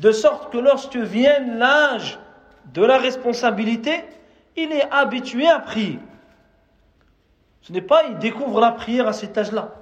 De 0.00 0.12
sorte 0.12 0.52
que 0.52 0.58
lorsque 0.58 0.96
vienne 0.96 1.58
l'âge 1.58 2.18
de 2.72 2.84
la 2.84 2.98
responsabilité, 2.98 4.04
il 4.56 4.72
est 4.72 4.88
habitué 4.90 5.46
à 5.46 5.60
prier. 5.60 5.98
Ce 7.62 7.72
n'est 7.72 7.80
pas, 7.80 8.04
il 8.04 8.18
découvre 8.18 8.60
la 8.60 8.72
prière 8.72 9.08
à 9.08 9.12
cet 9.12 9.38
âge-là. 9.38 9.72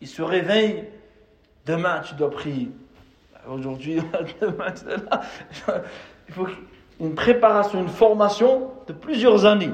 Il 0.00 0.08
se 0.08 0.22
réveille, 0.22 0.84
demain 1.64 2.00
tu 2.00 2.14
dois 2.14 2.30
prier. 2.30 2.70
Aujourd'hui, 3.48 4.00
demain. 4.40 4.74
Il 6.28 6.34
faut 6.34 6.46
une 7.00 7.14
préparation, 7.14 7.80
une 7.80 7.88
formation 7.88 8.70
de 8.86 8.92
plusieurs 8.92 9.44
années. 9.44 9.72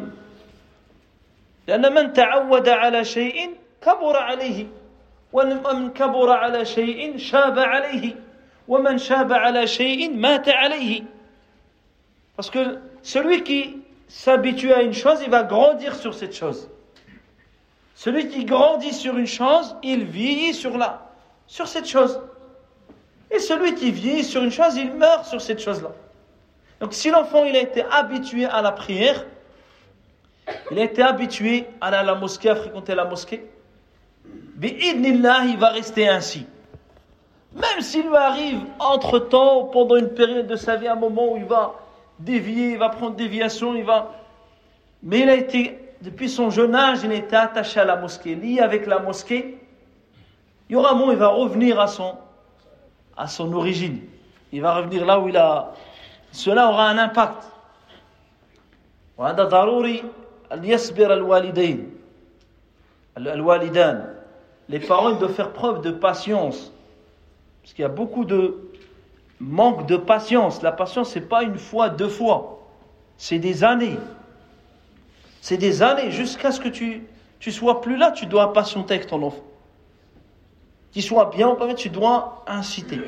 ومن 5.33 5.93
كبر 5.93 6.29
على 6.31 6.65
شيء 6.65 7.17
شاب 7.17 7.59
عليه 7.59 8.15
ومن 8.67 8.97
شاب 8.97 9.33
على 9.33 9.67
شيء 9.67 10.13
مات 10.13 10.49
عليه 10.49 11.03
Parce 12.35 12.49
que 12.49 12.79
celui 13.03 13.43
qui 13.43 13.83
s'habitue 14.07 14.73
à 14.73 14.81
une 14.81 14.93
chose, 14.93 15.21
il 15.23 15.29
va 15.29 15.43
grandir 15.43 15.95
sur 15.95 16.13
cette 16.13 16.35
chose. 16.35 16.67
Celui 17.95 18.27
qui 18.27 18.43
grandit 18.45 18.93
sur 18.93 19.17
une 19.17 19.27
chose, 19.27 19.75
il 19.83 20.05
vieillit 20.05 20.53
sur, 20.53 20.77
la, 20.77 21.11
sur 21.45 21.67
cette 21.67 21.87
chose. 21.87 22.19
Et 23.29 23.39
celui 23.39 23.75
qui 23.75 23.91
vieillit 23.91 24.23
sur 24.23 24.43
une 24.43 24.51
chose, 24.51 24.75
il 24.77 24.93
meurt 24.93 25.25
sur 25.25 25.41
cette 25.41 25.59
chose-là. 25.59 25.91
Donc 26.79 26.93
si 26.93 27.11
l'enfant 27.11 27.45
il 27.45 27.55
a 27.55 27.61
été 27.61 27.83
habitué 27.83 28.45
à 28.45 28.61
la 28.61 28.71
prière, 28.71 29.25
il 30.71 30.79
a 30.79 30.83
été 30.83 31.01
habitué 31.01 31.65
à 31.79 31.87
aller 31.87 31.97
à 31.97 32.03
la 32.03 32.15
mosquée, 32.15 32.49
à 32.49 32.55
fréquenter 32.55 32.95
la 32.95 33.05
mosquée, 33.05 33.47
il 34.62 35.56
va 35.58 35.68
rester 35.68 36.08
ainsi. 36.08 36.46
Même 37.54 37.80
s'il 37.80 38.06
lui 38.08 38.16
arrive 38.16 38.60
entre-temps, 38.78 39.64
pendant 39.64 39.96
une 39.96 40.10
période 40.10 40.46
de 40.46 40.56
sa 40.56 40.76
vie, 40.76 40.88
un 40.88 40.96
moment 40.96 41.32
où 41.32 41.36
il 41.36 41.44
va 41.44 41.74
dévier, 42.18 42.72
il 42.72 42.78
va 42.78 42.88
prendre 42.88 43.16
déviation, 43.16 43.74
il 43.74 43.84
va... 43.84 44.12
Mais 45.02 45.20
il 45.20 45.28
a 45.28 45.34
été, 45.34 45.78
depuis 46.02 46.28
son 46.28 46.50
jeune 46.50 46.74
âge, 46.74 47.00
il 47.04 47.12
a 47.12 47.14
été 47.14 47.36
attaché 47.36 47.80
à 47.80 47.84
la 47.84 47.96
mosquée, 47.96 48.34
lié 48.34 48.60
avec 48.60 48.86
la 48.86 48.98
mosquée. 48.98 49.58
Il 50.68 50.72
y 50.72 50.76
aura 50.76 50.92
un 50.92 50.94
moment, 50.94 51.12
il 51.12 51.18
va 51.18 51.28
revenir 51.28 51.80
à 51.80 51.86
son, 51.86 52.16
à 53.16 53.26
son 53.26 53.52
origine. 53.52 54.00
Il 54.52 54.60
va 54.60 54.74
revenir 54.74 55.06
là 55.06 55.20
où 55.20 55.28
il 55.28 55.36
a... 55.36 55.72
Cela 56.32 56.68
aura 56.68 56.88
un 56.88 56.98
impact. 56.98 57.44
Les 64.68 64.80
parents 64.80 65.12
doivent 65.12 65.32
faire 65.32 65.52
preuve 65.52 65.80
de 65.82 65.90
patience. 65.90 66.72
Parce 67.62 67.72
qu'il 67.72 67.82
y 67.82 67.86
a 67.86 67.90
beaucoup 67.90 68.24
de 68.24 68.70
manque 69.40 69.86
de 69.86 69.96
patience. 69.96 70.62
La 70.62 70.72
patience, 70.72 71.10
c'est 71.10 71.28
pas 71.28 71.42
une 71.42 71.58
fois, 71.58 71.88
deux 71.88 72.08
fois. 72.08 72.60
C'est 73.16 73.38
des 73.38 73.64
années. 73.64 73.98
C'est 75.40 75.56
des 75.56 75.82
années 75.82 76.10
jusqu'à 76.10 76.52
ce 76.52 76.60
que 76.60 76.68
tu, 76.68 77.06
tu 77.40 77.52
sois 77.52 77.80
plus 77.80 77.96
là, 77.96 78.10
tu 78.10 78.26
dois 78.26 78.52
patienter 78.52 78.94
avec 78.94 79.06
ton 79.06 79.22
enfant. 79.22 79.42
Qu'il 80.92 81.02
soit 81.02 81.26
bien 81.26 81.48
ou 81.48 81.74
tu 81.74 81.90
dois 81.90 82.44
inciter. 82.46 83.00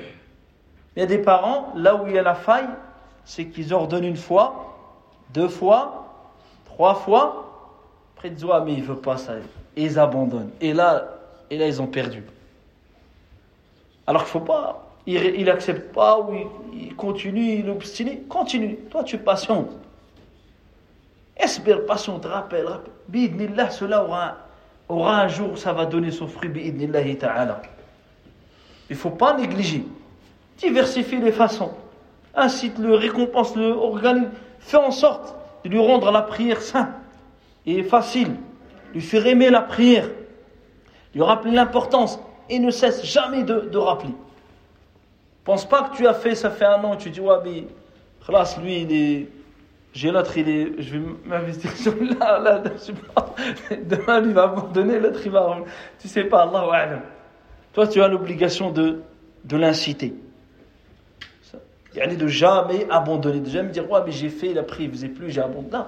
Il 0.96 1.00
y 1.00 1.02
a 1.02 1.06
des 1.06 1.18
parents, 1.18 1.72
là 1.76 1.94
où 1.96 2.06
il 2.06 2.14
y 2.14 2.18
a 2.18 2.22
la 2.22 2.34
faille, 2.34 2.68
c'est 3.24 3.46
qu'ils 3.46 3.72
ordonnent 3.72 4.04
une 4.04 4.16
fois, 4.16 4.76
deux 5.32 5.48
fois, 5.48 6.06
trois 6.64 6.94
fois. 6.94 7.46
Après, 8.14 8.28
ils 8.28 8.34
disent, 8.34 8.46
ah, 8.52 8.62
mais 8.64 8.74
il 8.74 8.82
veut 8.82 8.96
pas 8.96 9.16
ça. 9.16 9.34
Et 9.76 9.84
ils 9.84 9.98
abandonnent. 9.98 10.50
Et 10.60 10.72
là, 10.72 11.19
et 11.50 11.58
là 11.58 11.66
ils 11.66 11.82
ont 11.82 11.86
perdu. 11.86 12.22
Alors 14.06 14.22
qu'il 14.22 14.30
faut 14.30 14.40
pas. 14.40 14.86
Il 15.06 15.44
n'accepte 15.44 15.92
pas 15.92 16.20
ou 16.20 16.34
il, 16.74 16.94
continue, 16.94 17.58
il 17.60 17.70
obstine. 17.70 18.26
Continue. 18.28 18.76
Toi, 18.90 19.02
tu 19.02 19.18
patientes. 19.18 19.70
Espère, 21.36 21.86
patiente, 21.86 22.26
rappelle, 22.26 22.66
rappelle. 22.66 22.92
Bidnillah, 23.08 23.70
cela 23.70 24.04
aura, 24.04 24.36
aura 24.88 25.22
un 25.22 25.28
jour, 25.28 25.56
ça 25.56 25.72
va 25.72 25.86
donner 25.86 26.10
son 26.10 26.26
fruit. 26.26 26.48
Bidnillahi 26.48 27.16
ta'ala. 27.16 27.62
Il 28.88 28.92
ne 28.92 28.98
faut 28.98 29.10
pas 29.10 29.34
négliger. 29.36 29.84
Diversifie 30.58 31.18
les 31.18 31.32
façons. 31.32 31.72
Incite-le, 32.34 32.94
récompense-le, 32.94 33.72
organise. 33.72 34.28
Fais 34.58 34.76
en 34.76 34.90
sorte 34.90 35.34
de 35.64 35.70
lui 35.70 35.78
rendre 35.78 36.10
la 36.12 36.22
prière 36.22 36.60
simple 36.60 36.92
et 37.64 37.82
facile. 37.82 38.36
Lui 38.92 39.00
faire 39.00 39.26
aimer 39.26 39.50
la 39.50 39.62
prière. 39.62 40.08
Lui 41.14 41.22
rappeler 41.22 41.52
l'importance 41.52 42.18
et 42.48 42.58
ne 42.58 42.70
cesse 42.70 43.04
jamais 43.04 43.42
de, 43.42 43.60
de 43.60 43.78
rappeler. 43.78 44.14
Pense 45.44 45.68
pas 45.68 45.88
que 45.88 45.96
tu 45.96 46.06
as 46.06 46.14
fait, 46.14 46.34
ça 46.34 46.50
fait 46.50 46.64
un 46.64 46.82
an, 46.84 46.96
tu 46.96 47.10
dis, 47.10 47.20
ouais, 47.20 47.36
mais, 47.44 47.64
classe, 48.24 48.58
lui, 48.58 48.82
il 48.82 48.92
est, 48.92 49.28
j'ai 49.92 50.10
l'autre, 50.10 50.36
il 50.36 50.48
est, 50.48 50.82
je 50.82 50.98
vais 50.98 51.04
m'investir 51.24 51.74
sur 51.76 51.94
là, 52.20 52.38
là, 52.38 52.62
je 52.72 52.78
sais 52.78 52.92
pas, 52.92 53.34
demain, 53.82 54.20
lui 54.20 54.32
va 54.32 54.44
abandonner, 54.44 55.00
l'autre, 55.00 55.20
il 55.24 55.30
va, 55.30 55.58
tu 55.98 56.08
sais 56.08 56.24
pas, 56.24 56.42
Allah, 56.42 57.02
Toi, 57.72 57.86
tu 57.88 58.02
as 58.02 58.08
l'obligation 58.08 58.70
de, 58.70 59.00
de 59.44 59.56
l'inciter. 59.56 60.14
A 62.00 62.06
de 62.06 62.26
jamais 62.28 62.86
abandonner, 62.88 63.40
de 63.40 63.50
jamais 63.50 63.70
dire, 63.70 63.90
ouais, 63.90 64.00
mais 64.04 64.12
j'ai 64.12 64.28
fait, 64.28 64.50
il 64.50 64.58
a 64.58 64.62
pris, 64.62 64.84
il 64.84 64.90
faisait 64.90 65.08
plus, 65.08 65.30
j'ai 65.30 65.40
abandonné. 65.40 65.70
Non, 65.72 65.86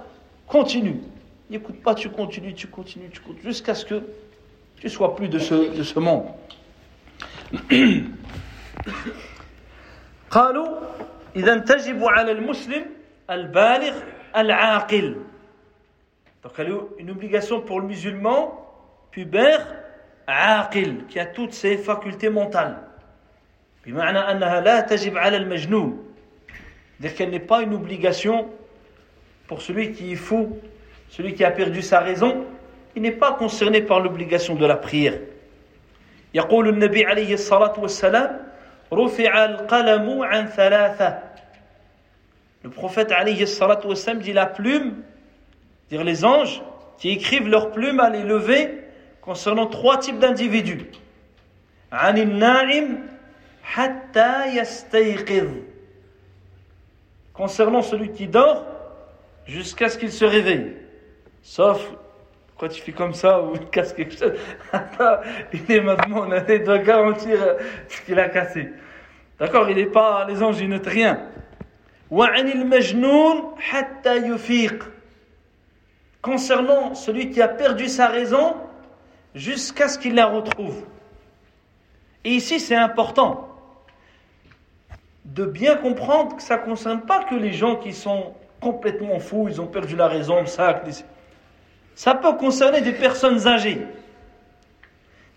continue. 0.48 1.00
N'écoute 1.48 1.80
pas, 1.80 1.94
tu 1.94 2.08
continues, 2.08 2.54
tu 2.54 2.66
continues, 2.66 3.10
tu 3.12 3.20
continues, 3.20 3.44
jusqu'à 3.44 3.74
ce 3.74 3.84
que 3.84 4.02
tu 4.81 4.89
sois 4.89 5.15
plus 5.15 5.27
de 5.29 5.39
ce, 5.39 5.75
de 5.75 5.83
ce 5.83 5.99
monde. 5.99 6.25
قالوا 10.29 10.67
إذا 11.35 11.57
تجب 11.57 12.03
على 12.03 12.31
المسلم 12.31 12.85
البالغ 13.29 13.93
العاقل 14.35 15.15
donc 16.43 16.51
elle 16.59 16.71
a 16.71 16.79
une 16.99 17.11
obligation 17.11 17.61
pour 17.61 17.79
le 17.79 17.87
musulman 17.87 18.53
pubère 19.11 19.65
عاقل 20.27 21.07
qui 21.09 21.19
a 21.19 21.25
toutes 21.25 21.53
ses 21.53 21.77
facultés 21.77 22.29
mentales 22.29 22.77
بمعنى 23.85 24.19
أنها 24.19 24.61
لا 24.61 24.79
تجب 24.81 25.17
على 25.17 25.37
المجنون 25.37 26.03
c'est-à-dire 26.99 27.15
qu'elle 27.15 27.29
n'est 27.29 27.39
pas 27.39 27.61
une 27.61 27.73
obligation 27.73 28.49
pour 29.47 29.61
celui 29.61 29.93
qui 29.93 30.11
est 30.11 30.15
fou 30.15 30.57
celui 31.09 31.33
qui 31.33 31.45
a 31.45 31.51
perdu 31.51 31.81
sa 31.81 31.99
raison 31.99 32.45
il 32.95 33.01
n'est 33.01 33.11
pas 33.11 33.33
concerné 33.33 33.81
par 33.81 33.99
l'obligation 33.99 34.55
de 34.55 34.65
la 34.65 34.75
prière 34.75 35.19
يقول 36.33 36.69
النبي 36.69 37.05
عليه 37.05 37.33
الصلاة 37.33 37.79
والسلام 37.79 38.39
رفع 38.93 39.45
القلم 39.45 40.21
عن 40.23 40.47
ثلاثة 40.47 41.19
Le 42.63 42.69
prophète 42.69 43.11
alayhi 43.11 43.47
salatu 43.47 43.87
wassalam 43.87 44.19
dit 44.19 44.33
la 44.33 44.45
plume, 44.45 44.95
dire 45.89 46.03
les 46.03 46.25
anges 46.25 46.61
qui 46.97 47.09
écrivent 47.11 47.47
leur 47.47 47.71
plume 47.71 47.99
à 47.99 48.09
les 48.09 48.23
lever 48.23 48.83
concernant 49.21 49.67
trois 49.67 49.99
types 49.99 50.19
d'individus. 50.19 50.85
عن 51.91 52.17
النائم 52.17 53.07
حتى 53.63 54.57
يستيقظ 54.57 55.47
Concernant 57.33 57.83
celui 57.83 58.11
qui 58.11 58.27
dort 58.27 58.65
jusqu'à 59.45 59.89
ce 59.89 59.97
qu'il 59.97 60.11
se 60.11 60.25
réveille. 60.25 60.73
Sauf 61.43 61.87
quand 62.62 62.68
tu 62.68 62.80
fais 62.80 62.92
comme 62.92 63.12
ça 63.12 63.42
ou 63.42 63.54
il 63.60 63.66
casse 63.70 63.92
quelque 63.92 64.16
chose. 64.16 64.34
il 65.52 65.72
est 65.72 65.80
maintenant, 65.80 66.28
on 66.28 66.64
doit 66.64 66.78
garantir 66.78 67.56
ce 67.88 68.00
qu'il 68.02 68.16
a 68.20 68.28
cassé. 68.28 68.68
D'accord 69.40 69.68
Il 69.68 69.76
n'est 69.76 69.86
pas, 69.86 70.24
les 70.28 70.40
anges, 70.44 70.60
ils 70.60 70.68
notent 70.68 70.86
rien. 70.86 71.18
Concernant 76.22 76.94
celui 76.94 77.30
qui 77.30 77.42
a 77.42 77.48
perdu 77.48 77.88
sa 77.88 78.06
raison 78.06 78.54
jusqu'à 79.34 79.88
ce 79.88 79.98
qu'il 79.98 80.14
la 80.14 80.26
retrouve. 80.26 80.84
Et 82.22 82.30
ici, 82.30 82.60
c'est 82.60 82.76
important 82.76 83.48
de 85.24 85.44
bien 85.44 85.74
comprendre 85.74 86.36
que 86.36 86.42
ça 86.42 86.58
ne 86.58 86.62
concerne 86.62 87.00
pas 87.00 87.24
que 87.24 87.34
les 87.34 87.52
gens 87.52 87.74
qui 87.74 87.92
sont 87.92 88.34
complètement 88.60 89.18
fous, 89.18 89.48
ils 89.48 89.60
ont 89.60 89.66
perdu 89.66 89.96
la 89.96 90.06
raison, 90.06 90.46
ça, 90.46 90.80
ça 91.94 92.14
peut 92.14 92.32
concerner 92.34 92.80
des 92.80 92.92
personnes 92.92 93.46
âgées 93.46 93.86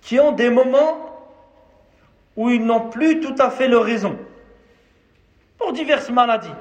qui 0.01 0.20
ont 0.20 0.32
des 0.32 0.49
moments 0.49 1.12
où 2.36 2.49
ils 2.49 2.64
n'ont 2.64 2.89
plus 2.89 3.20
tout 3.20 3.36
à 3.39 3.49
fait 3.49 3.68
leur 3.68 3.84
raison, 3.84 4.18
pour 5.58 5.74
diverses 5.74 6.10
maladies. 6.10 6.53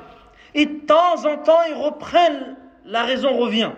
Et 0.55 0.67
de 0.67 0.81
temps 0.87 1.27
en 1.27 1.37
temps, 1.39 1.63
ils 1.69 1.75
reprennent, 1.75 2.57
la 2.85 3.03
raison 3.03 3.37
revient. 3.37 3.73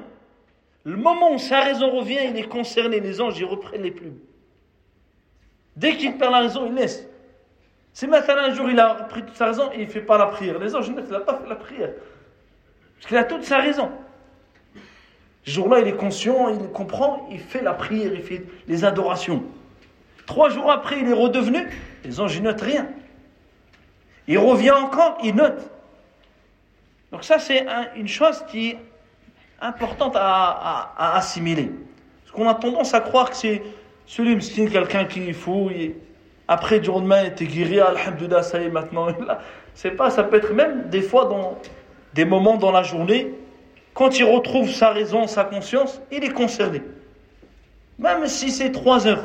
Le 0.84 0.96
moment 0.96 1.32
où 1.32 1.38
sa 1.38 1.60
raison 1.60 1.90
revient, 1.90 2.18
il 2.28 2.36
est 2.36 2.48
concerné, 2.48 3.00
les 3.00 3.20
anges, 3.20 3.38
ils 3.38 3.44
reprennent 3.44 3.82
les 3.82 3.90
plumes. 3.90 4.18
Dès 5.74 5.96
qu'il 5.96 6.16
perd 6.16 6.32
la 6.32 6.40
raison, 6.40 6.66
il 6.66 6.74
laisse. 6.74 7.06
Si 7.92 8.06
maintenant 8.06 8.42
un 8.42 8.54
jour 8.54 8.68
il 8.68 8.78
a 8.78 8.94
pris 8.94 9.22
toute 9.22 9.34
sa 9.36 9.46
raison 9.46 9.70
et 9.72 9.80
il 9.80 9.86
ne 9.86 9.90
fait 9.90 10.02
pas 10.02 10.18
la 10.18 10.26
prière, 10.26 10.58
les 10.58 10.76
anges, 10.76 10.88
il 10.88 10.94
n'a 10.94 11.20
pas 11.20 11.38
fait 11.38 11.48
la 11.48 11.56
prière. 11.56 11.92
Parce 12.94 13.06
qu'il 13.06 13.16
a 13.16 13.24
toute 13.24 13.42
sa 13.44 13.58
raison. 13.58 13.90
Ce 15.46 15.52
jour-là, 15.52 15.78
il 15.78 15.86
est 15.86 15.96
conscient, 15.96 16.48
il 16.48 16.68
comprend, 16.70 17.28
il 17.30 17.38
fait 17.38 17.62
la 17.62 17.72
prière, 17.72 18.12
il 18.12 18.22
fait 18.22 18.44
les 18.66 18.84
adorations. 18.84 19.44
Trois 20.26 20.50
jours 20.50 20.72
après, 20.72 20.98
il 20.98 21.08
est 21.08 21.12
redevenu, 21.12 21.68
les 22.04 22.20
anges 22.20 22.40
notent 22.40 22.60
rien. 22.60 22.88
Il 24.26 24.38
revient 24.38 24.72
encore, 24.72 25.18
il 25.22 25.36
note. 25.36 25.70
Donc 27.12 27.22
ça, 27.22 27.38
c'est 27.38 27.64
une 27.94 28.08
chose 28.08 28.44
qui 28.48 28.70
est 28.70 28.78
importante 29.60 30.16
à, 30.16 31.14
assimiler. 31.16 31.70
Parce 32.24 32.34
qu'on 32.34 32.48
a 32.48 32.54
tendance 32.54 32.92
à 32.92 33.00
croire 33.00 33.30
que 33.30 33.36
c'est 33.36 33.62
celui 34.04 34.36
qui 34.38 34.68
quelqu'un 34.68 35.04
qui 35.04 35.32
fouille. 35.32 35.94
Après, 36.48 36.80
du 36.80 36.88
lendemain, 36.88 37.22
il 37.22 37.28
était 37.28 37.46
guéri, 37.46 37.78
alhamdoulilah, 37.78 38.42
ça 38.42 38.60
y 38.60 38.64
est, 38.64 38.68
maintenant. 38.68 39.06
C'est 39.74 39.92
pas, 39.92 40.10
ça 40.10 40.24
peut 40.24 40.38
être 40.38 40.52
même 40.52 40.88
des 40.90 41.02
fois 41.02 41.26
dans 41.26 41.58
des 42.14 42.24
moments 42.24 42.56
dans 42.56 42.72
la 42.72 42.82
journée, 42.82 43.32
quand 43.95 44.17
il 44.17 44.23
retrouve 44.23 44.69
sa 44.69 44.91
raison, 44.91 45.27
sa 45.27 45.43
conscience, 45.43 46.01
il 46.11 46.23
est 46.23 46.33
concerné. 46.33 46.81
Même 47.99 48.25
si 48.27 48.51
c'est 48.51 48.71
trois 48.71 49.05
heures. 49.07 49.23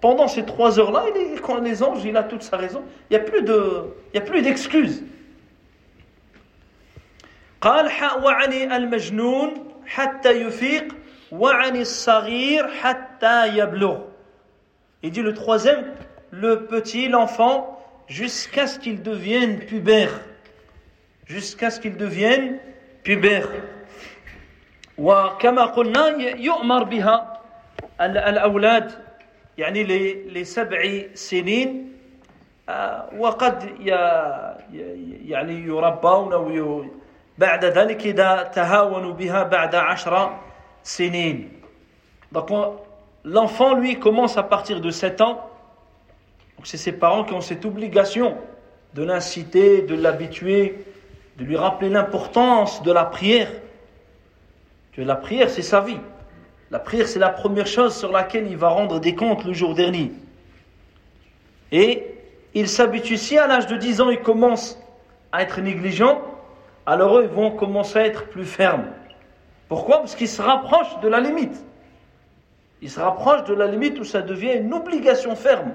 Pendant 0.00 0.28
ces 0.28 0.44
trois 0.44 0.78
heures-là, 0.78 1.04
il 1.14 1.20
est, 1.20 1.40
quand 1.40 1.60
les 1.60 1.82
anges, 1.82 2.04
il 2.04 2.16
a 2.16 2.22
toute 2.22 2.42
sa 2.42 2.56
raison. 2.56 2.82
Il 3.10 3.16
n'y 3.16 3.22
a 3.22 3.24
plus 3.24 3.42
de, 3.42 3.84
il 4.12 4.16
y 4.16 4.18
a 4.18 4.24
plus 4.24 4.42
d'excuses. 4.42 5.04
قال 7.60 7.90
وعني 8.22 8.76
المجنون 8.76 9.54
حتى 9.86 10.42
يفيق 10.42 10.94
وعني 11.32 11.80
الصغير 11.80 12.68
حتى 12.68 13.58
يبلغ 13.58 13.98
Il 15.02 15.10
dit 15.12 15.22
le 15.22 15.32
troisième, 15.34 15.84
le 16.30 16.66
petit, 16.66 17.08
l'enfant, 17.08 17.78
jusqu'à 18.08 18.66
ce 18.66 18.80
qu'il 18.80 19.02
devienne 19.02 19.60
pubère. 19.60 20.20
Jusqu'à 21.26 21.70
ce 21.70 21.78
qu'il 21.78 21.96
devienne 21.96 22.58
pubère. 23.04 23.48
وكما 24.98 25.64
قلنا 25.64 26.06
يؤمر 26.36 26.84
بها 26.84 27.40
الأولاد 28.00 28.92
يعني 29.58 29.84
لسبع 30.28 31.02
سنين 31.14 31.92
وقد 33.18 33.62
يعني 35.26 35.54
يربون 35.66 36.90
بعد 37.38 37.64
ذلك 37.64 38.06
إذا 38.06 38.42
تهاونوا 38.42 39.12
بها 39.12 39.42
بعد 39.42 39.74
عشر 39.74 40.38
سنين 40.82 41.52
Donc 42.30 42.50
l'enfant 43.24 43.72
lui 43.74 43.98
commence 43.98 44.36
à 44.36 44.42
partir 44.42 44.80
de 44.80 44.90
7 44.90 45.20
ans 45.22 45.48
Donc 46.58 46.66
c'est 46.66 46.76
ses 46.76 46.92
parents 46.92 47.24
qui 47.24 47.32
ont 47.32 47.40
cette 47.40 47.64
obligation 47.64 48.36
de 48.94 49.04
l'inciter, 49.04 49.82
de 49.82 49.94
l'habituer, 49.94 50.84
de 51.38 51.44
lui 51.44 51.56
rappeler 51.56 51.88
l'importance 51.88 52.82
de 52.82 52.90
la 52.90 53.04
prière. 53.04 53.48
Que 54.92 55.02
la 55.02 55.16
prière, 55.16 55.50
c'est 55.50 55.62
sa 55.62 55.80
vie. 55.80 56.00
La 56.70 56.78
prière, 56.78 57.08
c'est 57.08 57.18
la 57.18 57.30
première 57.30 57.66
chose 57.66 57.96
sur 57.96 58.12
laquelle 58.12 58.46
il 58.50 58.56
va 58.56 58.68
rendre 58.68 59.00
des 59.00 59.14
comptes 59.14 59.44
le 59.44 59.52
jour 59.52 59.74
dernier. 59.74 60.12
Et 61.72 62.06
il 62.54 62.68
s'habitue, 62.68 63.16
si 63.16 63.38
à 63.38 63.46
l'âge 63.46 63.66
de 63.66 63.76
10 63.76 64.00
ans, 64.00 64.10
il 64.10 64.20
commence 64.20 64.78
à 65.32 65.42
être 65.42 65.60
négligent, 65.60 66.20
alors 66.86 67.18
eux, 67.18 67.24
ils 67.24 67.34
vont 67.34 67.50
commencer 67.50 67.98
à 67.98 68.06
être 68.06 68.26
plus 68.28 68.44
fermes. 68.44 68.86
Pourquoi 69.68 69.98
Parce 69.98 70.14
qu'ils 70.14 70.28
se 70.28 70.40
rapprochent 70.40 70.98
de 71.00 71.08
la 71.08 71.20
limite. 71.20 71.62
Ils 72.80 72.90
se 72.90 73.00
rapprochent 73.00 73.44
de 73.44 73.54
la 73.54 73.66
limite 73.66 73.98
où 73.98 74.04
ça 74.04 74.22
devient 74.22 74.54
une 74.54 74.72
obligation 74.72 75.36
ferme. 75.36 75.72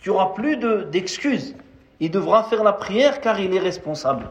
Il 0.00 0.10
n'y 0.10 0.16
aura 0.16 0.34
plus 0.34 0.56
d'excuses. 0.56 1.54
il 2.00 2.10
devra 2.10 2.44
faire 2.44 2.64
la 2.64 2.72
prière 2.72 3.20
car 3.20 3.38
il 3.40 3.54
est 3.54 3.60
responsable. 3.60 4.30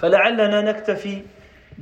فلعلنا 0.00 0.60
نكتفي 0.60 1.22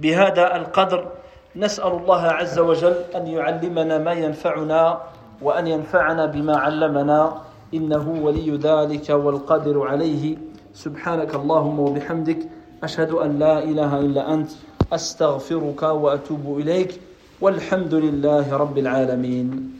بهذا 0.02 0.56
القدر 0.56 1.12
نسأل 1.56 1.91
الله 1.91 2.22
عز 2.22 2.60
وجل 2.60 2.95
أن 3.16 3.28
يعلمنا 3.28 3.97
ما 3.97 4.14
ينفعنا 4.14 5.02
وأن 5.41 5.68
ينفعنا 5.68 6.26
بما 6.26 6.58
علمنا. 6.58 7.41
إنه 7.74 8.20
ولي 8.22 8.58
ذلك 8.58 9.10
والقادر 9.10 9.88
عليه. 9.88 10.38
سبحانك 10.74 11.36
اللهم 11.36 11.80
وبحمدك 11.80 12.39
أشهد 12.84 13.12
أن 13.12 13.39
لا 13.39 13.64
إله 13.64 14.00
إلا 14.00 14.34
أنت 14.34 14.50
أستغفرك 14.93 15.84
وأتوب 15.84 16.60
إليك 16.60 17.02
والحمد 17.41 17.93
لله 17.93 18.58
رب 18.58 18.78
العالمين. 18.78 19.78